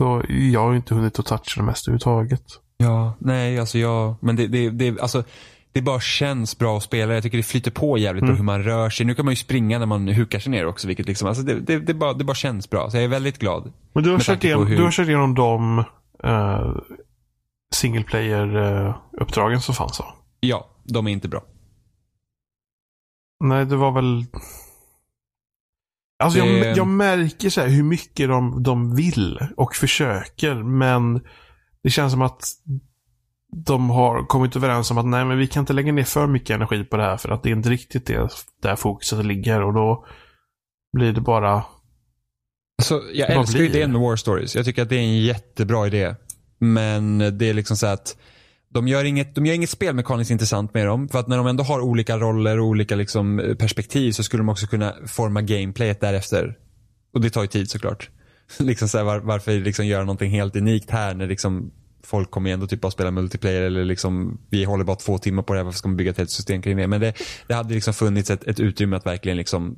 [0.01, 2.43] Så jag har inte hunnit att toucha det mesta överhuvudtaget.
[2.77, 5.23] Ja, nej alltså jag, men det, det, det, alltså,
[5.71, 7.13] det bara känns bra att spela.
[7.13, 8.33] Jag tycker det flyter på jävligt mm.
[8.33, 9.05] bra hur man rör sig.
[9.05, 10.87] Nu kan man ju springa när man hukar sig ner också.
[10.87, 12.89] Vilket liksom, alltså det, det, det, bara, det bara känns bra.
[12.89, 13.73] Så jag är väldigt glad.
[13.93, 14.77] Men du har, kört igenom, hur...
[14.77, 15.79] du har kört igenom de
[16.25, 16.77] uh,
[17.73, 19.95] single player-uppdragen som fanns.
[19.95, 20.05] Så.
[20.39, 21.43] Ja, de är inte bra.
[23.43, 24.25] Nej, det var väl...
[26.23, 31.21] Alltså Det- jag, jag märker så här hur mycket de, de vill och försöker, men
[31.83, 32.43] det känns som att
[33.65, 36.49] de har kommit överens om att nej, men vi kan inte lägga ner för mycket
[36.55, 38.29] energi på det här för att det är inte riktigt det
[38.61, 40.05] där fokuset ligger och då
[40.97, 41.63] blir det bara...
[42.77, 44.55] Alltså, jag älskar idén med War Stories.
[44.55, 46.15] Jag tycker att det är en jättebra idé.
[46.59, 48.17] Men det är liksom så att
[48.75, 51.09] de gör inget, de gör inget spelmekaniskt intressant med dem.
[51.09, 54.41] För att när de ändå har olika roller och olika liksom, eh, perspektiv så skulle
[54.41, 56.57] de också kunna forma gameplayet därefter.
[57.13, 58.09] Och det tar ju tid såklart.
[58.59, 61.71] liksom så här, var, varför liksom göra någonting helt unikt här när liksom
[62.03, 65.53] folk kommer ändå typ bara spela multiplayer eller liksom vi håller bara två timmar på
[65.53, 66.87] det här, varför ska man bygga ett helt system kring det?
[66.87, 67.13] Men det,
[67.47, 69.75] det hade liksom funnits ett, ett utrymme att verkligen liksom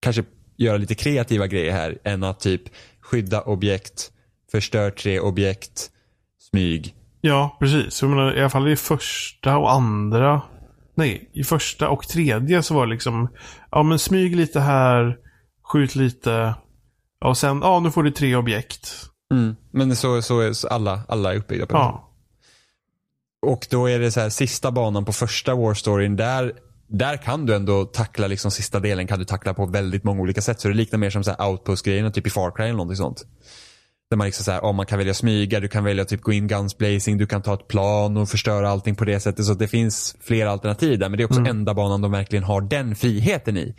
[0.00, 0.24] kanske
[0.56, 2.62] göra lite kreativa grejer här än att typ
[3.00, 4.12] skydda objekt,
[4.52, 5.90] förstör tre objekt,
[6.50, 6.94] smyg.
[7.24, 8.02] Ja, precis.
[8.02, 10.42] Jag menar, I alla fall i första och andra...
[10.94, 13.28] Nej, i första och tredje så var det liksom...
[13.70, 15.16] Ja, men smyg lite här,
[15.64, 16.54] skjut lite.
[17.24, 19.06] Och sen, ja, nu får du tre objekt.
[19.70, 21.78] Men så, så är så alla, alla är uppbyggda på det.
[21.78, 22.08] Ja.
[23.46, 26.52] Och då är det så här sista banan på första War Storyn där
[26.92, 30.40] där kan du ändå tackla liksom sista delen kan du tackla på väldigt många olika
[30.40, 30.60] sätt.
[30.60, 33.24] Så det liknar mer som så här outpost-grejerna typ i Far Cry eller någonting sånt.
[34.12, 36.32] Där man liksom så här, oh, man kan välja smyga, du kan välja typ gå
[36.32, 39.44] in guns blazing, du kan ta ett plan och förstöra allting på det sättet.
[39.44, 41.08] Så det finns flera alternativ där.
[41.08, 43.74] Men det är också enda banan de verkligen har den friheten i.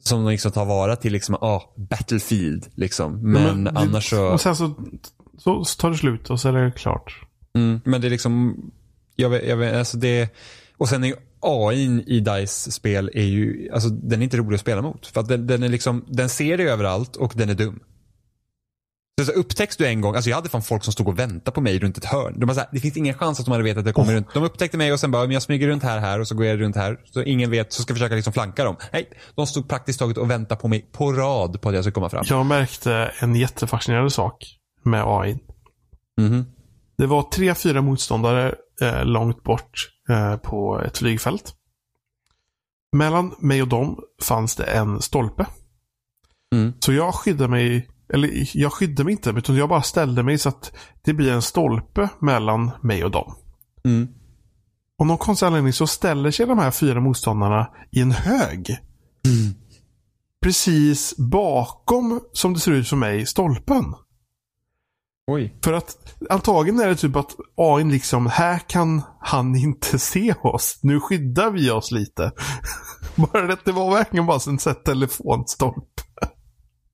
[0.00, 3.32] Som de liksom tar vara till liksom, ah, Battlefield liksom.
[3.32, 4.26] Men, det- annars så.
[4.26, 4.74] Och sen så,
[5.38, 7.20] så, tar det slut och så är det klart.
[7.58, 8.56] Mm, men det är liksom,
[9.16, 10.28] jag vet, jag vet, alltså det,
[10.76, 14.60] och sen är AI i DICE spel är ju, alltså den är inte rolig att
[14.60, 15.06] spela mot.
[15.06, 17.80] För att den, den är liksom, den ser dig överallt och den är dum.
[19.18, 21.54] Så, så upptäcks du en gång, alltså jag hade fan folk som stod och väntade
[21.54, 22.40] på mig runt ett hörn.
[22.40, 24.14] De bara så här, det finns ingen chans att de hade vetat att jag kommer
[24.14, 24.34] runt.
[24.34, 26.46] De upptäckte mig och sen bara, men jag smyger runt här, här och så går
[26.46, 27.00] jag runt här.
[27.04, 28.76] Så ingen vet, så ska jag försöka liksom flanka dem.
[28.92, 31.94] Nej, de stod praktiskt taget och väntade på mig på rad på att jag skulle
[31.94, 32.24] komma fram.
[32.28, 35.38] Jag märkte en jättefascinerande sak med AI.
[36.20, 36.46] Mhm.
[36.98, 41.54] Det var tre, fyra motståndare eh, långt bort eh, på ett flygfält.
[42.96, 45.46] Mellan mig och dem fanns det en stolpe.
[46.54, 46.72] Mm.
[46.80, 50.48] Så jag skyddade mig, eller jag skyddade mig inte, utan jag bara ställde mig så
[50.48, 53.34] att det blir en stolpe mellan mig och dem.
[53.84, 54.08] Mm.
[54.98, 58.78] Av någon konstig anledning så ställer sig de här fyra motståndarna i en hög.
[60.42, 63.94] Precis bakom, som det ser ut för mig, stolpen.
[65.26, 65.58] Oj.
[65.64, 70.78] För att antagligen är det typ att AI liksom, här kan han inte se oss.
[70.82, 72.32] Nu skyddar vi oss lite.
[73.16, 74.58] bara det, det var verkligen bara en sån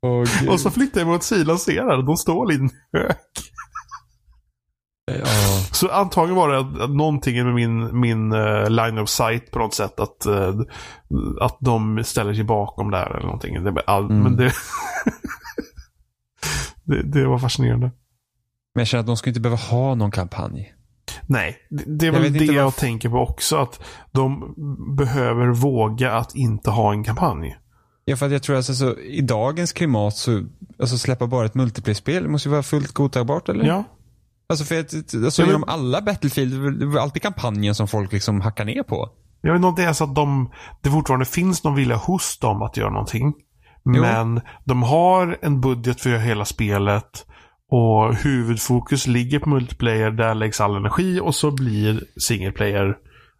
[0.03, 0.49] gud.
[0.49, 3.17] Och så flyttar jag mig åt sidan och ser där, de står i en hög.
[5.07, 5.25] Ja.
[5.73, 9.59] Så antagligen var det att, att någonting med min, min eh, line of sight på
[9.59, 10.01] något sätt.
[10.01, 10.55] Att, eh,
[11.41, 13.65] att de ställer sig bakom där eller någonting.
[13.65, 14.23] Det, all, Mm.
[14.23, 14.53] Men det,
[16.85, 17.91] det, det var fascinerande.
[18.75, 20.75] Men jag känner att de skulle inte behöva ha någon kampanj.
[21.27, 23.57] Nej, det, det är Jag väl det jag tänker på också.
[23.57, 23.81] Att
[24.13, 24.55] de
[24.97, 27.57] behöver våga att inte ha en kampanj.
[28.11, 30.43] Ja, för att jag tror alltså, så, i dagens klimat så,
[30.81, 33.65] alltså släppa bara ett multiplayer-spel måste ju vara fullt godtagbart eller?
[33.65, 33.85] Ja,
[34.49, 38.13] Alltså för att, alltså Ja, men- genom alla Battlefield, det väl alltid kampanjen som folk
[38.13, 39.11] liksom hackar ner på.
[39.41, 40.51] jag vet inte om det är så att de,
[40.83, 43.35] det fortfarande finns någon vilja hos dem att göra någonting.
[43.85, 44.01] Jo.
[44.03, 47.27] Men de har en budget för hela spelet.
[47.71, 50.11] Och huvudfokus ligger på multiplayer.
[50.11, 52.97] Där läggs all energi och så blir single player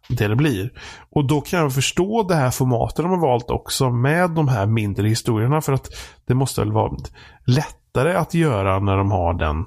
[0.07, 0.73] det det blir.
[1.09, 4.65] Och då kan jag förstå det här formatet de har valt också med de här
[4.65, 5.61] mindre historierna.
[5.61, 5.89] För att
[6.25, 6.97] det måste väl vara
[7.45, 9.65] lättare att göra när de har den,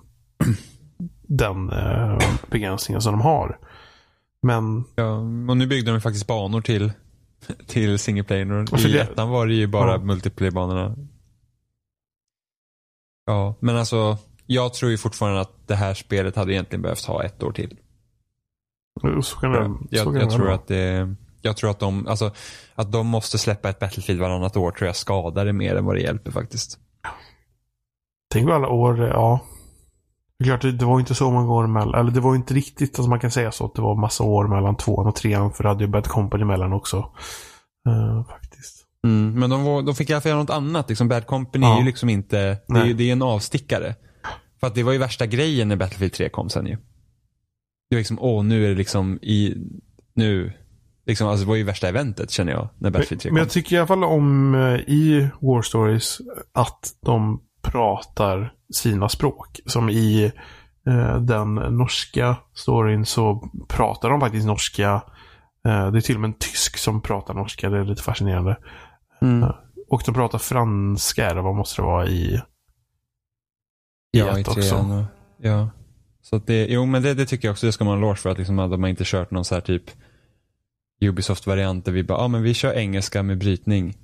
[1.23, 2.19] den eh,
[2.51, 3.59] begränsningen som de har.
[4.43, 5.17] Men Ja,
[5.49, 6.93] och nu byggde de faktiskt banor till,
[7.67, 8.87] till single player.
[8.87, 9.99] I ettan var det ju bara Ja.
[9.99, 10.97] multiplayer-banorna.
[13.27, 17.25] Ja, men alltså jag tror ju fortfarande att det här spelet hade egentligen behövt ha
[17.25, 17.77] ett år till.
[19.23, 22.31] Så kan så Jag, kan jag, tror att det, jag tror att de, alltså,
[22.75, 25.97] att de måste släppa ett Battlefield varannat år tror jag skadar det mer än vad
[25.97, 26.79] det hjälper faktiskt.
[28.33, 29.41] Tänk på alla år, ja.
[30.39, 32.55] Det är klart, det, det var inte så många år mellan, eller det var inte
[32.55, 35.53] riktigt, alltså man kan säga så att det var massa år mellan tvåan och trean,
[35.53, 36.97] för det hade ju Bad Company emellan också.
[37.89, 38.87] Eh, faktiskt.
[39.07, 40.89] Mm, men de, var, de fick i alla fall göra något annat.
[40.89, 41.75] Liksom Bad Company Ja.
[41.75, 43.95] är ju liksom inte, det är, det är en avstickare.
[44.61, 46.77] För att det var ju värsta grejen när Battlefield 3 kom sen ju.
[47.93, 49.55] Det var liksom, åh nu är det liksom i,
[50.15, 50.53] nu,
[51.07, 53.39] liksom, alltså det var ju värsta eventet känner jag när Battlefield 3 Men kom.
[53.39, 56.19] jag tycker i alla fall om eh, i War Stories
[56.53, 59.61] att de pratar sina språk.
[59.67, 60.33] Som i
[60.87, 64.93] eh, den norska storyn så pratar de faktiskt norska.
[65.67, 67.71] Eh, det är till och med en tysk som pratar norska.
[67.71, 68.57] Det är lite fascinerande.
[69.23, 69.49] Mm.
[69.91, 72.41] Och de pratar franska, eller vad måste det vara i?
[74.11, 74.91] Ja, i ett trean.
[74.91, 75.05] och-
[75.39, 75.71] Ja.
[76.23, 78.03] Så att det, jo men det, det tycker jag också, det ska man ha en
[78.03, 79.91] eloge för att liksom, de har inte kört någon så här typ
[81.01, 83.97] Ubisoft-variant där vi bara, ja ah, men vi kör engelska med brytning.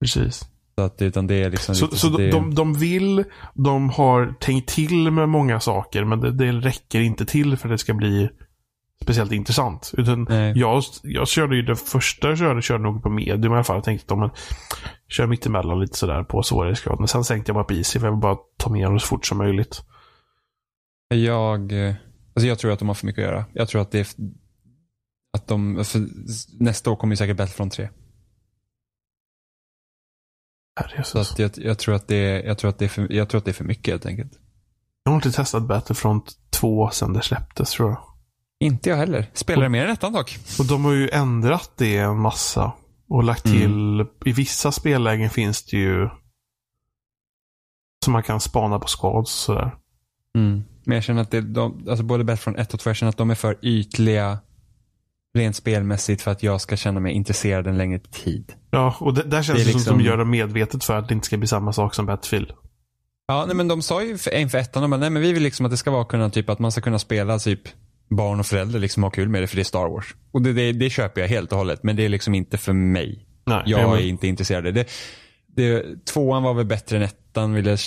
[0.00, 0.44] Precis.
[0.74, 3.24] Så att, utan det är liksom Så, lite, så det, de, de vill,
[3.54, 7.74] de har tänkt till med många saker, men det, det räcker inte till för att
[7.74, 8.28] det ska bli
[9.02, 9.92] speciellt intressant.
[9.96, 10.52] Utan Nej.
[10.56, 13.76] jag, jag körde ju det första jag körde, körde nog på medium i alla fall.
[13.76, 14.38] Jag tänkte att
[15.08, 16.98] kör mittemellan lite sådär på svårighetsgrad.
[16.98, 19.06] Men sen sänkte jag bara på easy för jag vill bara ta med det så
[19.06, 19.82] fort som möjligt.
[21.08, 21.94] Jag, eh,
[22.34, 23.44] alltså jag tror att de har för mycket att göra.
[23.52, 24.06] Jag tror att det är,
[25.32, 25.84] att de,
[26.58, 27.88] nästa år kommer ju säkert Battlefront 3.
[30.78, 31.32] Så Herrejösses.
[31.32, 33.38] att jag, jag, tror att det är, jag, tror att det är för, jag tror
[33.38, 34.32] att det är för mycket helt enkelt.
[35.04, 38.02] Jag har inte testat Battlefront 2 sedan det släpptes tror jag.
[38.60, 39.30] Inte jag heller.
[39.34, 40.38] Spelar det mer än ettan dock.
[40.58, 42.72] Och de har ju ändrat det en massa.
[43.08, 43.58] Och lagt Mm.
[43.58, 46.08] till, i vissa spellägen finns det ju
[48.04, 49.76] som man kan spana på skads och sådär.
[50.34, 50.64] Mm.
[50.88, 53.16] Men jag känner att det, de, alltså både Battlefront 1 och 2, jag känner att
[53.16, 54.38] de är för ytliga
[55.34, 58.52] rent spelmässigt för att jag ska känna mig intresserad en längre tid.
[58.70, 60.84] Ja, och det, där känns Det det, är som att de liksom- gör det medvetet
[60.84, 62.52] för att det inte ska bli samma sak som Battlefield.
[63.26, 65.42] Ja, nej, men de sa ju för, inför ettan, de bara, nej men vi vill
[65.42, 67.60] liksom att det ska vara kunna, typ att man ska kunna spela typ
[68.10, 70.14] barn och förälder liksom ha kul med det för det är Star Wars.
[70.32, 72.72] Och det, det, det köper jag helt och hållet, men det är liksom inte för
[72.72, 73.26] mig.
[73.46, 74.88] Nej, Jag men- är inte intresserad det.
[75.56, 75.84] det.
[76.12, 77.78] Tvåan var väl bättre än ettan vill jag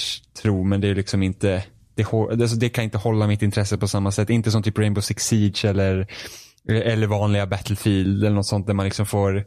[0.42, 1.64] tro, men det är liksom inte,
[1.96, 4.30] det, alltså, det kan inte hålla mitt intresse på samma sätt.
[4.30, 6.08] Inte som typ Rainbow Six Siege eller,
[6.68, 9.46] eller vanliga Battlefield eller något sånt där man liksom får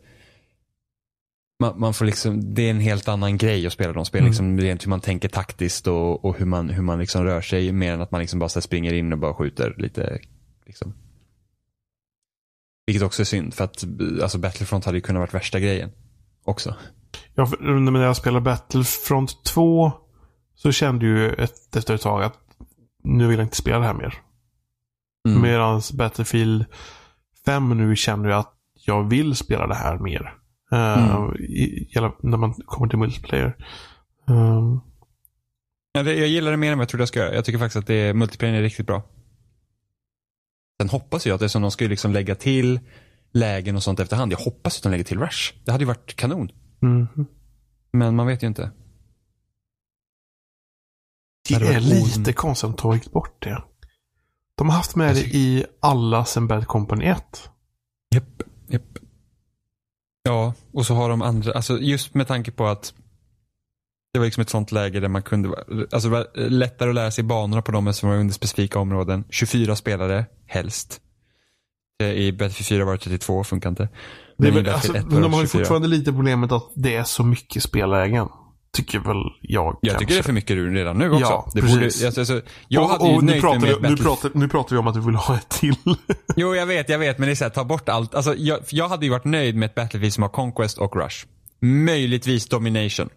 [1.61, 4.23] man, man får liksom, det är en helt annan grej att spela de spelen.
[4.23, 4.31] Mm.
[4.31, 7.73] Liksom, rent hur man tänker taktiskt och, och hur man, hur man liksom rör sig
[7.73, 10.19] mer än att man liksom bara springer in och bara skjuter lite.
[10.67, 10.95] Liksom.
[12.87, 13.85] Vilket också är synd för att
[14.23, 15.91] alltså Battlefront hade ju kunnat varit värsta grejen
[16.45, 16.75] också.
[17.35, 19.93] Ja, när jag spelade Battlefront 2
[20.55, 22.39] så kände ju ett, efter ett tag att
[23.05, 24.15] nu vill jag inte spela det här mer.
[25.29, 25.43] Mm.
[25.43, 26.65] Medan Battlefield
[27.47, 28.55] 5 nu känner jag att
[28.87, 30.35] jag vill spela det här mer.
[30.73, 31.35] Eh, Mm.
[31.37, 31.89] i,
[32.23, 33.57] när man kommer till multiplayer.
[34.27, 34.81] Um,
[35.97, 37.35] Ja, det, jag gillar det mer än vad jag trodde jag skulle göra.
[37.35, 39.03] Jag tycker faktiskt att det, multiplayer är riktigt bra.
[40.81, 42.81] Sen hoppas jag att det är som de ska liksom lägga till
[43.33, 44.33] lägen och sånt efterhand.
[44.33, 45.55] Jag hoppas att de lägger till Rush.
[45.65, 46.49] Det hade ju varit kanon.
[46.81, 47.27] mhm.
[47.93, 48.71] Men man vet ju inte.
[51.49, 53.63] Det är lite konstigt att de tagit bort det.
[54.57, 57.51] De har haft med det tycker- i alla sen Bad Company 1.
[58.15, 58.83] Japp, japp.
[60.23, 62.95] Ja, och så har de andra, alltså just med tanke på att
[64.13, 65.49] det var liksom ett sånt läge där man kunde,
[65.93, 69.25] alltså det var lättare att lära sig banorna på dem som var under specifika områden.
[69.31, 71.01] 24 spelare, helst.
[72.15, 73.89] I Battlefield 4 var det 32, funkar inte.
[74.37, 75.61] Men i väl, alltså, Battlefield 1 men var de har ju 24.
[75.61, 78.29] fortfarande lite problemet att det är så mycket spellägen.
[78.75, 79.99] Tycker väl jag Jag kanske.
[79.99, 81.21] tycker det är för mycket ur redan nu också.
[81.21, 81.97] Ja, det precis.
[81.97, 84.77] Borde, alltså, alltså, jag och, hade ju och nu, pratar med nu, pratar, nu pratar
[84.77, 85.75] vi om att vi vill ha ett till.
[86.37, 87.19] Jo, jag vet, jag vet.
[87.19, 88.15] Men det är så här, ta bort allt.
[88.15, 91.27] Alltså, jag, jag hade ju varit nöjd med ett Battlefield som har Conquest och Rush.
[91.61, 93.09] Möjligtvis Domination.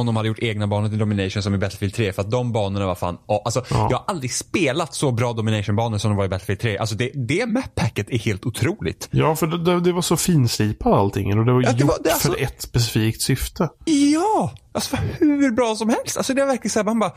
[0.00, 2.12] Om de hade gjort egna banor till Domination som i Battlefield 3.
[2.12, 3.88] För att de banorna var fan, alltså Ja.
[3.90, 6.78] jag har aldrig spelat så bra Domination-banor som de var i Battlefield 3.
[6.78, 9.08] Alltså det, det map-packet är helt otroligt.
[9.10, 11.38] ja, för det, det, det var så finslipat allting.
[11.38, 13.68] Och det var Ja, det gjort var- det alltså- för ett specifikt syfte.
[13.84, 14.52] Ja!
[14.72, 16.16] Alltså för hur bra som helst.
[16.16, 17.12] Alltså det är verkligen så här, man bara,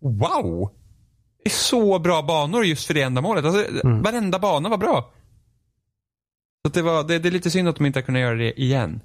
[0.00, 0.70] wow!
[1.44, 3.44] Det är så bra banor just för det ändamålet.
[3.44, 4.02] Alltså, Mm.
[4.02, 5.12] Varenda bana var bra.
[6.66, 8.60] Så det, var, det, det är lite synd att de inte har kunnat göra det
[8.62, 9.00] igen.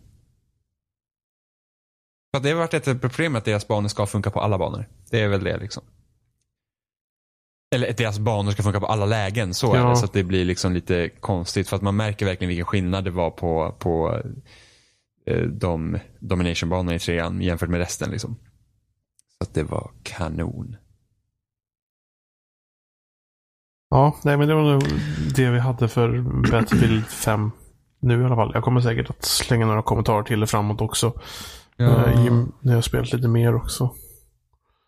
[2.36, 4.86] För det har varit ett problem att deras banor ska funka på alla banor.
[5.10, 5.84] Det är väl det liksom.
[7.76, 9.90] Eller att deras banor ska funka på alla lägen, så är Ja.
[9.90, 9.96] det.
[9.96, 11.70] Så att det blir liksom lite konstigt.
[11.70, 14.22] För att man märker verkligen vilken skillnad det var på, på
[15.26, 18.12] eh, de domination-banorna i trean jämfört med resten.
[18.12, 18.36] Liksom.
[19.38, 20.76] Så att det var kanon.
[23.90, 24.84] Ja, nej men det var nog
[25.36, 26.22] det vi hade för
[26.52, 27.52] Battlefield 5
[28.00, 28.52] nu i alla fall.
[28.54, 31.20] Jag kommer säkert att slänga några kommentarer till det framåt också.
[31.80, 33.90] Eh, i- när jag spelat lite mer också.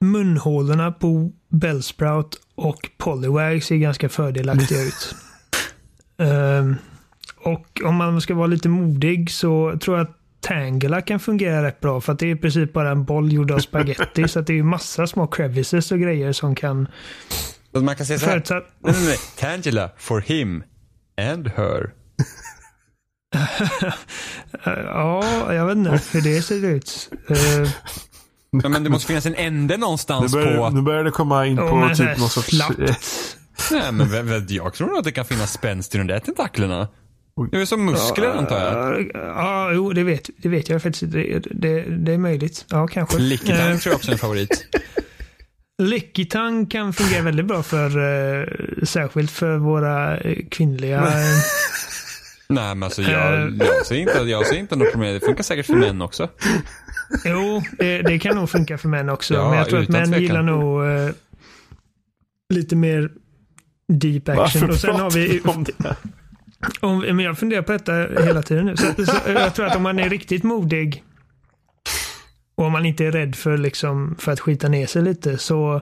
[0.01, 5.15] Munhålorna på Bellsprout och Polywag ser ganska fördelaktiga ut.
[6.17, 6.75] Ehm,
[7.37, 11.79] och om man ska vara lite modig så tror jag att Tangela kan fungera rätt
[11.79, 14.47] bra för att det är i princip bara en boll gjord av spaghetti så att
[14.47, 16.87] det är ju massa små crevices och grejer som kan...
[17.75, 18.31] Man kan säga så här.
[18.31, 19.17] Förutsatt, Nej, nej, nej.
[19.39, 20.63] Tangela for him
[21.33, 21.93] and her.
[24.65, 27.09] ja, jag vet inte hur det ser ut.
[27.29, 27.69] Eh,
[28.63, 30.69] Ja, men det måste finnas en ände Nu någonstans börjar, på...
[30.69, 32.53] nu börjar det komma in Ja, på men typ någon sorts...
[33.71, 36.87] Nej, men jag tror nog att det kan finnas spänst i de där tentaklerna.
[37.51, 39.01] Det är som muskler antar jag.
[39.13, 41.11] Ja, Ja, jo, det vet, det vet jag faktiskt.
[41.13, 42.65] Det, det, det är möjligt.
[42.69, 43.17] Ja, kanske.
[43.17, 44.65] Lickitung Eh, tror jag också är en favorit.
[45.81, 48.47] Lickitung kan fungera väldigt bra för, eh,
[48.83, 50.19] särskilt för våra
[50.51, 51.07] kvinnliga...
[52.57, 55.13] eh, Nej, men alltså jag, jag ser inte, jag ser inte något problem.
[55.13, 56.29] Det funkar säkert för män också.
[57.25, 59.33] jo, det, det kan nog funka för män också.
[59.33, 60.21] Ja, men jag tror att män tvekan.
[60.21, 61.09] gillar nog eh,
[62.53, 63.11] lite mer
[63.87, 64.37] deep action.
[64.43, 65.41] Varför Och sen har vi...
[65.45, 65.95] om det?
[66.79, 67.93] Om, men jag funderar på detta
[68.23, 68.77] hela tiden nu.
[68.77, 71.03] Så, så, jag tror att om man är riktigt modig
[72.55, 75.81] och om man inte är rädd för, liksom, för att skita ner sig lite så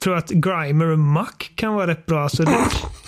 [0.00, 2.28] tror att Grimer och Muck kan vara rätt bra.
[2.28, 2.56] Så det,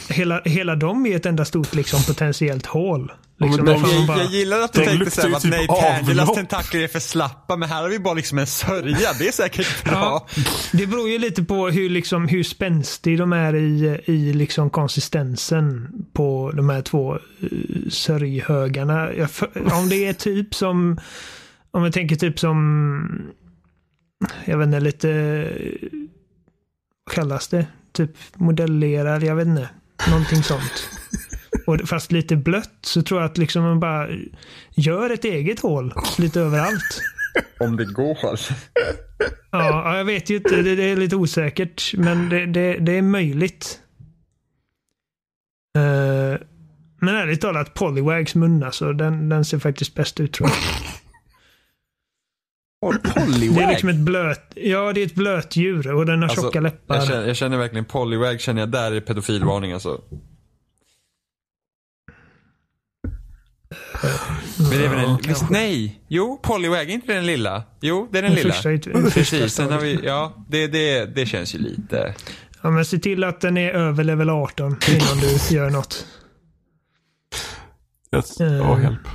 [0.09, 3.13] hela, hela dem är ett enda stort liksom, potentiellt hål.
[3.41, 6.81] Liksom, man Jag, bara- jag gillar att du tänkte ju att typ nej, Tangelas tentakler
[6.81, 9.13] är för slappa, men här har vi bara liksom en sörja.
[9.19, 9.93] Det är säkert bra.
[9.95, 10.27] Ja,
[10.73, 15.89] det beror ju lite på hur, liksom, hur spänstig de är i, i liksom konsistensen
[16.13, 19.13] på de här två uh, sörjhögarna.
[19.15, 20.99] Jag, för- om det är typ som,
[21.71, 23.23] om jag tänker typ som,
[24.45, 25.09] jag vet inte, lite,
[27.11, 27.67] kallas det?
[27.93, 29.69] Typ modellerad, jag vet inte.
[30.11, 30.89] Någonting sånt.
[31.67, 34.09] Och fast lite blött så tror jag att liksom man bara
[34.71, 37.03] gör ett eget hål lite överallt.
[37.59, 38.19] Om det går.
[38.23, 38.39] Ja,
[39.51, 40.63] ja, jag vet ju inte.
[40.63, 41.95] Det, det är lite osäkert.
[41.97, 43.81] Men det, det, det är möjligt.
[45.77, 46.41] Eh,
[47.01, 50.59] men ärligt talat, Polywags mun alltså, den, den ser faktiskt bäst ut tror jag.
[53.55, 56.61] Det är liksom ett blöt, ja det är ett blötdjur och den har Alltså, tjocka
[56.61, 56.95] läppar.
[56.97, 60.01] Jag känner, jag känner verkligen Polywag, känner jag, där är pedofilvarning alltså.
[64.59, 67.63] Men det är väl en, Ja, visst, nej, jo, Polywag, är inte den lilla?
[67.81, 68.55] Jo, det är den, Den lilla.
[68.55, 72.15] första, den Precis, sen har vi, ja, det, det, det känns ju lite.
[72.63, 76.07] Ja, men se till att den är över level 18 innan du gör något.
[78.13, 78.71] Eh.
[78.71, 79.09] Åh, hjälp.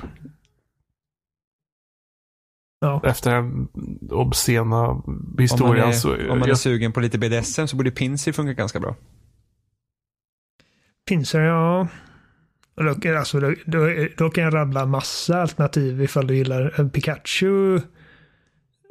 [2.80, 3.00] Ja.
[3.04, 3.68] Efter den
[4.10, 6.14] obscena Om man, historien är, så...
[6.14, 8.96] om man är jag, sugen på lite BDSM så borde Pinsy funka ganska bra.
[11.08, 11.88] Pinsar, ja.
[12.76, 16.90] Och Då, alltså, då, då, då kan jag rabbla massa alternativ ifall du gillar en
[16.90, 17.76] Pikachu.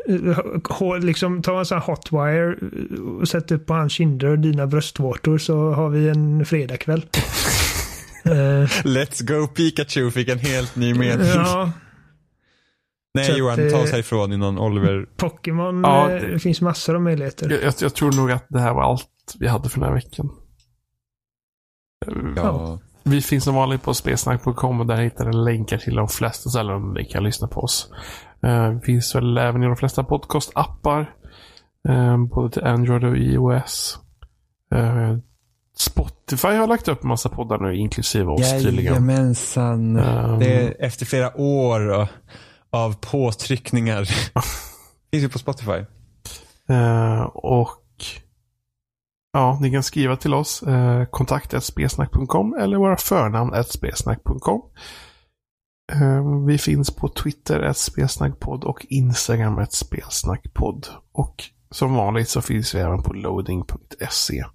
[0.08, 4.40] Eh, Liksom, ta en sån här hotwire eh, och sätt upp på hans kinder och
[4.40, 7.06] dina bröstvårtor så har vi en fredagkväll.
[8.28, 11.28] Eh, Let's go Pikachu fick en helt ny mening.
[11.28, 11.72] ja,
[13.16, 15.06] Nej så att, Johan, ta oss eh, härifrån innan Oliver.
[15.18, 17.50] Pokémon, Ja, eh, det- finns massor av möjligheter.
[17.50, 19.96] jag, jag, jag tror nog att det här var allt vi hade för den här
[19.96, 20.30] veckan.
[22.36, 22.80] Ja.
[23.04, 26.94] Vi finns som vanligt på spelsnack.com och där hittar ni länkar till de flesta ställen
[26.94, 27.90] där ni kan lyssna på oss.
[28.44, 31.14] Eh, Vi finns väl även i de flesta podcastappar.
[31.90, 34.00] eh, Både till Android och iOS.
[35.78, 38.86] Spotify har lagt upp en massa poddar nu, inklusive oss tydligen.
[38.94, 39.98] Jajamensan.
[40.00, 40.40] Ehm.
[40.40, 42.08] Det är efter flera år av-
[42.76, 44.04] av påtryckningar.
[45.12, 45.86] Finns ju på Spotify.
[46.70, 47.82] Eh, och
[49.34, 50.64] ja, ni kan skriva till oss.
[50.64, 54.62] Eh, kontakt.spesnack.com eller våra förnamn spesnack.com.
[55.94, 60.88] Eh, vi finns på Twitter spelsnackpodd och Instagram spelsnackpodd.
[61.12, 64.46] Och som vanligt så finns vi även på loading.se.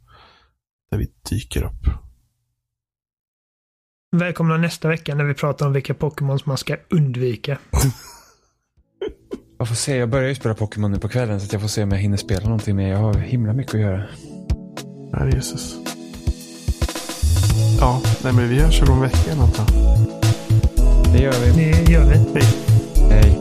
[0.90, 2.09] Där vi dyker upp.
[4.16, 7.58] Välkomna nästa vecka när vi pratar om vilka Pokémons man ska undvika.
[9.58, 11.68] Jag får se, jag börjar ju spela Pokémon nu på kvällen så att jag får
[11.68, 12.88] se om jag hinner spela någonting mer.
[12.88, 14.04] Jag har himla mycket att göra.
[15.12, 15.76] Herre Jesus.
[17.80, 19.66] Ja, nej men vi hörs om en vecka antar.
[21.12, 21.62] Det gör vi.
[21.62, 22.40] Det gör vi.
[22.40, 22.48] Hej.
[23.10, 23.39] Hej.